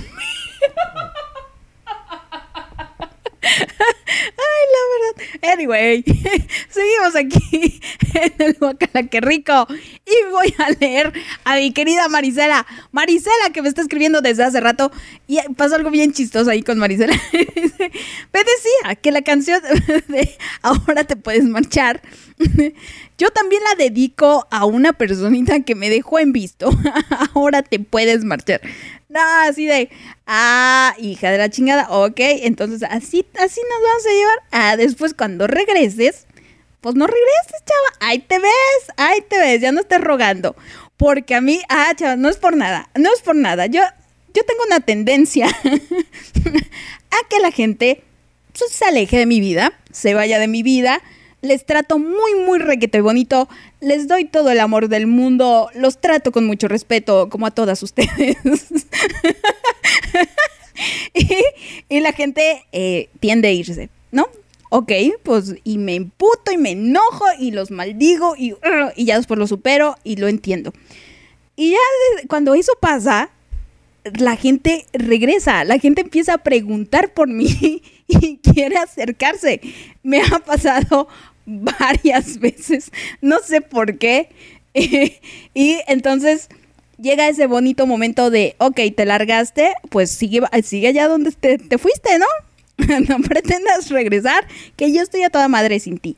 [3.43, 5.53] Ay, la verdad.
[5.53, 6.05] Anyway,
[6.69, 7.81] seguimos aquí
[8.15, 9.67] en el Guacala, qué rico.
[9.71, 11.13] Y voy a leer
[11.45, 12.67] a mi querida Marisela.
[12.93, 14.91] Marisela, que me está escribiendo desde hace rato.
[15.27, 17.15] Y pasó algo bien chistoso ahí con Marisela.
[17.33, 19.63] Me decía que la canción
[20.09, 22.03] de Ahora te puedes marchar.
[23.17, 26.71] Yo también la dedico a una personita que me dejó en visto.
[27.35, 28.61] Ahora te puedes marchar.
[29.15, 29.91] No, así de,
[30.27, 34.39] ah, hija de la chingada, ok, entonces así, así nos vamos a llevar.
[34.51, 36.27] Ah, después cuando regreses,
[36.81, 38.51] pues no regreses, chava, ahí te ves,
[38.97, 40.57] ahí te ves, ya no estés rogando.
[40.97, 43.67] Porque a mí, ah, chava, no es por nada, no es por nada.
[43.67, 43.83] Yo,
[44.35, 48.03] yo tengo una tendencia a que la gente
[48.59, 51.01] pues, se aleje de mi vida, se vaya de mi vida.
[51.41, 53.49] Les trato muy, muy requete bonito.
[53.85, 55.69] Les doy todo el amor del mundo.
[55.75, 58.39] Los trato con mucho respeto, como a todas ustedes.
[61.91, 64.29] y, la gente eh, tiende a irse, ¿no?
[64.71, 64.91] Ok,
[65.23, 68.55] pues y me imputo y me enojo y los maldigo y,
[68.97, 70.73] y ya después lo supero y lo entiendo.
[71.55, 73.31] Y ya cuando eso pasa,
[74.19, 79.61] la gente regresa, la gente empieza a preguntar por mí y quiere acercarse.
[80.03, 81.09] Me ha pasado
[81.79, 82.91] varias veces,
[83.21, 84.31] no sé por qué.
[84.75, 86.49] y entonces
[86.99, 91.79] llega ese bonito momento de, ok, te largaste, pues sigue, sigue allá donde te, te
[91.79, 92.27] fuiste, ¿no?
[93.09, 94.47] no pretendas regresar,
[94.77, 96.17] que yo estoy a toda madre sin ti.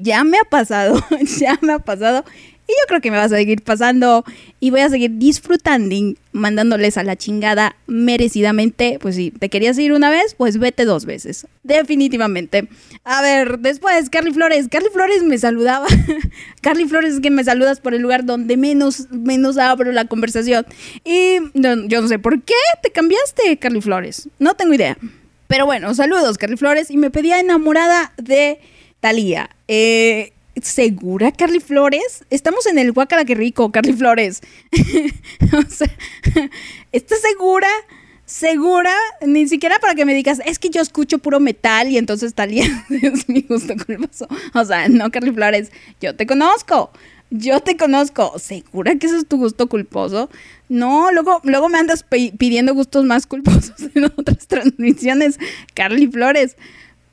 [0.00, 1.02] Ya me ha pasado,
[1.38, 2.24] ya me ha pasado.
[2.66, 4.24] Y yo creo que me va a seguir pasando.
[4.60, 5.94] Y voy a seguir disfrutando,
[6.32, 8.98] mandándoles a la chingada merecidamente.
[9.00, 11.46] Pues si te querías ir una vez, pues vete dos veces.
[11.64, 12.68] Definitivamente.
[13.04, 14.68] A ver, después, Carly Flores.
[14.70, 15.86] Carly Flores me saludaba.
[16.60, 20.64] Carly Flores es que me saludas por el lugar donde menos, menos abro la conversación.
[21.04, 24.28] Y yo no sé por qué te cambiaste, Carly Flores.
[24.38, 24.96] No tengo idea.
[25.48, 26.90] Pero bueno, saludos, Carly Flores.
[26.90, 28.60] Y me pedía enamorada de
[29.00, 29.50] Talía.
[29.66, 32.24] Eh, ¿Segura, Carly Flores?
[32.30, 34.42] Estamos en el Guacala, qué rico, Carly Flores.
[35.52, 35.90] o sea,
[36.92, 37.68] ¿estás segura?
[38.26, 38.92] ¿Segura?
[39.26, 42.64] Ni siquiera para que me digas, es que yo escucho puro metal y entonces Talía
[43.02, 44.28] es mi gusto culposo.
[44.54, 46.90] O sea, no, Carly Flores, yo te conozco.
[47.30, 48.38] Yo te conozco.
[48.38, 50.28] ¿Segura que ese es tu gusto culposo?
[50.68, 55.38] No, luego, luego me andas pi- pidiendo gustos más culposos en otras transmisiones,
[55.74, 56.56] Carly Flores.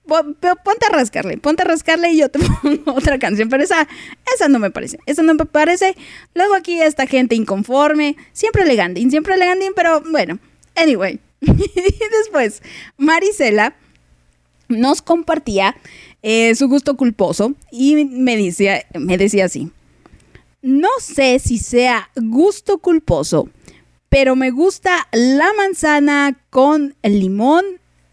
[0.10, 3.88] Ponte a rascarle, ponte a rascarle y yo te pongo otra canción, pero esa,
[4.36, 5.95] esa no me parece, esa no me parece.
[6.34, 10.40] Luego aquí esta gente inconforme, siempre elegante, siempre elegante, pero bueno,
[10.76, 11.19] anyway.
[11.41, 12.61] y después,
[12.98, 13.76] Marisela
[14.68, 15.76] nos compartía
[16.22, 19.72] eh, su gusto culposo y me decía, me decía así.
[20.61, 23.49] No sé si sea gusto culposo,
[24.10, 27.64] pero me gusta la manzana con limón,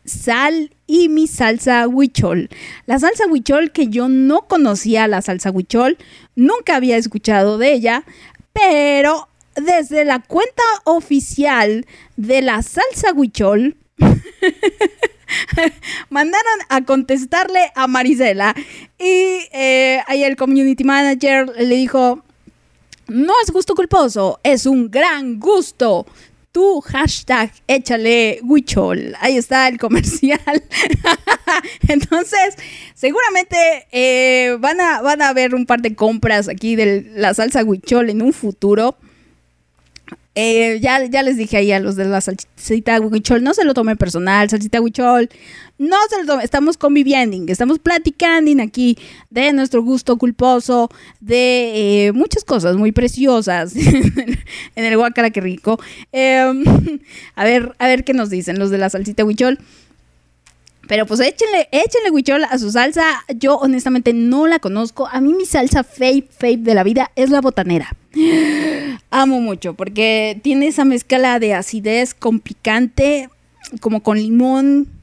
[0.06, 2.48] sal y mi salsa huichol.
[2.86, 5.98] La salsa huichol que yo no conocía la salsa huichol,
[6.34, 8.04] nunca había escuchado de ella,
[8.52, 13.76] pero desde la cuenta oficial de la salsa huichol
[16.10, 18.54] mandaron a contestarle a Marisela
[18.98, 22.22] y eh, ahí el community manager le dijo,
[23.08, 26.06] no es gusto culposo, es un gran gusto.
[26.56, 29.14] Tú, hashtag échale huichol.
[29.20, 30.40] Ahí está el comercial.
[31.86, 32.56] Entonces,
[32.94, 37.62] seguramente eh, van, a, van a haber un par de compras aquí de la salsa
[37.62, 38.96] huichol en un futuro.
[40.34, 43.74] Eh, ya, ya les dije ahí a los de la salsita huichol, no se lo
[43.74, 45.28] tomen personal, salsita huichol,
[45.78, 48.96] no se lo tomen, estamos conviviendo, estamos platicando aquí
[49.30, 50.90] de nuestro gusto culposo,
[51.20, 55.78] de eh, muchas cosas muy preciosas en el guacara que rico.
[56.12, 56.64] Em,
[57.34, 59.58] a ver, a ver qué nos dicen los de la salsita huichol.
[60.88, 63.24] Pero pues échenle, échenle huichol a su salsa.
[63.36, 65.08] Yo honestamente no la conozco.
[65.08, 67.96] A mí mi salsa fave, fave de la vida es la botanera.
[69.10, 73.30] Amo mucho porque tiene esa mezcla de acidez con picante,
[73.80, 74.95] como con limón.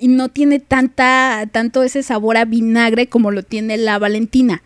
[0.00, 4.62] Y no tiene tanta, tanto ese sabor a vinagre como lo tiene la Valentina.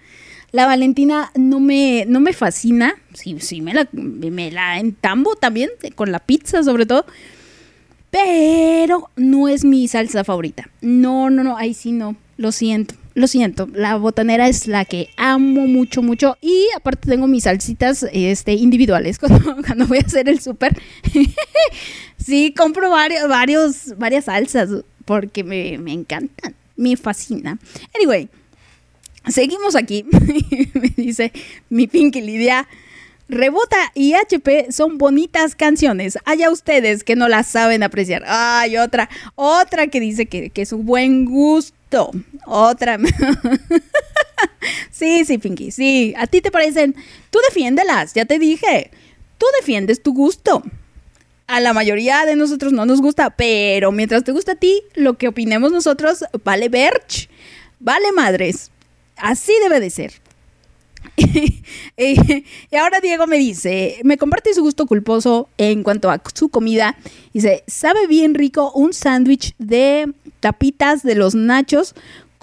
[0.52, 2.94] La Valentina no me, no me fascina.
[3.12, 7.06] Sí, sí, me la, me la entambo también, con la pizza sobre todo
[8.10, 10.68] pero no es mi salsa favorita.
[10.80, 13.68] No, no, no, ahí sí no, lo siento, lo siento.
[13.72, 19.18] La botanera es la que amo mucho, mucho y aparte tengo mis salsitas este, individuales
[19.64, 20.80] cuando, voy a hacer el súper.
[22.16, 24.70] sí, compro varios, varios, varias salsas
[25.06, 27.58] porque me, me encantan, me fascina.
[27.94, 28.28] Anyway,
[29.26, 30.04] seguimos aquí.
[30.74, 31.32] me dice
[31.70, 32.68] mi Pinky Lidia.
[33.28, 36.16] Rebota y HP son bonitas canciones.
[36.24, 38.22] Haya ustedes que no las saben apreciar.
[38.26, 42.12] Ay, otra, otra que dice que, es un buen gusto.
[42.46, 42.98] Otra.
[44.92, 46.14] sí, sí, Pinky, sí.
[46.16, 46.94] A ti te parecen.
[47.30, 48.90] Tú defiéndelas, ya te dije.
[49.38, 50.62] Tú defiendes tu gusto.
[51.46, 55.14] A la mayoría de nosotros no nos gusta, pero mientras te gusta a ti, lo
[55.14, 57.28] que opinemos nosotros vale verch.
[57.78, 58.70] Vale madres.
[59.16, 60.12] Así debe de ser.
[61.96, 66.96] y ahora Diego me dice, me comparte su gusto culposo en cuanto a su comida.
[67.32, 71.94] Dice, sabe bien rico un sándwich de tapitas de los nachos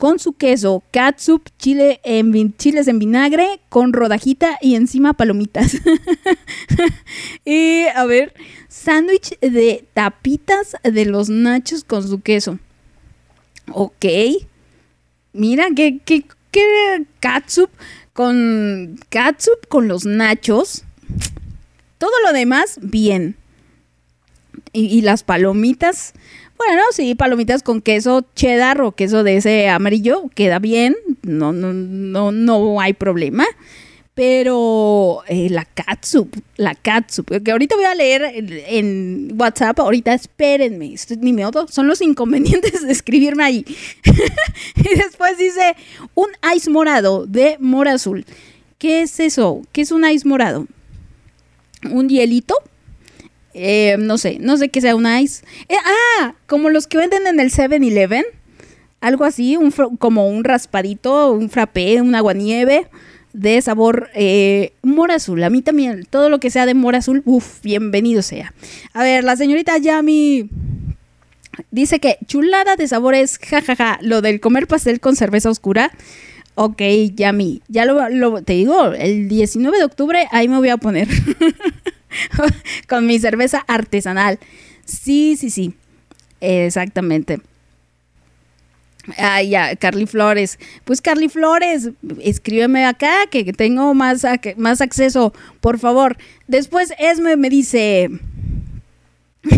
[0.03, 5.77] con su queso, catsup, chile en, chiles en vinagre, con rodajita y encima palomitas.
[7.45, 8.34] y a ver,
[8.67, 12.59] sándwich de tapitas de los nachos con su queso.
[13.71, 14.05] Ok.
[15.31, 17.69] Mira, qué, qué, qué catsup
[18.11, 20.84] con catsup, con los nachos.
[21.97, 23.38] Todo lo demás, bien.
[24.73, 26.13] Y, las palomitas,
[26.68, 31.73] bueno, sí, palomitas con queso cheddar o queso de ese amarillo, queda bien, no, no,
[31.73, 33.45] no, no hay problema
[34.14, 38.31] pero eh, la catsup, la catsup, que ahorita voy a leer
[38.68, 43.65] en, WhatsApp, ahorita espérenme, ni me son los inconvenientes de escribirme ahí.
[44.76, 45.76] y después dice,
[46.14, 48.26] un ice morado de mora azul.
[48.77, 49.61] ¿Qué es eso?
[49.72, 50.68] ¿Qué es un ice morado?
[51.90, 52.56] ¿Un hielito?
[53.53, 55.45] Eh, no sé, no sé qué sea un ice.
[55.69, 55.75] Eh,
[56.19, 58.25] ah, como los que venden en el 7-Eleven.
[59.01, 59.57] Algo así,
[59.99, 62.88] como un raspadito, un frappé, un aguanieve
[63.34, 64.71] de sabor eh,
[65.09, 65.43] azul.
[65.43, 68.53] A mí también, todo lo que sea de mora azul, uff, bienvenido sea.
[68.93, 70.49] A ver, la señorita Yami
[71.71, 73.99] dice que chulada de sabores, jajaja, ja, ja.
[74.01, 75.91] lo del comer pastel con cerveza oscura.
[76.55, 76.81] Ok,
[77.15, 81.07] Yami, ya lo, te digo, el 19 de octubre ahí me voy a poner
[82.88, 84.40] con mi cerveza artesanal.
[84.85, 85.73] Sí, sí, sí,
[86.41, 87.41] exactamente.
[89.18, 90.60] Ah, ya, Carly Flores.
[90.85, 91.90] Pues Carly Flores,
[92.22, 94.26] escríbeme acá que tengo más,
[94.57, 96.18] más acceso, por favor.
[96.48, 98.10] Después Esme me dice...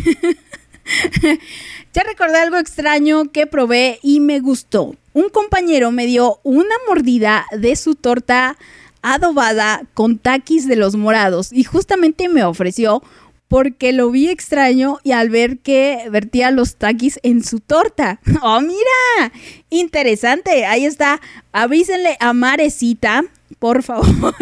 [1.94, 4.96] ya recordé algo extraño que probé y me gustó.
[5.14, 8.58] Un compañero me dio una mordida de su torta
[9.06, 13.04] adobada con taquis de los morados y justamente me ofreció
[13.48, 18.20] porque lo vi extraño y al ver que vertía los taquis en su torta.
[18.42, 19.32] ¡Oh, mira!
[19.70, 20.66] Interesante.
[20.66, 21.22] Ahí está.
[21.52, 23.24] Avísenle a Marecita,
[23.60, 24.34] por favor.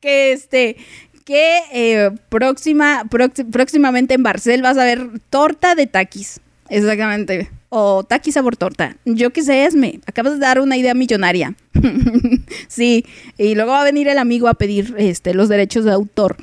[0.00, 0.76] que este
[1.24, 3.04] que eh, próxima,
[3.50, 6.40] próximamente en Barcel vas a ver torta de taquis.
[6.68, 7.50] Exactamente.
[7.68, 8.96] O taquis sabor torta.
[9.04, 10.00] Yo qué sé, Esme.
[10.06, 11.54] Acabas de dar una idea millonaria.
[12.68, 13.04] sí.
[13.38, 16.36] Y luego va a venir el amigo a pedir este, los derechos de autor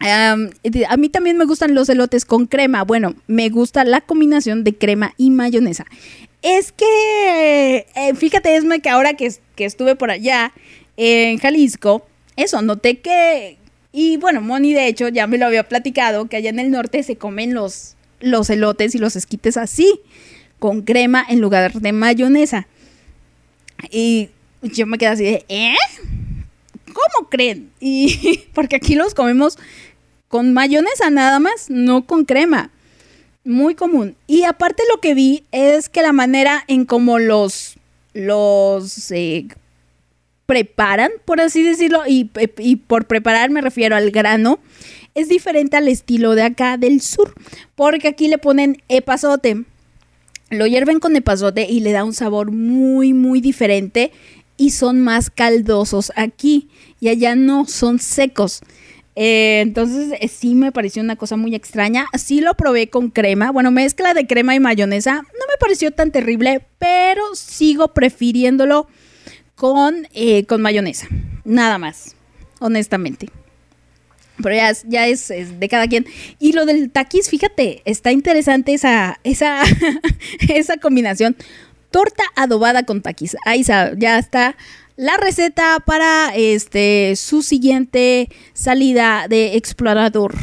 [0.00, 2.84] a mí también me gustan los elotes con crema.
[2.84, 5.84] Bueno, me gusta la combinación de crema y mayonesa.
[6.42, 10.52] Es que, eh, fíjate, Esme, que ahora que, que, estuve por allá
[10.96, 13.58] en Jalisco, eso, noté que,
[13.92, 17.02] y bueno, Moni de hecho ya me lo había platicado, que allá en el norte
[17.02, 20.00] se comen los, los elotes y los esquites así,
[20.60, 22.68] con crema en lugar de mayonesa.
[23.90, 24.28] Y
[24.62, 25.74] yo me quedé así de, ¿eh?
[26.86, 27.70] ¿Cómo creen?
[27.80, 29.58] Y porque aquí los comemos
[30.28, 32.70] con mayonesa nada más, no con crema.
[33.42, 34.14] Muy común.
[34.26, 37.76] Y aparte lo que vi es que la manera en cómo los,
[38.12, 39.48] los eh,
[40.44, 44.60] preparan, por así decirlo, y, y por preparar me refiero al grano,
[45.14, 47.34] es diferente al estilo de acá del sur,
[47.74, 49.64] porque aquí le ponen epazote.
[50.50, 54.12] Lo hierven con epazote y le da un sabor muy, muy diferente
[54.56, 56.68] y son más caldosos aquí
[57.00, 58.60] y allá no, son secos.
[59.16, 62.06] Eh, entonces eh, sí me pareció una cosa muy extraña.
[62.18, 63.50] Sí lo probé con crema.
[63.52, 65.14] Bueno, mezcla de crema y mayonesa.
[65.14, 68.88] No me pareció tan terrible, pero sigo prefiriéndolo
[69.54, 71.06] con, eh, con mayonesa.
[71.44, 72.16] Nada más,
[72.60, 73.28] honestamente.
[74.42, 74.56] Pero
[74.88, 76.06] ya, es, de cada quien.
[76.38, 79.62] Y lo del taquis, fíjate, está interesante esa, esa,
[80.48, 81.36] esa combinación.
[81.90, 83.36] Torta adobada con taquis.
[83.44, 84.56] Ahí ya está
[84.96, 90.34] la receta para este su siguiente salida de explorador.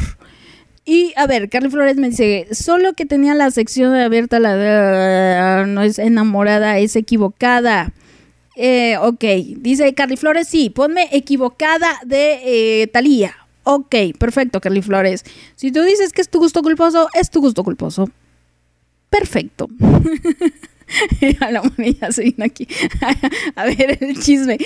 [0.84, 5.82] Y a ver, Carly Flores me dice, solo que tenía la sección abierta, la no
[5.82, 7.92] es enamorada, es equivocada.
[8.56, 9.22] Eh, ok,
[9.58, 12.40] dice Carly Flores, sí, ponme equivocada de
[12.82, 13.36] eh, Talía.
[13.70, 15.26] Ok, perfecto, Carly Flores.
[15.54, 18.08] Si tú dices que es tu gusto culposo, es tu gusto culposo.
[19.10, 19.68] Perfecto.
[21.40, 21.62] a la
[22.10, 22.66] se vino aquí
[23.56, 24.56] a ver el chisme.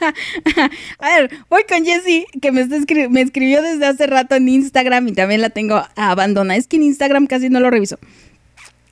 [1.00, 2.64] a ver, voy con Jessie, que me,
[3.10, 6.58] me escribió desde hace rato en Instagram y también la tengo abandonada.
[6.58, 7.98] Es que en Instagram casi no lo reviso.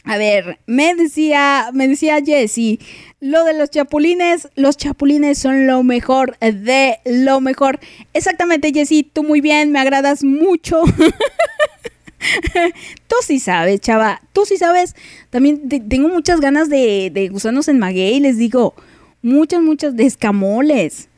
[0.04, 2.80] A ver, me decía, me decía Jessie,
[3.22, 7.78] lo de los chapulines, los chapulines son lo mejor de lo mejor.
[8.14, 10.82] Exactamente, Jessie, tú muy bien, me agradas mucho.
[13.06, 14.96] tú sí sabes, chava, tú sí sabes.
[15.30, 18.74] También tengo muchas ganas de, de gusanos en maguey, les digo,
[19.22, 21.08] muchas, muchas de escamoles.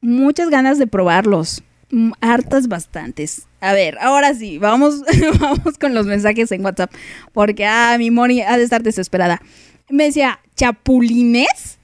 [0.00, 1.62] Muchas ganas de probarlos.
[1.92, 3.46] Mm, hartas bastantes.
[3.60, 5.02] A ver, ahora sí, vamos,
[5.40, 6.92] vamos con los mensajes en WhatsApp.
[7.32, 9.40] Porque, ah, mi Moni ha de estar desesperada.
[9.88, 11.78] Me decía, ¿chapulines?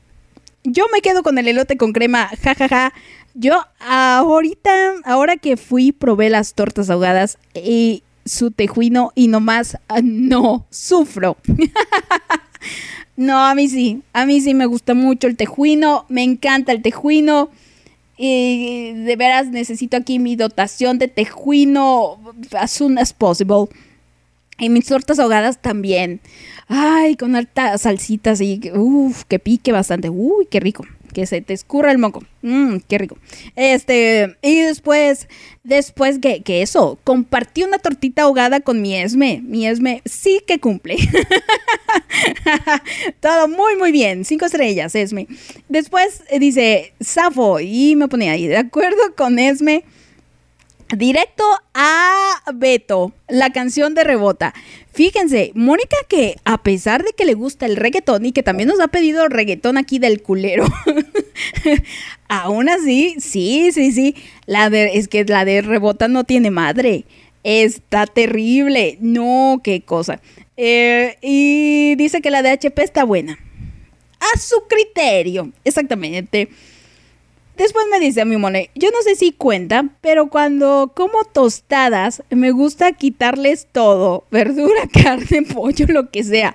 [0.65, 2.69] Yo me quedo con el elote con crema, jajaja.
[2.69, 2.93] Ja, ja.
[3.35, 10.01] Yo ahorita, ahora que fui, probé las tortas ahogadas y su tejuino y nomás ah,
[10.03, 11.37] no sufro.
[13.17, 16.83] no, a mí sí, a mí sí me gusta mucho el tejuino, me encanta el
[16.83, 17.51] tejuino.
[18.17, 22.19] Y de veras necesito aquí mi dotación de tejuino
[22.59, 23.67] as soon as possible.
[24.59, 26.21] Y mis tortas ahogadas también.
[26.69, 30.11] Ay, con altas salsitas y uff, que pique bastante.
[30.11, 32.23] Uy, qué rico que se te escurra el moco.
[32.43, 33.19] Mmm, qué rico.
[33.57, 35.29] Este, y después,
[35.65, 39.41] después que, que, eso, compartí una tortita ahogada con mi Esme.
[39.45, 40.97] Mi Esme sí que cumple.
[43.21, 44.25] Todo muy, muy bien.
[44.25, 45.27] Cinco estrellas, Esme.
[45.69, 49.85] Después eh, dice Safo y me pone ahí, de acuerdo con Esme.
[50.97, 51.45] Directo
[51.75, 54.55] a Beto, la canción de Rebota.
[54.93, 58.81] Fíjense, Mónica que a pesar de que le gusta el reggaetón y que también nos
[58.81, 60.67] ha pedido reggaetón aquí del culero,
[62.29, 64.15] aún así, sí, sí, sí,
[64.47, 67.05] la es que la de Rebota no tiene madre.
[67.45, 68.97] Está terrible.
[69.01, 70.21] No, qué cosa.
[70.57, 73.39] Eh, y dice que la de HP está buena.
[74.19, 76.49] A su criterio, exactamente.
[77.59, 82.23] Después me dice a mi mone, yo no sé si cuenta, pero cuando como tostadas
[82.31, 86.55] me gusta quitarles todo, verdura, carne, pollo, lo que sea.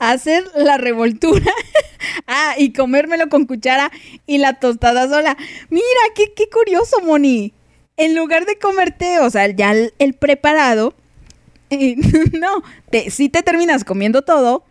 [0.00, 1.52] Hacer la revoltura.
[2.26, 3.92] ah, y comérmelo con cuchara
[4.26, 5.36] y la tostada sola.
[5.68, 5.84] Mira,
[6.16, 7.52] qué, qué curioso, Moni.
[7.96, 10.94] En lugar de comerte, o sea, ya el, preparado,
[11.70, 11.94] eh,
[12.32, 14.64] no, te, sí te terminas comiendo todo,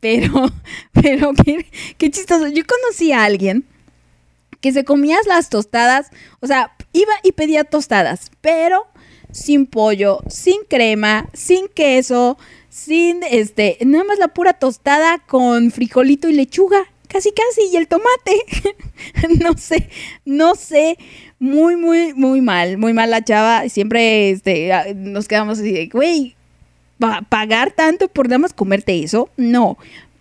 [0.00, 0.50] pero,
[0.94, 1.66] pero qué,
[1.98, 2.48] qué chistoso.
[2.48, 3.66] Yo conocí a alguien
[4.60, 6.10] que se comías las tostadas,
[6.40, 8.86] o sea, iba y pedía tostadas, pero
[9.32, 16.28] sin pollo, sin crema, sin queso, sin este, nada más la pura tostada con frijolito
[16.28, 18.34] y lechuga, casi casi, y el tomate.
[19.44, 19.88] no sé,
[20.24, 20.98] no sé,
[21.38, 23.68] muy, muy, muy mal, muy mal la chava.
[23.68, 26.36] Siempre este, nos quedamos así de, güey,
[27.28, 29.30] pagar tanto por nada más comerte eso?
[29.36, 29.78] No.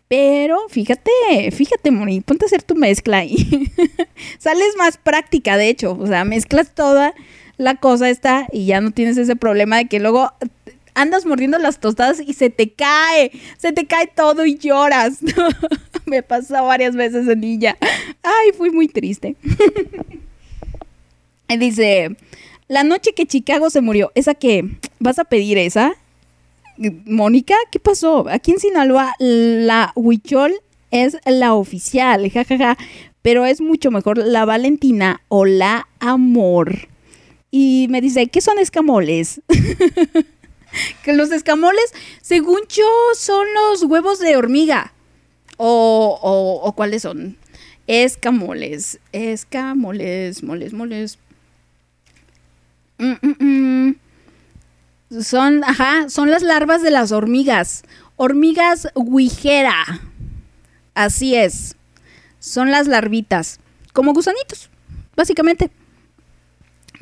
[0.07, 1.11] Pero fíjate,
[1.51, 3.71] fíjate, Moni, ponte a hacer tu mezcla ahí.
[4.39, 5.97] Sales más práctica, de hecho.
[5.99, 7.13] O sea, mezclas toda
[7.57, 10.31] la cosa esta y ya no tienes ese problema de que luego
[10.93, 15.19] andas mordiendo las tostadas y se te cae, se te cae todo y lloras.
[16.05, 17.77] Me pasó varias veces en niña.
[18.23, 19.35] Ay, fui muy triste.
[21.59, 22.15] Dice,
[22.67, 24.63] la noche que Chicago se murió, ¿esa que
[24.99, 25.95] vas a pedir esa?
[26.77, 28.27] Mónica, ¿qué pasó?
[28.29, 30.53] Aquí en Sinaloa la Huichol
[30.91, 32.77] es la oficial, jajaja,
[33.21, 36.87] pero es mucho mejor la Valentina o la Amor.
[37.49, 39.41] y me dice, ¿qué son escamoles?
[41.03, 44.93] que los escamoles, según yo, son los huevos de hormiga.
[45.57, 47.37] O cuáles son.
[47.87, 51.17] Escamoles, escamoles, moles, moles.
[52.97, 53.95] Mm, mm, mm.
[55.09, 57.83] Son, ajá, son las larvas de las hormigas.
[58.15, 60.01] Hormigas guijera.
[60.93, 61.75] Así es.
[62.39, 63.59] Son las larvitas.
[63.93, 64.69] Como gusanitos,
[65.15, 65.71] básicamente.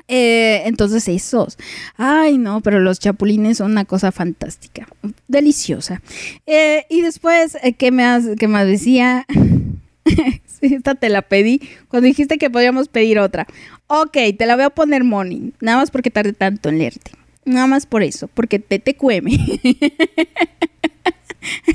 [0.07, 1.57] Eh, entonces esos.
[1.97, 4.87] Ay, no, pero los chapulines son una cosa fantástica.
[5.27, 6.01] Deliciosa.
[6.45, 9.25] Eh, y después, eh, ¿qué, has, ¿qué más decía?
[10.61, 13.47] esta te la pedí cuando dijiste que podíamos pedir otra.
[13.87, 15.53] Ok, te la voy a poner Moni.
[15.59, 17.11] Nada más porque tarde tanto en leerte.
[17.45, 19.31] Nada más por eso, porque te te cueme.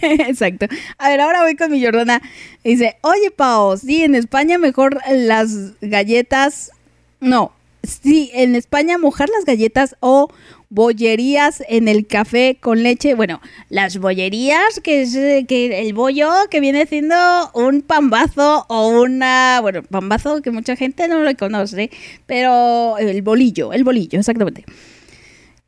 [0.02, 0.66] Exacto.
[0.98, 2.20] A ver, ahora voy con mi Jordana.
[2.64, 6.72] Dice, oye, Pao, sí, en España mejor las galletas.
[7.20, 7.52] No,
[7.82, 10.30] sí, en España mojar las galletas o
[10.70, 13.14] bollerías en el café con leche.
[13.14, 15.12] Bueno, las bollerías, que es
[15.47, 17.16] que el bollo que viene siendo
[17.55, 19.59] un pambazo o una.
[19.60, 21.90] Bueno, pambazo que mucha gente no lo conoce,
[22.26, 24.64] pero el bolillo, el bolillo, exactamente.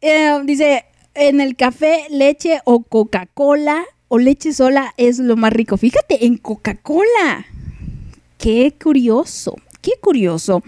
[0.02, 0.84] Eh, dice,
[1.14, 5.76] en el café, leche o Coca-Cola o leche sola es lo más rico.
[5.76, 7.46] Fíjate, en Coca-Cola.
[8.36, 10.64] Qué curioso, qué curioso.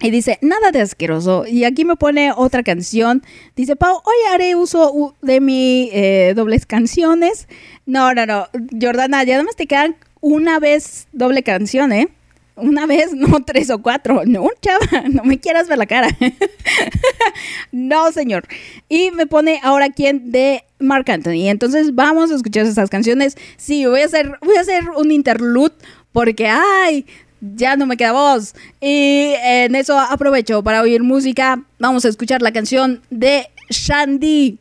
[0.00, 1.46] Y dice, nada de asqueroso.
[1.46, 3.24] Y aquí me pone otra canción.
[3.56, 7.48] Dice, Pau, hoy haré uso de mis eh, dobles canciones.
[7.86, 8.46] No, no, no.
[8.80, 12.08] Jordana, ya nada más te quedan una vez doble canción, ¿eh?
[12.56, 14.22] Una vez, no tres o cuatro.
[14.26, 16.08] No, chava, no me quieras ver la cara.
[17.72, 18.46] no, señor.
[18.88, 21.48] Y me pone ahora quien de Mark Anthony.
[21.48, 23.36] Entonces vamos a escuchar esas canciones.
[23.56, 25.74] Sí, voy a hacer, voy a hacer un interlude
[26.12, 27.06] porque, ay,
[27.40, 28.54] ya no me queda voz.
[28.80, 31.62] Y en eso aprovecho para oír música.
[31.78, 34.58] Vamos a escuchar la canción de Shandy.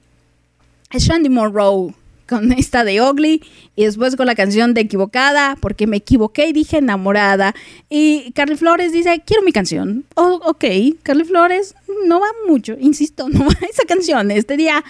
[0.91, 1.93] Shandy Monroe
[2.33, 3.43] con esta de Ugly
[3.75, 7.53] y después con la canción de Equivocada porque me equivoqué y dije enamorada
[7.89, 10.65] y Carly Flores dice quiero mi canción oh, ok
[11.03, 11.75] Carly Flores
[12.07, 14.83] no va mucho insisto no va esa canción este día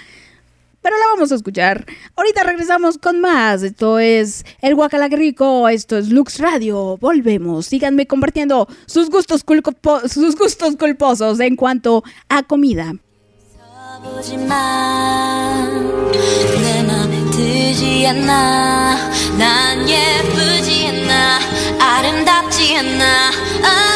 [0.81, 1.85] pero la vamos a escuchar.
[2.17, 3.63] Ahorita regresamos con más.
[3.63, 4.75] Esto es El
[5.11, 6.97] Rico, esto es Lux Radio.
[6.97, 7.67] Volvemos.
[7.67, 9.45] Síganme compartiendo sus gustos,
[10.09, 12.95] sus gustos culposos en cuanto a comida.
[17.73, 18.95] 예쁘지 않나.
[19.35, 21.39] 난 예쁘지 않나.
[21.79, 23.31] 아름답지 않나.
[23.63, 23.92] 아.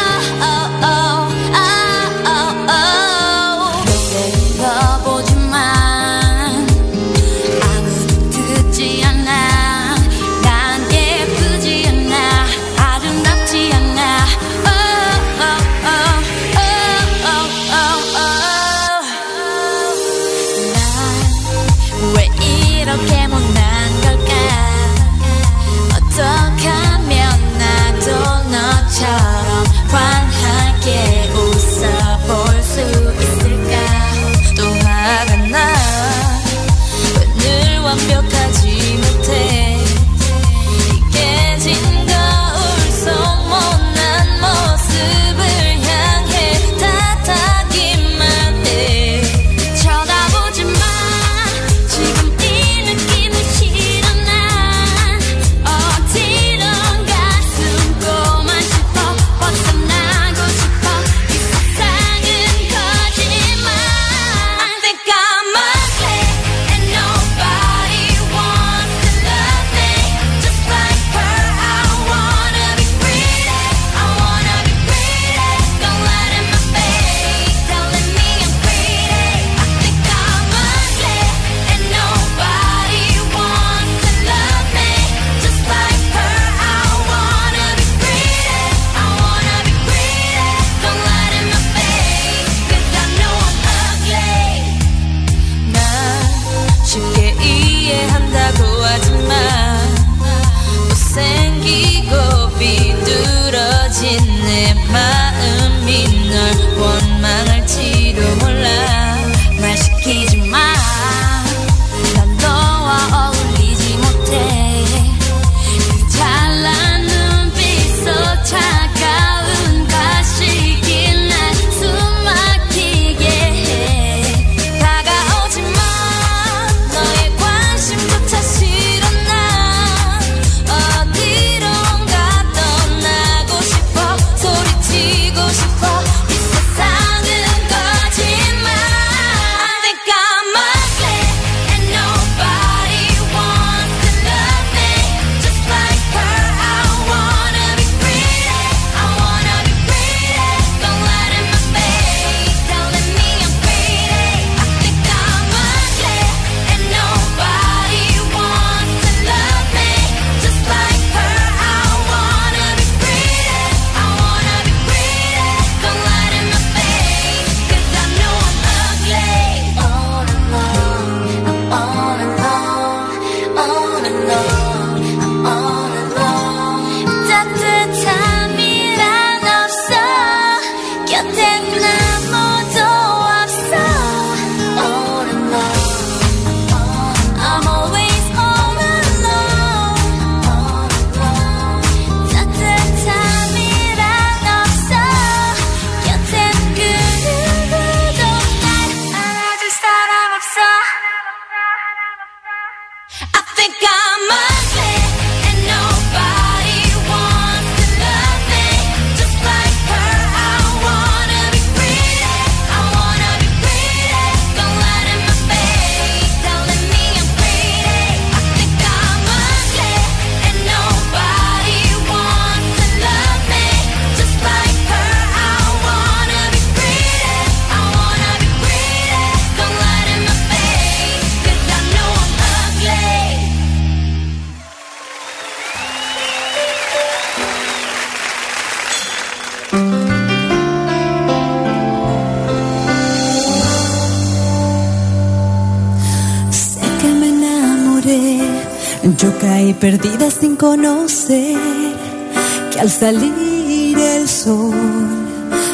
[253.00, 254.74] salir el sol,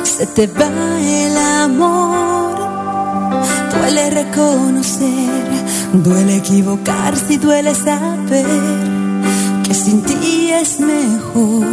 [0.04, 0.70] se te va
[1.00, 2.56] el amor.
[3.72, 5.30] Duele reconocer,
[5.94, 8.46] duele equivocarse y duele saber
[9.64, 11.66] que sin ti es mejor,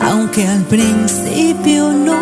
[0.00, 2.13] aunque al principio no.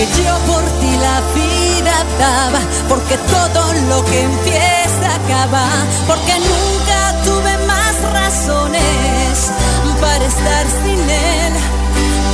[0.00, 5.66] que yo por ti la vida daba, porque todo lo que empieza acaba,
[6.06, 9.52] porque nunca tuve más razones
[10.00, 11.52] para estar sin él,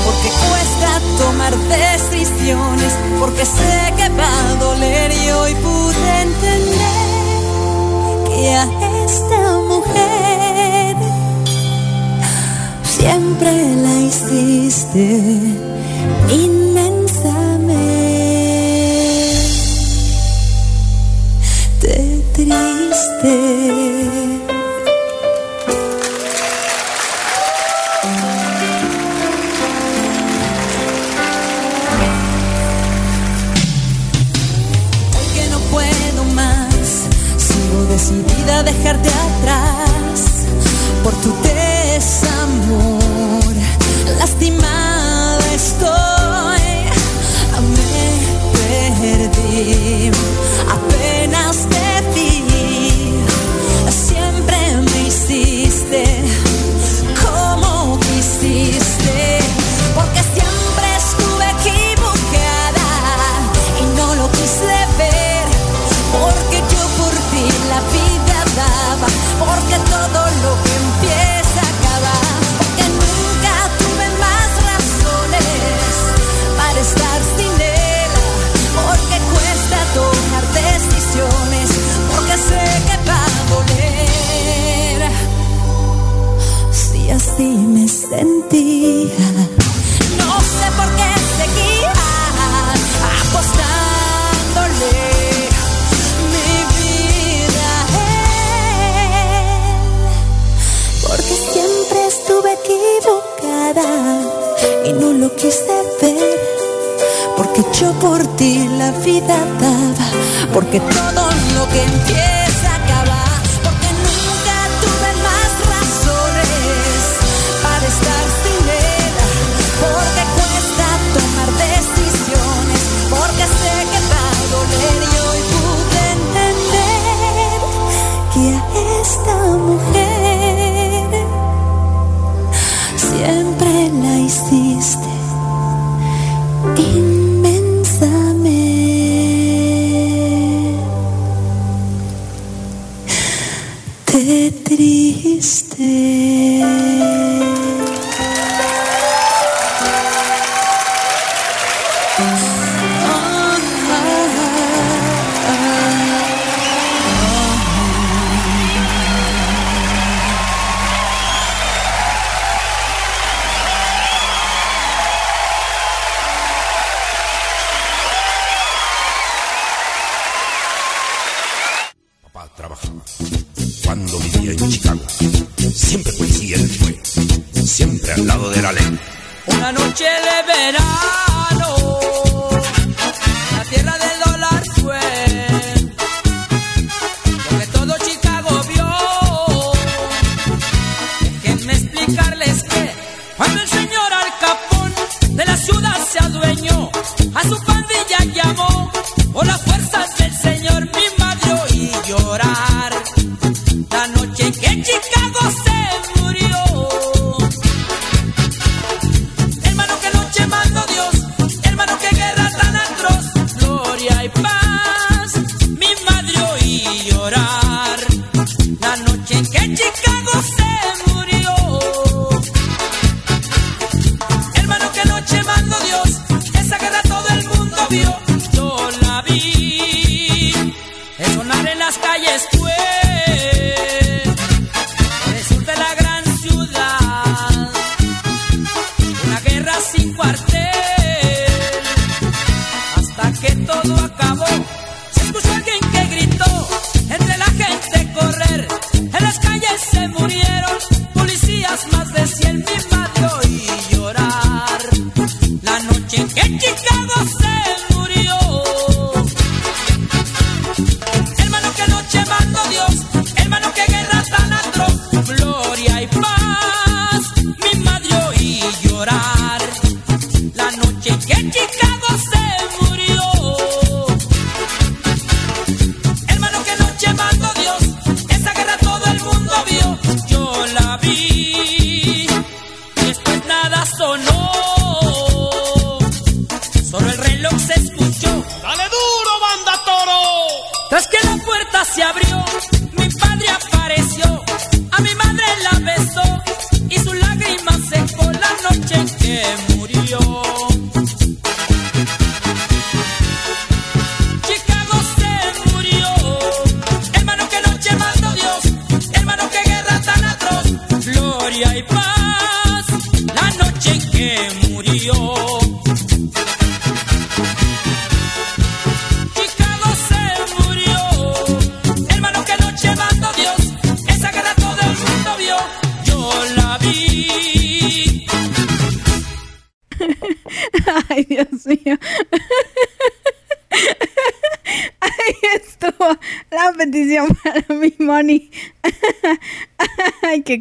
[0.05, 7.07] porque cuesta tomar decisiones, porque sé que va a doler y hoy pude entender
[8.29, 8.65] que a
[9.05, 10.97] esta mujer
[12.85, 13.51] siempre
[13.85, 15.67] la hiciste.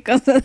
[0.05, 0.41] Ay, qué cosa.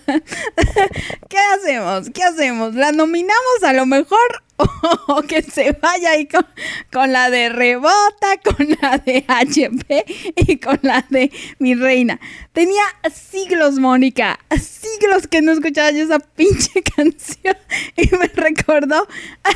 [1.28, 2.10] ¿Qué hacemos?
[2.10, 2.74] ¿Qué hacemos?
[2.74, 4.18] ¿La nominamos a lo mejor
[5.08, 6.46] o que se vaya ahí con,
[6.92, 10.04] con la de Rebota, con la de HP
[10.36, 12.20] y con la de Mi Reina?
[12.52, 12.82] Tenía
[13.12, 17.56] siglos, Mónica, siglos que no escuchaba yo esa pinche canción
[17.96, 19.06] y me recordó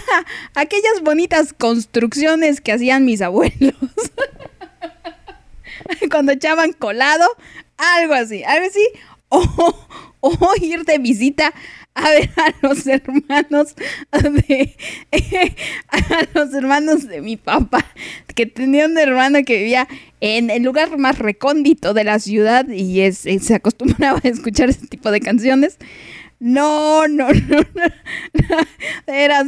[0.54, 3.74] aquellas bonitas construcciones que hacían mis abuelos
[6.10, 7.26] cuando echaban colado,
[7.76, 8.86] algo así, algo así,
[9.40, 9.74] o,
[10.38, 11.52] o ir de visita
[11.94, 13.74] a ver a los hermanos
[14.10, 14.74] de
[15.88, 17.84] a los hermanos de mi papá
[18.34, 19.86] que tenía un hermano que vivía
[20.20, 24.86] en el lugar más recóndito de la ciudad y es- se acostumbraba a escuchar ese
[24.86, 25.78] tipo de canciones
[26.40, 28.56] no, no, no, no.
[29.06, 29.46] Eras.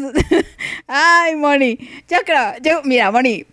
[0.86, 1.78] Ay, Moni.
[2.08, 3.44] Yo creo, yo, mira, Moni.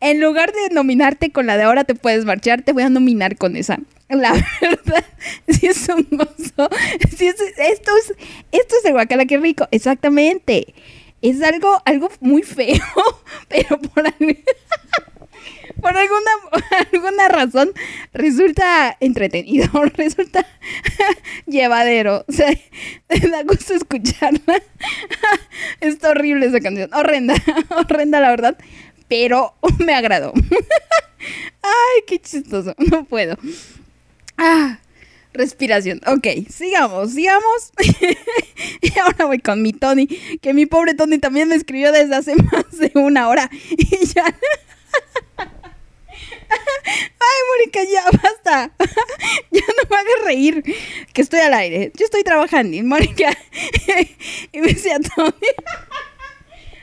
[0.00, 3.36] En lugar de nominarte con la de ahora te puedes marchar, te voy a nominar
[3.36, 3.78] con esa.
[4.08, 5.04] La verdad,
[5.48, 6.68] sí es un gozo.
[7.16, 8.14] Sí es- esto es,
[8.52, 9.66] esto es el guacala, qué rico.
[9.70, 10.74] Exactamente.
[11.22, 12.76] Es algo, algo muy feo,
[13.48, 14.04] pero por
[15.80, 16.30] por alguna,
[16.92, 17.72] alguna razón
[18.12, 20.46] resulta entretenido, resulta
[21.46, 22.24] llevadero.
[22.28, 22.32] O
[23.28, 24.62] da gusto escucharla.
[25.80, 27.34] Está horrible esa canción, horrenda,
[27.76, 28.56] horrenda la verdad,
[29.08, 29.54] pero
[29.84, 30.32] me agradó.
[31.62, 33.36] Ay, qué chistoso, no puedo.
[34.38, 34.78] Ah,
[35.32, 36.00] respiración.
[36.06, 37.72] Ok, sigamos, sigamos.
[38.80, 40.06] y ahora voy con mi Tony,
[40.40, 43.50] que mi pobre Tony también me escribió desde hace más de una hora.
[43.70, 44.24] Y ya...
[46.88, 48.70] Ay, Mónica, ya basta.
[49.50, 50.62] ya no me hagas reír,
[51.12, 51.90] que estoy al aire.
[51.94, 53.36] Yo estoy trabajando, y Mónica.
[54.52, 55.32] y me decía Tony.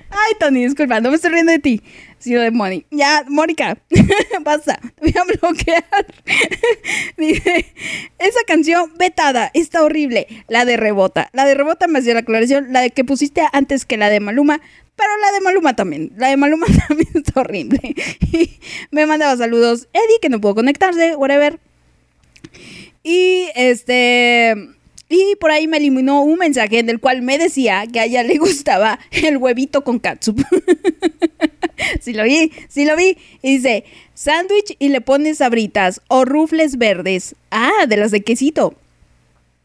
[0.09, 1.81] Ay, Tony, disculpa, no me estoy riendo de ti,
[2.23, 2.85] sino de.
[2.89, 3.77] Ya, Mónica,
[4.43, 5.83] basta, te voy a bloquear.
[7.17, 7.65] Dice,
[8.17, 10.27] esa canción vetada, está horrible.
[10.47, 11.29] La de Rebota.
[11.33, 14.21] La de Rebota me hacía la aclaración, la de que pusiste antes que la de
[14.21, 14.61] Maluma.
[14.95, 16.13] Pero la de Maluma también.
[16.15, 17.95] La de Maluma también está horrible.
[18.91, 19.89] Me mandaba saludos.
[19.91, 21.59] Eddie, que no pudo conectarse, whatever.
[23.03, 24.55] Y este.
[25.15, 28.23] Y por ahí me eliminó un mensaje en el cual me decía que a ella
[28.23, 30.41] le gustaba el huevito con catsup.
[32.02, 33.15] sí lo vi, sí lo vi.
[33.44, 33.84] Y dice,
[34.15, 37.35] sándwich y le pones sabritas o rufles verdes.
[37.52, 38.73] Ah, de las de quesito.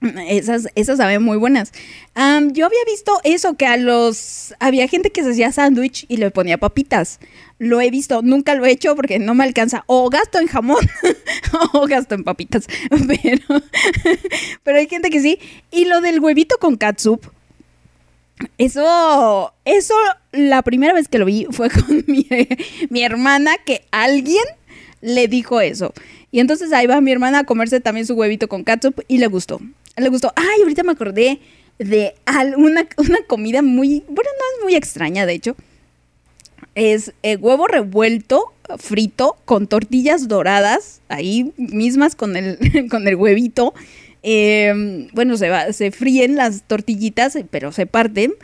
[0.01, 1.73] Esas, esas saben muy buenas.
[2.15, 4.55] Yo había visto eso, que a los...
[4.61, 7.19] Había gente que se hacía sándwich y le ponía papitas.
[7.59, 9.83] Lo he visto, nunca lo he hecho porque no me alcanza.
[9.87, 10.87] O gasto en jamón
[11.73, 12.67] o gasto en papitas.
[12.91, 13.63] Pero,
[14.63, 15.39] pero hay gente que sí.
[15.71, 17.27] Y lo del huevito con catsup.
[18.57, 19.95] Eso, eso,
[20.31, 22.27] la primera vez que lo vi fue con mi,
[22.89, 24.45] mi hermana que alguien
[25.01, 25.93] le dijo eso.
[26.31, 29.27] Y entonces ahí va mi hermana a comerse también su huevito con catsup y le
[29.27, 29.61] gustó.
[29.97, 30.33] Le gustó.
[30.37, 31.41] Ay, ahorita me acordé
[31.79, 32.15] de
[32.57, 35.57] una, una comida muy, bueno, no es muy extraña, de hecho.
[36.75, 42.59] Es eh, huevo revuelto, frito, con tortillas doradas, ahí mismas con el,
[42.91, 43.75] con el huevito.
[44.23, 48.35] Eh, bueno, se, va, se fríen las tortillitas, pero se parten.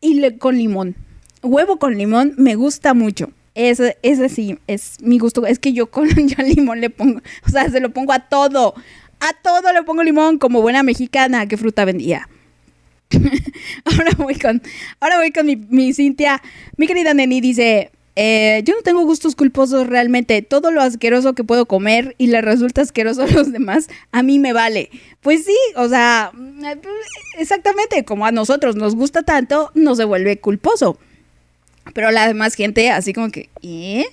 [0.00, 0.96] Y con limón.
[1.42, 3.30] Huevo con limón me gusta mucho.
[3.54, 5.46] Ese, ese sí, es mi gusto.
[5.46, 8.74] Es que yo con yo limón le pongo, o sea, se lo pongo a todo.
[9.24, 11.46] A todo le pongo limón como buena mexicana.
[11.48, 12.28] ¿Qué fruta vendía?
[13.84, 14.60] ahora voy con,
[15.00, 16.42] ahora voy con mi, mi Cintia.
[16.76, 20.42] Mi querida Neni dice, eh, yo no tengo gustos culposos realmente.
[20.42, 24.38] Todo lo asqueroso que puedo comer y le resulta asqueroso a los demás, a mí
[24.38, 24.90] me vale.
[25.22, 26.30] Pues sí, o sea,
[27.38, 30.98] exactamente, como a nosotros nos gusta tanto, no se vuelve culposo.
[31.94, 34.04] Pero la demás gente, así como que, ¿eh?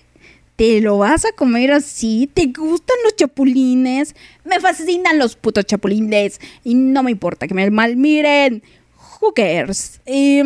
[0.62, 2.30] ¿Te lo vas a comer así?
[2.32, 4.16] ¿Te gustan los chapulines?
[4.46, 6.40] Me fascinan los putos chapulines.
[6.64, 8.62] Y no me importa que me mal miren.
[9.20, 10.00] Who cares?
[10.06, 10.44] Y,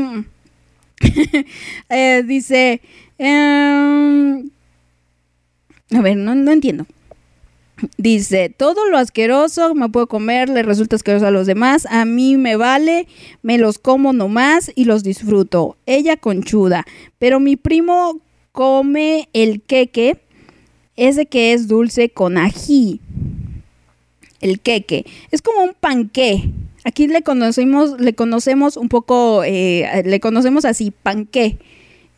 [1.90, 2.80] eh, dice,
[3.18, 4.50] em,
[5.92, 6.86] a ver, no, no entiendo.
[7.98, 12.38] Dice, todo lo asqueroso me puedo comer, le resulta asqueroso a los demás, a mí
[12.38, 13.10] me vale,
[13.42, 15.76] me los como nomás y los disfruto.
[15.86, 16.86] Ella conchuda,
[17.20, 18.22] pero mi primo
[18.56, 20.18] come el queque,
[20.96, 23.02] ese que es dulce con ají.
[24.40, 26.50] El queque, es como un panqué.
[26.86, 31.58] Aquí le conocemos, le conocemos un poco, eh, le conocemos así, panqué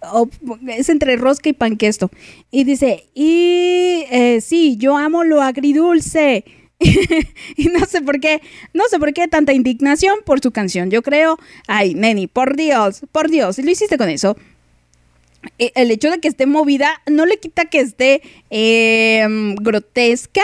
[0.02, 0.30] o-
[0.68, 2.12] es entre rosca y panquesto.
[2.52, 6.46] Y dice, y eh, sí, yo amo lo agridulce.
[7.58, 8.42] y no sé por qué,
[8.76, 10.92] no sé por qué tanta indignación por su canción.
[10.92, 14.38] Yo creo, ay, Neni, por Dios, por Dios, lo hiciste con eso.
[15.60, 19.26] Eh, El hecho de que esté movida no le quita que esté eh,
[19.62, 20.44] grotesca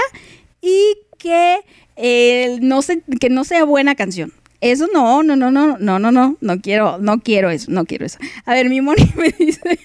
[0.61, 1.60] y que,
[1.95, 4.34] eh, no se, que no sea buena canción.
[4.64, 8.06] Eso no, no, no, no, no, no, no, no quiero, no quiero eso, no quiero
[8.06, 8.18] eso.
[8.45, 9.78] A ver, mi Moni me dice,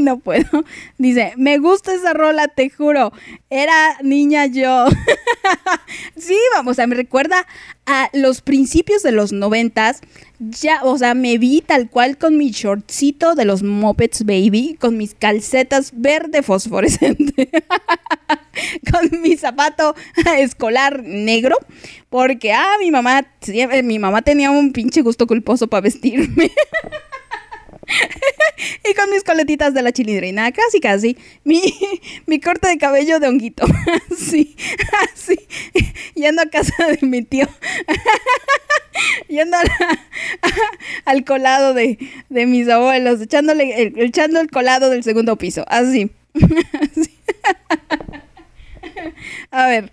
[0.00, 0.64] no puedo,
[0.96, 3.12] dice, me gusta esa rola, te juro,
[3.50, 4.86] era niña yo.
[6.16, 7.48] sí, vamos, o sea, me recuerda
[7.84, 10.02] a los principios de los noventas,
[10.40, 14.96] ya, o sea, me vi tal cual con mi shortcito de los Muppets Baby, con
[14.96, 17.50] mis calcetas verde fosforescente,
[18.90, 19.94] con mi zapato
[20.38, 21.56] escolar negro,
[22.08, 23.26] porque, ah, mi mamá,
[23.84, 26.50] mi mamá tenía un pinche gusto culposo para vestirme.
[28.90, 31.16] y con mis coletitas de la chilindrina, casi, casi.
[31.44, 31.60] Mi,
[32.26, 33.64] mi corte de cabello de honguito.
[34.12, 34.56] así,
[35.12, 35.38] así.
[36.14, 37.48] Yendo a casa de mi tío.
[39.28, 39.56] Yendo
[41.04, 41.98] al colado de,
[42.28, 45.64] de mis abuelos, echándole, el- echando el colado del segundo piso.
[45.68, 46.10] Así.
[49.50, 49.90] A ver.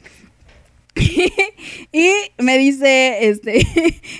[1.91, 3.65] y me dice, este,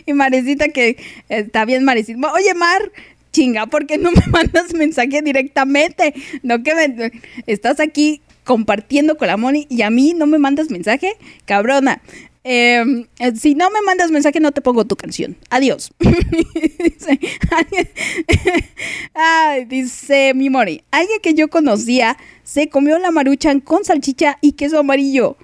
[0.05, 0.97] y Marecita que
[1.29, 2.31] está bien Marecita.
[2.33, 2.91] Oye, Mar,
[3.37, 6.13] chinga, ¿por qué no me mandas mensaje directamente?
[6.41, 7.11] No que me,
[7.45, 11.13] estás aquí compartiendo con la Moni y a mí no me mandas mensaje,
[11.45, 12.01] cabrona.
[12.43, 13.05] Eh,
[13.35, 15.35] si no me mandas mensaje, no te pongo tu canción.
[15.49, 15.91] Adiós.
[15.99, 17.19] dice,
[19.13, 20.81] Ay, dice mi Mori.
[20.89, 25.35] Alguien que yo conocía se comió la maruchan con salchicha y queso amarillo.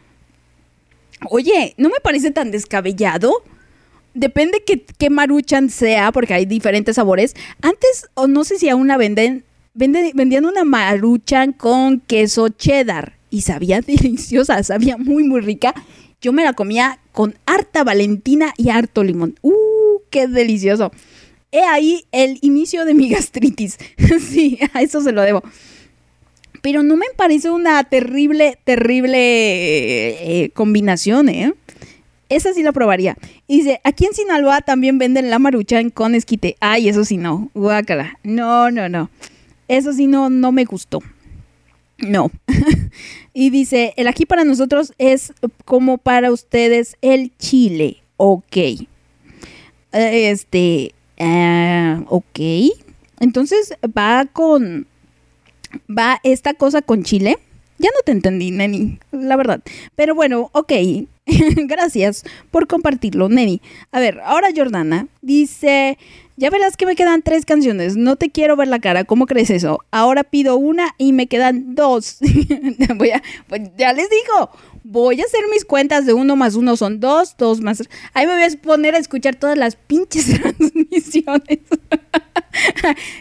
[1.29, 3.43] Oye, ¿no me parece tan descabellado?
[4.13, 7.35] Depende que, qué maruchan sea, porque hay diferentes sabores.
[7.61, 13.17] Antes, o no sé si aún la venden, venden- vendían una maruchan con queso cheddar
[13.29, 15.73] y sabía deliciosa, sabía muy, muy rica.
[16.21, 19.35] Yo me la comía con harta valentina y harto limón.
[19.41, 20.91] ¡Uh, qué delicioso!
[21.51, 23.77] He ahí el inicio de mi gastritis.
[24.29, 25.43] sí, a eso se lo debo
[26.61, 29.17] pero no me parece una terrible, terrible
[30.45, 31.53] eh, combinación, ¿eh?
[32.35, 33.15] Esa sí la probaría.
[33.47, 36.55] Y dice, aquí en Sinaloa también venden la maruchan con esquite.
[36.59, 38.17] Ay, eso sí no, guácala.
[38.23, 39.09] No, no, no.
[39.67, 40.99] Eso sí no, no me gustó.
[41.99, 42.31] No.
[43.33, 45.33] y dice, el aquí para nosotros es
[45.65, 47.97] como para ustedes el chile.
[48.17, 48.57] Ok.
[48.57, 48.87] Eh,
[49.91, 52.39] Este, ah, ok.
[53.19, 54.87] Entonces va con,
[55.87, 57.37] va esta cosa con chile.
[57.83, 59.61] Ya no te entendí, Neni, la verdad.
[59.97, 60.71] Pero bueno, ok.
[61.67, 63.61] Gracias por compartirlo, Neni.
[63.91, 65.97] A ver, ahora Jordana dice,
[66.37, 67.97] ya verás que me quedan tres canciones.
[67.97, 69.03] No te quiero ver la cara.
[69.03, 69.83] ¿Cómo crees eso?
[69.91, 72.19] Ahora pido una y me quedan dos.
[72.95, 74.49] Voy a, pues ya les digo,
[74.85, 77.83] voy a hacer mis cuentas de uno más uno son dos, dos más...
[78.13, 81.59] Ahí me voy a poner a escuchar todas las pinches transmisiones.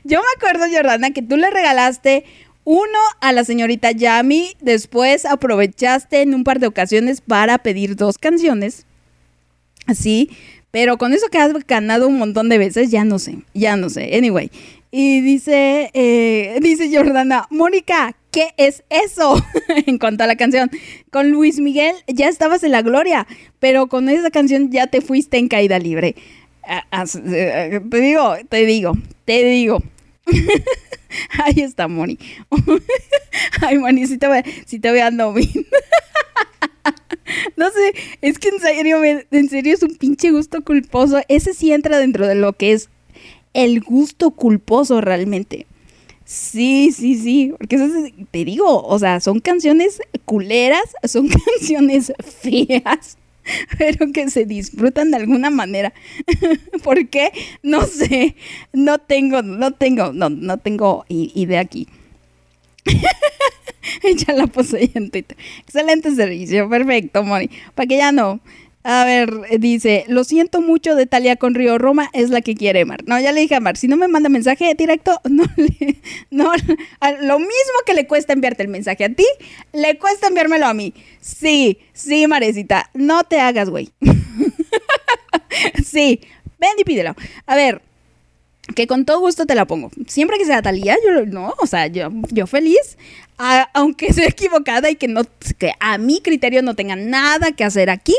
[0.05, 2.25] Yo me acuerdo, Jordana, que tú le regalaste
[2.65, 8.19] uno a la señorita Yami, después aprovechaste en un par de ocasiones para pedir dos
[8.19, 8.87] canciones.
[9.87, 10.31] Así,
[10.71, 13.91] pero con eso que has ganado un montón de veces, ya no sé, ya no
[13.91, 14.17] sé.
[14.17, 14.51] Anyway,
[14.91, 19.43] y dice, eh, dice Jordana, Mónica, ¿qué es eso?
[19.87, 20.71] en cuanto a la canción,
[21.11, 23.27] con Luis Miguel ya estabas en la gloria,
[23.59, 26.15] pero con esa canción ya te fuiste en caída libre.
[26.65, 28.93] Ah, ah, eh, te digo, te digo,
[29.25, 29.83] te digo.
[31.45, 32.19] Ahí está, Moni.
[33.61, 35.51] Ay, Moni, si te, ve- si te vean, no bien.
[37.57, 41.21] No sé, es que en serio, en serio es un pinche gusto culposo.
[41.29, 42.91] Ese sí entra dentro de lo que es
[43.55, 45.67] el gusto culposo realmente.
[46.25, 52.13] Sí, sí, sí, porque eso es- te digo, o sea, son canciones culeras, son canciones
[52.43, 53.17] feas,
[53.79, 55.93] pero que se disfrutan de alguna manera.
[56.85, 57.33] ¿Por qué?
[57.63, 58.37] No sé,
[58.73, 61.89] no tengo, no tengo, no, no tengo idea aquí.
[64.27, 65.37] ya la puse en Twitter.
[65.61, 67.51] Excelente servicio, perfecto, Moni.
[67.75, 68.41] Para que ya no.
[68.85, 69.31] A ver,
[69.61, 73.05] dice, lo siento mucho de Talia con Río Roma, es la que quiere Mar.
[73.07, 76.51] No, ya le dije a Mar, si no me manda mensaje directo, no le, no,
[77.01, 77.53] a- lo mismo
[77.87, 79.25] que le cuesta enviarte el mensaje a ti,
[79.73, 80.95] le cuesta enviármelo a mí.
[81.21, 83.91] Sí, sí, Marecita, no te hagas, güey.
[85.85, 86.21] sí,
[86.59, 87.15] ven y pídelo.
[87.47, 87.83] A ver,
[88.75, 89.91] que con todo gusto te la pongo.
[90.07, 92.97] Siempre que sea Talía, yo no, o sea, yo, yo feliz,
[93.39, 95.23] a- aunque sea equivocada y que no,
[95.59, 98.17] que a mi criterio no tenga nada que hacer aquí.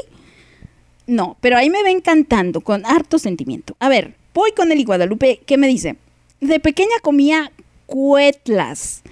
[1.08, 3.76] No, pero ahí me ven cantando con harto sentimiento.
[3.80, 5.98] A ver, voy con el Guadalupe, ¿qué me dice?
[6.40, 7.52] De pequeña comía
[7.86, 9.04] cuetlas.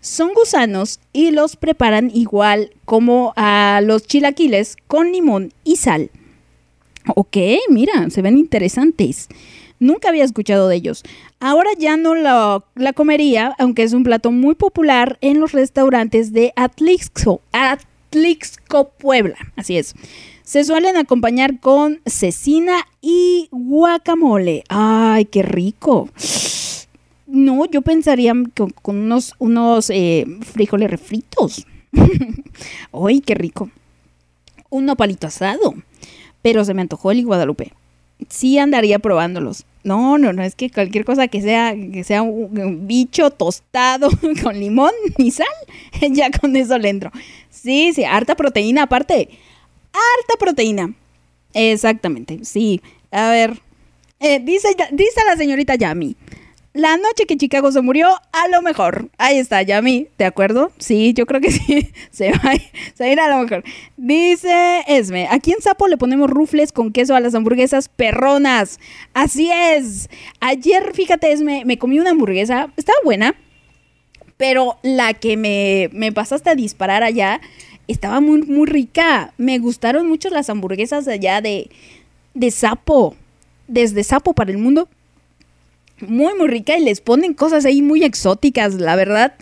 [0.00, 6.10] Son gusanos y los preparan igual como a los chilaquiles con limón y sal.
[7.14, 7.36] Ok,
[7.68, 9.28] mira, se ven interesantes.
[9.78, 11.02] Nunca había escuchado de ellos.
[11.38, 16.52] Ahora ya no la comería, aunque es un plato muy popular en los restaurantes de
[16.56, 19.36] Atlixco, Atlixco, Puebla.
[19.54, 19.94] Así es.
[20.46, 24.62] Se suelen acompañar con cecina y guacamole.
[24.68, 26.08] ¡Ay, qué rico!
[27.26, 31.66] No, yo pensaría con, unos, unos eh, frijoles refritos.
[32.92, 33.70] ¡Ay, qué rico!
[34.70, 35.74] Un nopalito asado.
[36.42, 37.72] Pero se me antojó el Guadalupe.
[38.28, 39.64] Sí andaría probándolos.
[39.82, 44.10] No, no, no, es que cualquier cosa que sea, que sea un, un bicho tostado
[44.44, 45.46] con limón y sal,
[46.12, 47.10] ya con eso le entro.
[47.50, 49.28] Sí, sí, harta proteína aparte.
[49.96, 50.94] Harta proteína.
[51.54, 52.82] Exactamente, sí.
[53.10, 53.62] A ver,
[54.20, 56.16] eh, dice, dice la señorita Yami.
[56.76, 59.08] La noche que Chicago se murió, a lo mejor.
[59.16, 60.72] Ahí está, Yami, ¿de acuerdo?
[60.76, 61.90] Sí, yo creo que sí.
[62.10, 62.52] Se va,
[62.94, 63.64] se va a ir a lo mejor.
[63.96, 68.78] Dice Esme, aquí en Sapo le ponemos rufles con queso a las hamburguesas perronas.
[69.14, 70.10] Así es.
[70.40, 72.70] Ayer, fíjate, Esme, me comí una hamburguesa.
[72.76, 73.34] Estaba buena,
[74.36, 77.40] pero la que me, me pasaste a disparar allá
[77.88, 79.32] estaba muy, muy rica.
[79.38, 81.70] Me gustaron mucho las hamburguesas allá de,
[82.34, 83.16] de Sapo.
[83.68, 84.88] Desde Sapo para el mundo
[86.00, 89.34] muy, muy rica y les ponen cosas ahí muy exóticas, la verdad.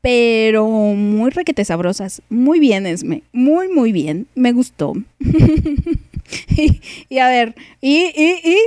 [0.00, 2.22] Pero muy requete sabrosas.
[2.28, 3.22] Muy bien, Esme.
[3.32, 4.26] Muy, muy bien.
[4.34, 4.94] Me gustó.
[6.56, 8.58] y, y a ver, y, y, y,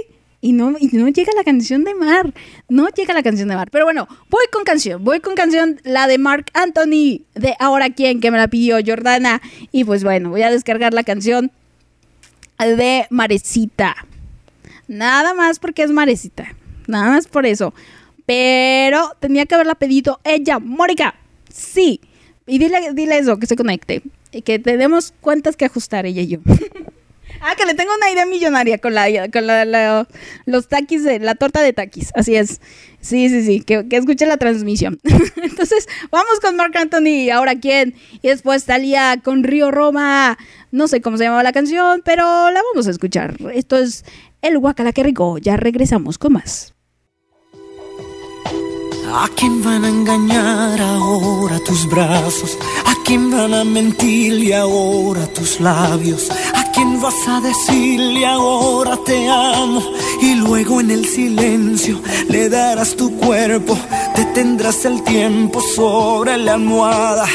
[0.45, 2.31] y no, y no llega la canción de Mar.
[2.69, 3.69] No llega la canción de Mar.
[3.71, 5.03] Pero bueno, voy con canción.
[5.03, 9.41] Voy con canción, la de Mark Anthony, de Ahora quién, que me la pidió Jordana.
[9.71, 11.51] Y pues bueno, voy a descargar la canción
[12.59, 13.95] de Marecita.
[14.87, 16.53] Nada más porque es Marecita.
[16.85, 17.73] Nada más por eso.
[18.27, 21.15] Pero tenía que haberla pedido ella, Mónica.
[21.51, 22.01] Sí.
[22.45, 24.03] Y dile, dile eso, que se conecte.
[24.31, 26.39] Y que tenemos cuentas que ajustar ella y yo.
[27.41, 30.07] ah, que le tengo una idea millonaria con la, con la,
[30.45, 32.11] los taquis, de, la torta de taquis.
[32.15, 32.61] Así es.
[33.01, 33.61] Sí, sí, sí.
[33.61, 34.99] Que, que escuche la transmisión.
[35.43, 37.29] Entonces, vamos con Marc Anthony.
[37.31, 37.95] Ahora quién.
[38.21, 40.37] Y después Talía con Río Roma.
[40.71, 43.37] No sé cómo se llamaba la canción, pero la vamos a escuchar.
[43.53, 44.03] Esto es
[44.41, 45.37] El Guacala que rico.
[45.37, 46.75] Ya regresamos con más.
[49.17, 52.57] ¿A quién van a engañar ahora tus brazos?
[52.85, 56.29] ¿A quién van a mentirle ahora tus labios?
[56.53, 59.81] ¿A quién vas a decirle ahora te amo?
[60.21, 63.77] Y luego en el silencio le darás tu cuerpo,
[64.15, 67.25] detendrás el tiempo sobre la almohada.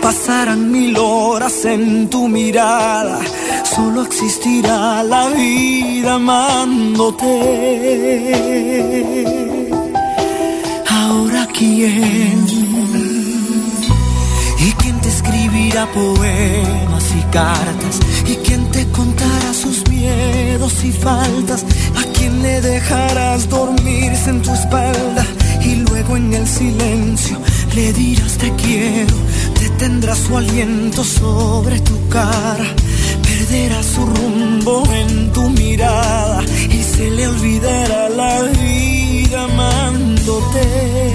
[0.00, 3.20] Pasarán mil horas en tu mirada,
[3.64, 7.24] solo existirá la vida amándote.
[10.88, 12.46] Ahora quién
[14.58, 18.53] y quién te escribirá poemas y cartas y quién
[20.04, 21.64] miedos y faltas.
[22.00, 25.24] A quién le dejarás dormirse en tu espalda
[25.62, 27.38] y luego en el silencio
[27.74, 29.14] le dirás te quiero
[29.60, 32.66] detendrás su aliento sobre tu cara.
[33.22, 41.13] Perderá su rumbo en tu mirada y se le olvidará la vida amándote.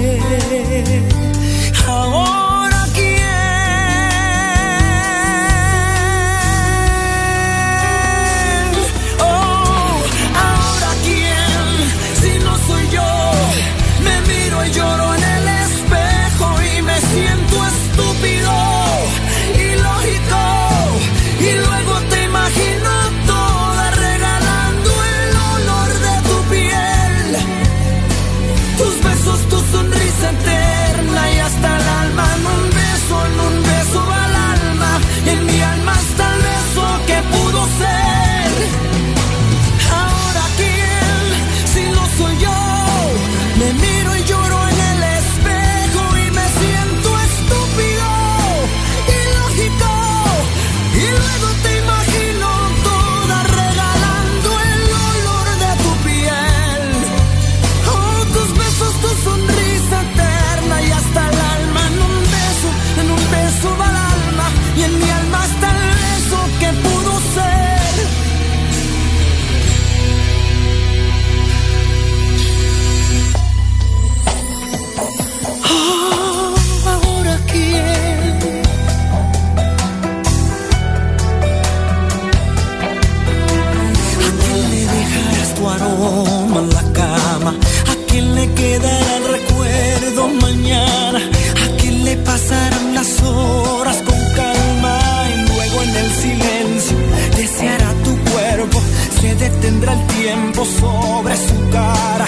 [90.40, 91.20] mañana,
[91.64, 94.98] a quien le pasarán las horas con calma
[95.34, 96.96] y luego en el silencio
[97.36, 98.80] deseará tu cuerpo,
[99.20, 102.26] se detendrá el tiempo sobre su cara,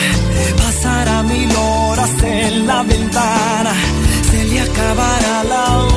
[0.58, 3.72] pasará mil horas en la ventana,
[4.30, 5.91] se le acabará la hora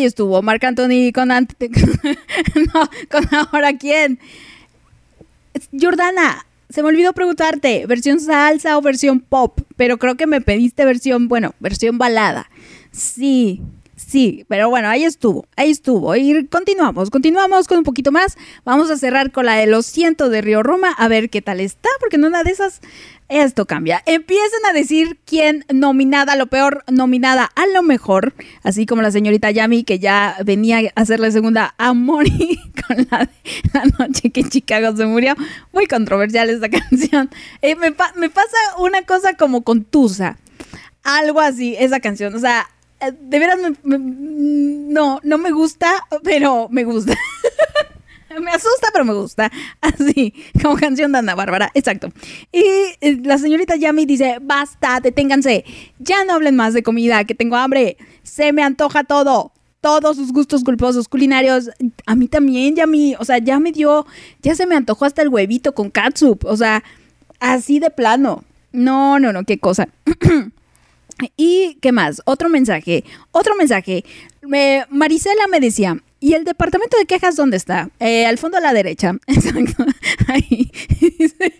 [0.00, 0.42] ahí estuvo.
[0.42, 1.68] Marc Anthony con ante-
[2.74, 4.18] no, con ahora quién.
[5.78, 10.84] Jordana, se me olvidó preguntarte, versión salsa o versión pop, pero creo que me pediste
[10.84, 12.48] versión, bueno, versión balada.
[12.92, 13.60] Sí,
[14.10, 16.14] sí, pero bueno, ahí estuvo, ahí estuvo.
[16.16, 18.36] Y continuamos, continuamos con un poquito más.
[18.64, 21.60] Vamos a cerrar con la de los cientos de Río Roma, a ver qué tal
[21.60, 22.80] está, porque en una de esas
[23.28, 24.02] esto cambia.
[24.06, 29.52] Empiezan a decir quién nominada, lo peor, nominada a lo mejor, así como la señorita
[29.52, 32.58] Yami, que ya venía a hacer la segunda a Moni
[32.88, 33.30] con la de
[33.72, 35.34] la noche que en Chicago se murió.
[35.72, 37.30] Muy controversial esta canción.
[37.62, 40.36] Eh, me, pa- me pasa una cosa como con Tusa.
[41.04, 42.34] Algo así, esa canción.
[42.34, 42.68] O sea,
[43.12, 47.14] de veras, me- no, no me gusta, pero me gusta.
[48.40, 49.50] me asusta, pero me gusta.
[49.80, 52.10] Así, como canción de Ana Bárbara, exacto.
[52.52, 52.64] Y
[53.00, 55.64] eh, la señorita Yami dice, basta, deténganse,
[55.98, 59.52] ya no hablen más de comida, que tengo hambre, se me antoja todo.
[59.80, 61.70] Todos sus gustos culposos culinarios,
[62.04, 64.06] a mí también, Yami, o sea, ya me dio,
[64.42, 66.84] ya se me antojó hasta el huevito con catsup, o sea,
[67.38, 68.44] así de plano.
[68.72, 69.88] No, no, no, qué cosa.
[71.36, 72.22] ¿Y qué más?
[72.24, 73.04] Otro mensaje.
[73.32, 74.04] Otro mensaje.
[74.42, 77.90] Me- Marisela me decía, ¿y el departamento de quejas dónde está?
[78.00, 79.14] "Eh, al fondo a la derecha.
[79.26, 79.84] Exacto.
[80.28, 80.70] Ahí.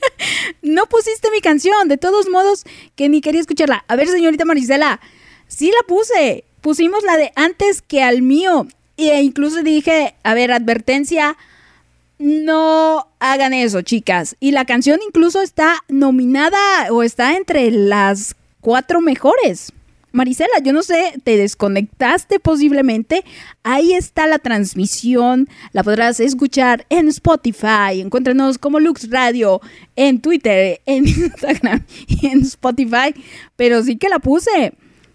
[0.62, 1.88] No pusiste mi canción.
[1.88, 2.64] De todos modos,
[2.96, 3.84] que ni quería escucharla.
[3.88, 5.00] A ver, señorita Marisela,
[5.48, 6.44] sí la puse.
[6.60, 8.66] Pusimos la de antes que al mío.
[8.96, 11.36] E incluso dije, a ver, advertencia.
[12.18, 14.36] No hagan eso, chicas.
[14.40, 16.58] Y la canción incluso está nominada
[16.92, 19.72] o está entre las cuatro mejores.
[20.12, 23.24] Marisela, yo no sé, te desconectaste posiblemente.
[23.62, 25.48] Ahí está la transmisión.
[25.72, 28.00] La podrás escuchar en Spotify.
[28.00, 29.60] Encuéntranos como Lux Radio,
[29.94, 33.14] en Twitter, en Instagram y en Spotify.
[33.56, 34.72] Pero sí que la puse.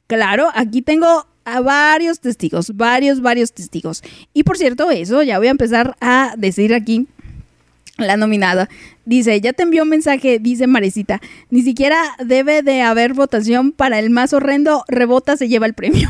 [0.07, 4.01] Claro, aquí tengo a varios testigos, varios, varios testigos.
[4.33, 7.07] Y por cierto, eso ya voy a empezar a decir aquí
[7.97, 8.69] la nominada.
[9.05, 11.21] Dice, ya te envió un mensaje, dice Marecita.
[11.49, 14.83] Ni siquiera debe de haber votación para el más horrendo.
[14.87, 16.09] Rebota, se lleva el premio.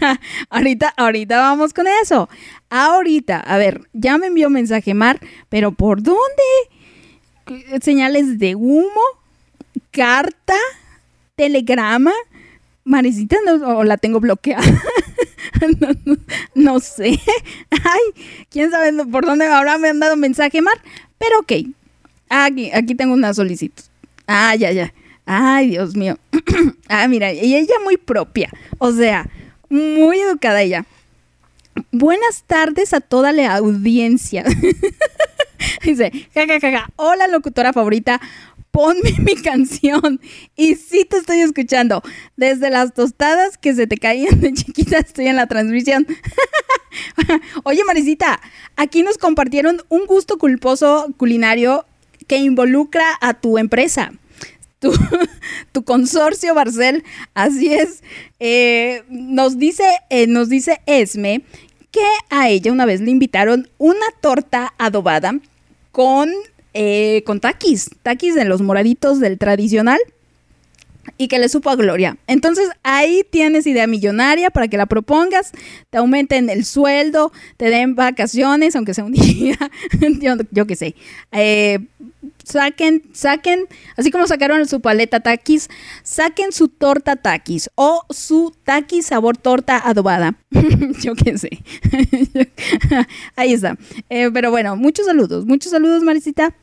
[0.50, 2.28] ahorita, ahorita vamos con eso.
[2.68, 6.20] Ahorita, a ver, ya me envió mensaje Mar, pero ¿por dónde?
[7.82, 9.00] Señales de humo,
[9.90, 10.56] carta,
[11.36, 12.12] telegrama.
[12.84, 14.62] Marecita no, o la tengo bloqueada.
[16.54, 17.20] no, sé.
[17.70, 20.80] Ay, quién sabe por dónde habrá me han dado mensaje, Mar.
[21.18, 21.52] Pero ok.
[22.28, 23.84] Aquí, aquí tengo una solicitud.
[24.26, 24.92] Ah, ya, ya.
[25.26, 26.18] Ay, Dios mío.
[26.88, 28.50] ah, mira, y ella muy propia.
[28.78, 29.28] O sea,
[29.68, 30.86] muy educada ella.
[31.92, 34.44] Buenas tardes a toda la audiencia.
[35.82, 38.20] Dice, jaja, jaja, hola locutora favorita,
[38.70, 40.20] ponme mi canción.
[40.56, 42.02] Y sí te estoy escuchando.
[42.36, 46.06] Desde las tostadas que se te caían de chiquita estoy en la transmisión.
[47.64, 48.40] Oye, Marisita,
[48.76, 51.86] aquí nos compartieron un gusto culposo culinario
[52.26, 54.12] que involucra a tu empresa.
[55.72, 58.02] Tu, consorcio Barcel, así es.
[58.38, 61.42] Eh, nos dice, eh, nos dice Esme
[61.90, 65.38] que a ella una vez le invitaron una torta adobada
[65.92, 66.32] con,
[66.74, 69.98] eh, con taquis, taquis de los moraditos del tradicional
[71.16, 72.16] y que le supo a Gloria.
[72.26, 75.52] Entonces ahí tienes idea millonaria para que la propongas,
[75.90, 79.58] te aumenten el sueldo, te den vacaciones, aunque sea un día,
[80.50, 80.94] yo, qué sé.
[81.32, 81.80] Eh,
[82.50, 85.68] saquen, saquen, así como sacaron su paleta taquis,
[86.02, 90.34] saquen su torta taquis o su taquis sabor torta adobada.
[91.02, 91.50] yo qué sé.
[93.36, 93.76] ahí está.
[94.08, 96.54] Eh, pero bueno, muchos saludos, muchos saludos, Marisita.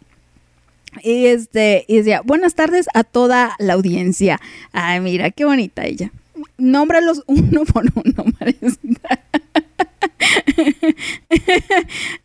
[1.04, 4.40] Y este, y decía, buenas tardes a toda la audiencia.
[4.72, 6.12] Ay, mira, qué bonita ella.
[6.58, 9.20] Nómbralos uno por uno, Marisita.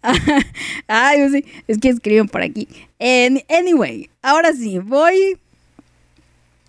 [0.86, 2.68] Ay, sí, es que escriben por aquí.
[3.48, 5.38] Anyway, ahora sí, voy.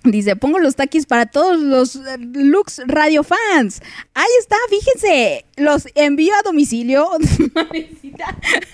[0.03, 3.81] Dice, pongo los taquis para todos los eh, Lux Radio fans.
[4.13, 5.45] Ahí está, fíjense.
[5.55, 7.09] Los envío a domicilio.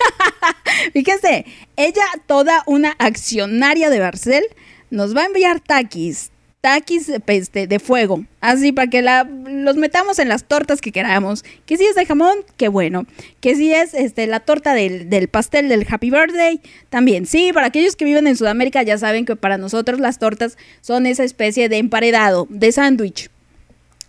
[0.93, 4.43] Fíjense, ella, toda una accionaria de Barcel,
[4.89, 6.31] nos va a enviar taquis.
[6.61, 8.25] Taquis este, de fuego.
[8.41, 11.43] Así para que la- los metamos en las tortas que queramos.
[11.65, 13.05] Que si es de jamón, qué bueno.
[13.39, 17.25] Que si es este, la torta del, del pastel del Happy Birthday, también.
[17.25, 21.05] Sí, para aquellos que viven en Sudamérica ya saben que para nosotros las tortas son
[21.05, 23.29] esa especie de emparedado, de sándwich.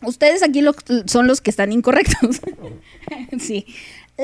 [0.02, 0.64] Ustedes aquí
[1.06, 2.40] son los que están incorrectos.
[3.38, 3.66] sí.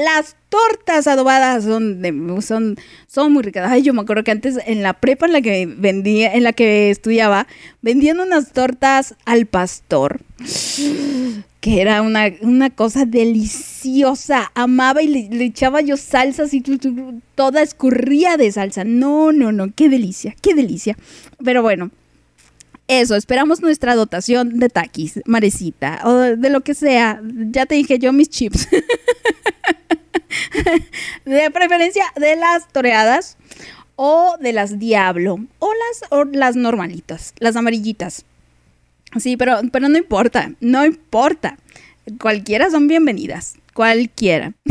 [0.05, 2.03] Las tortas adobadas son,
[2.43, 2.77] son,
[3.07, 3.71] son muy ricas.
[3.71, 6.53] Ay, yo me acuerdo que antes en la prepa en la que vendía, en la
[6.53, 7.47] que estudiaba,
[7.81, 10.21] vendían unas tortas al pastor.
[11.61, 14.53] Que era una, una cosa deliciosa.
[14.55, 15.97] Amaba y le, le echaba yo
[16.61, 18.85] tu- tu- toda escurría de salsa.
[18.85, 19.73] No, no, no.
[19.75, 20.97] Qué delicia, qué delicia.
[21.43, 21.91] Pero bueno.
[22.89, 27.21] Eso, esperamos nuestra dotación de taquis, marecita, o de, lo que sea.
[27.23, 28.69] Ya te dije yo mis chips.
[31.25, 33.39] de preferencia de las toreadas
[33.97, 38.25] o de las diablo o las, o las normalitas, las amarillitas.
[39.19, 41.59] Sí, pero, pero no importa, no importa.
[42.21, 44.53] Cualquiera son bienvenidas, cualquiera.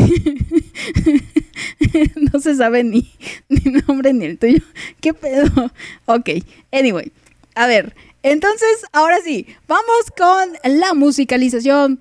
[2.32, 3.12] no se sabe ni,
[3.50, 4.62] ni nombre ni el tuyo.
[5.00, 5.70] ¿Qué pedo?
[6.06, 6.30] Ok,
[6.72, 7.12] anyway.
[7.56, 12.00] A ver, entonces, ahora sí, vamos con la musicalización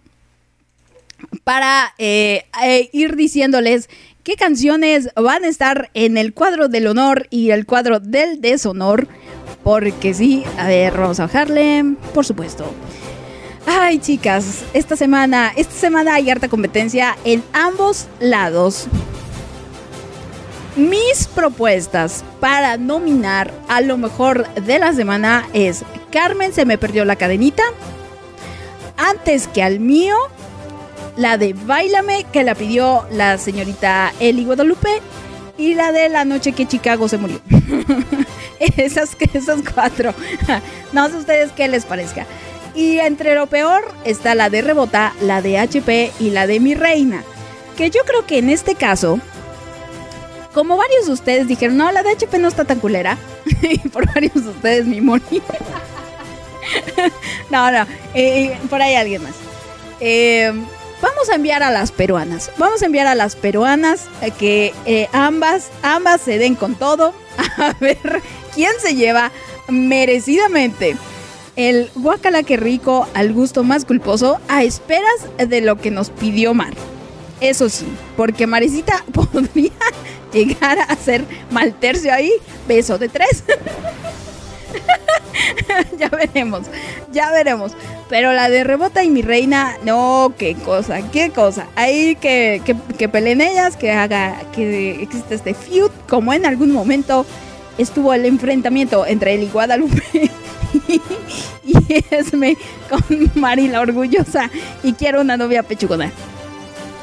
[1.43, 3.89] para eh, eh, ir diciéndoles
[4.23, 9.07] qué canciones van a estar en el cuadro del honor y el cuadro del deshonor.
[9.63, 12.65] Porque sí, a ver, vamos a bajarle, por supuesto.
[13.67, 18.87] Ay, chicas, esta semana, esta semana hay harta competencia en ambos lados.
[20.75, 27.05] Mis propuestas para nominar a lo mejor de la semana es Carmen se me perdió
[27.05, 27.63] la cadenita.
[28.97, 30.17] Antes que al mío,
[31.15, 35.01] la de Bailame que la pidió la señorita Eli Guadalupe
[35.57, 37.39] y la de la noche que Chicago se murió.
[38.59, 40.13] esas, esas cuatro.
[40.91, 42.25] no sé ustedes qué les parezca.
[42.73, 46.75] Y entre lo peor está la de Rebota, la de HP y la de Mi
[46.75, 47.23] Reina.
[47.77, 49.19] Que yo creo que en este caso,
[50.56, 53.17] como varios de ustedes dijeron, no, la de HP no está tan culera.
[53.93, 55.43] por varios de ustedes me morí.
[57.51, 59.35] no, no, eh, por ahí alguien más.
[60.00, 60.53] Eh,
[61.01, 62.51] vamos a enviar a las peruanas.
[62.58, 67.14] Vamos a enviar a las peruanas a que eh, ambas, ambas se den con todo.
[67.58, 68.22] A ver
[68.53, 69.34] quién se lleva
[69.67, 70.95] merecidamente
[71.58, 76.53] el guacala que rico al gusto más culposo a esperas de lo que nos pidió
[76.53, 76.74] Mar.
[77.45, 77.85] Eso sí,
[78.17, 79.72] porque Marecita podría
[80.33, 82.32] llegar a ser mal tercio ahí,
[82.67, 83.43] beso de tres.
[85.99, 86.64] ya veremos,
[87.11, 87.74] ya veremos.
[88.09, 91.67] Pero la de Rebota y mi reina, no, qué cosa, qué cosa.
[91.75, 96.72] Ahí que, que, que peleen ellas, que haga, que existe este feud, como en algún
[96.72, 97.27] momento
[97.77, 100.32] estuvo el enfrentamiento entre él y Guadalupe
[100.88, 101.01] y,
[101.64, 102.57] y Esme
[102.90, 104.49] con Mari la orgullosa
[104.82, 106.11] y quiero una novia pechugona.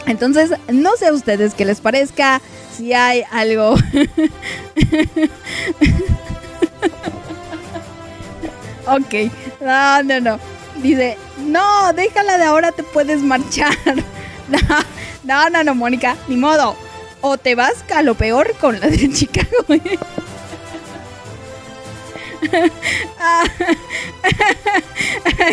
[0.06, 2.40] Entonces, no sé a ustedes qué les parezca,
[2.76, 3.74] si hay algo...
[8.86, 9.14] ok,
[9.60, 10.38] no, no, no.
[10.82, 13.76] Dice, no, déjala de ahora, te puedes marchar.
[14.48, 14.58] No,
[15.24, 16.76] no, no, no, Mónica, ni modo.
[17.22, 19.48] O te vas a lo peor con la de Chicago.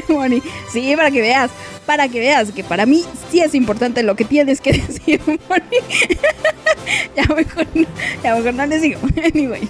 [0.09, 0.41] Moni.
[0.71, 1.51] Sí, para que veas,
[1.89, 5.19] para que veas que para mí sí es importante lo que tienes que decir,
[7.15, 7.87] ya mejor, no-
[8.23, 8.99] ya mejor no les digo.
[9.33, 9.67] Anyway.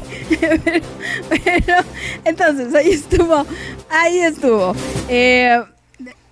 [1.30, 1.76] Pero,
[2.26, 3.46] entonces, ahí estuvo,
[3.90, 4.76] ahí estuvo.
[5.08, 5.64] Eh,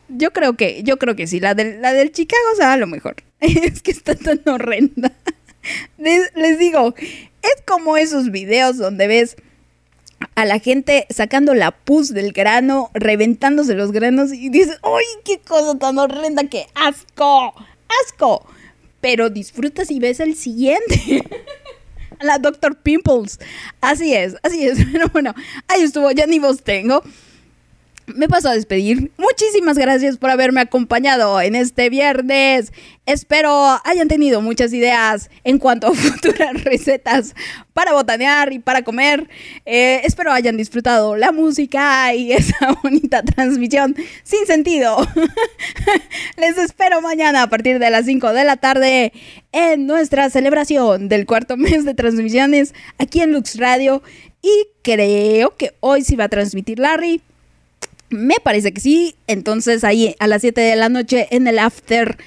[0.10, 2.78] yo creo que, yo creo que sí, la del, la del Chicago se va a
[2.78, 3.16] lo mejor.
[3.40, 5.14] Es que está tan horrenda.
[5.98, 9.38] Les digo, es como esos videos donde ves
[10.36, 15.40] a la gente sacando la pus del grano, reventándose los granos y dices, ¡ay, qué
[15.40, 16.44] cosa tan horrenda!
[16.46, 17.54] ¡Qué asco!
[18.06, 18.46] ¡Asco!
[19.02, 21.24] Pero disfrutas y ves el siguiente.
[22.20, 22.76] La Dr.
[22.78, 23.40] Pimples.
[23.80, 24.80] Así es, así es.
[24.92, 25.34] Pero bueno,
[25.68, 27.04] ahí estuvo, ya ni voz tengo.
[28.16, 29.12] Me paso a despedir.
[29.18, 32.72] Muchísimas gracias por haberme acompañado en este viernes.
[33.06, 33.52] Espero
[33.84, 37.36] hayan tenido muchas ideas en cuanto a futuras recetas
[37.74, 39.30] para botanear y para comer.
[39.66, 45.06] Eh, espero hayan disfrutado la música y esa bonita transmisión sin sentido.
[46.38, 49.12] Les espero mañana a partir de las 5 de la tarde
[49.52, 54.02] en nuestra celebración del cuarto mes de transmisiones aquí en Lux Radio.
[54.42, 57.22] Y creo que hoy sí va a transmitir Larry.
[58.10, 59.16] Me parece que sí.
[59.28, 62.18] Entonces ahí a las 7 de la noche en el after,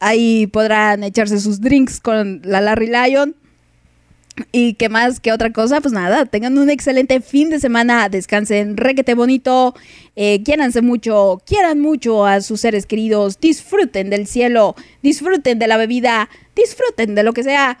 [0.00, 3.36] ahí podrán echarse sus drinks con la Larry Lion.
[4.50, 8.76] Y qué más que otra cosa, pues nada, tengan un excelente fin de semana, descansen
[8.76, 9.76] requete bonito,
[10.16, 15.76] eh, quiéranse mucho, quieran mucho a sus seres queridos, disfruten del cielo, disfruten de la
[15.76, 17.78] bebida, disfruten de lo que sea.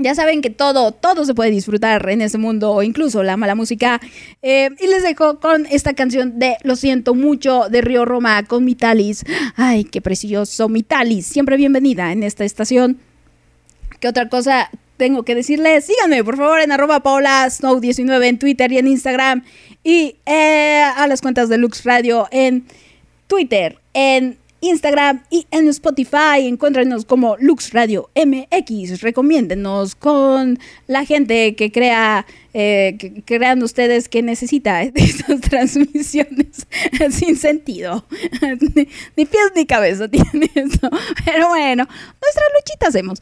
[0.00, 4.00] Ya saben que todo, todo se puede disfrutar en este mundo, incluso la mala música.
[4.42, 8.64] Eh, y les dejo con esta canción de Lo siento mucho de Río Roma con
[8.64, 9.24] Mitalis.
[9.56, 11.26] Ay, qué precioso Mitalis.
[11.26, 13.00] Siempre bienvenida en esta estación.
[13.98, 15.86] ¿Qué otra cosa tengo que decirles?
[15.86, 19.42] Síganme, por favor, en arroba Paola Snow 19 en Twitter y en Instagram.
[19.82, 22.66] Y eh, a las cuentas de Lux Radio en
[23.26, 26.46] Twitter, en Instagram y en Spotify.
[26.46, 29.00] Encuéntranos como Lux Radio MX.
[29.00, 36.66] Recomiéndenos con la gente que crea, eh, crean ustedes que necesita estas transmisiones
[37.10, 38.04] sin sentido.
[39.16, 40.90] ni, pies ni cabeza tiene eso.
[41.24, 41.86] Pero bueno,
[42.20, 43.20] nuestra luchita hacemos.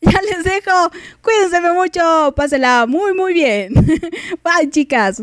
[0.00, 0.90] ya les dejo.
[1.22, 2.34] Cuídense mucho.
[2.36, 3.72] Pásela muy, muy bien.
[4.44, 5.22] Bye, chicas.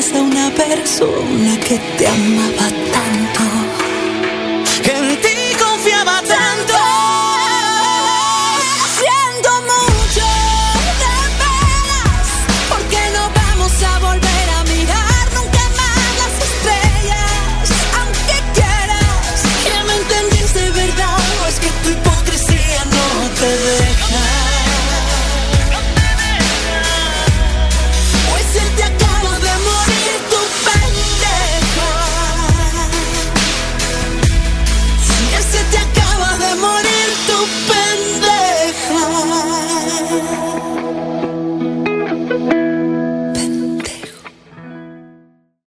[0.00, 3.19] Duro que en un día pierdas a una persona que te amaba tanto.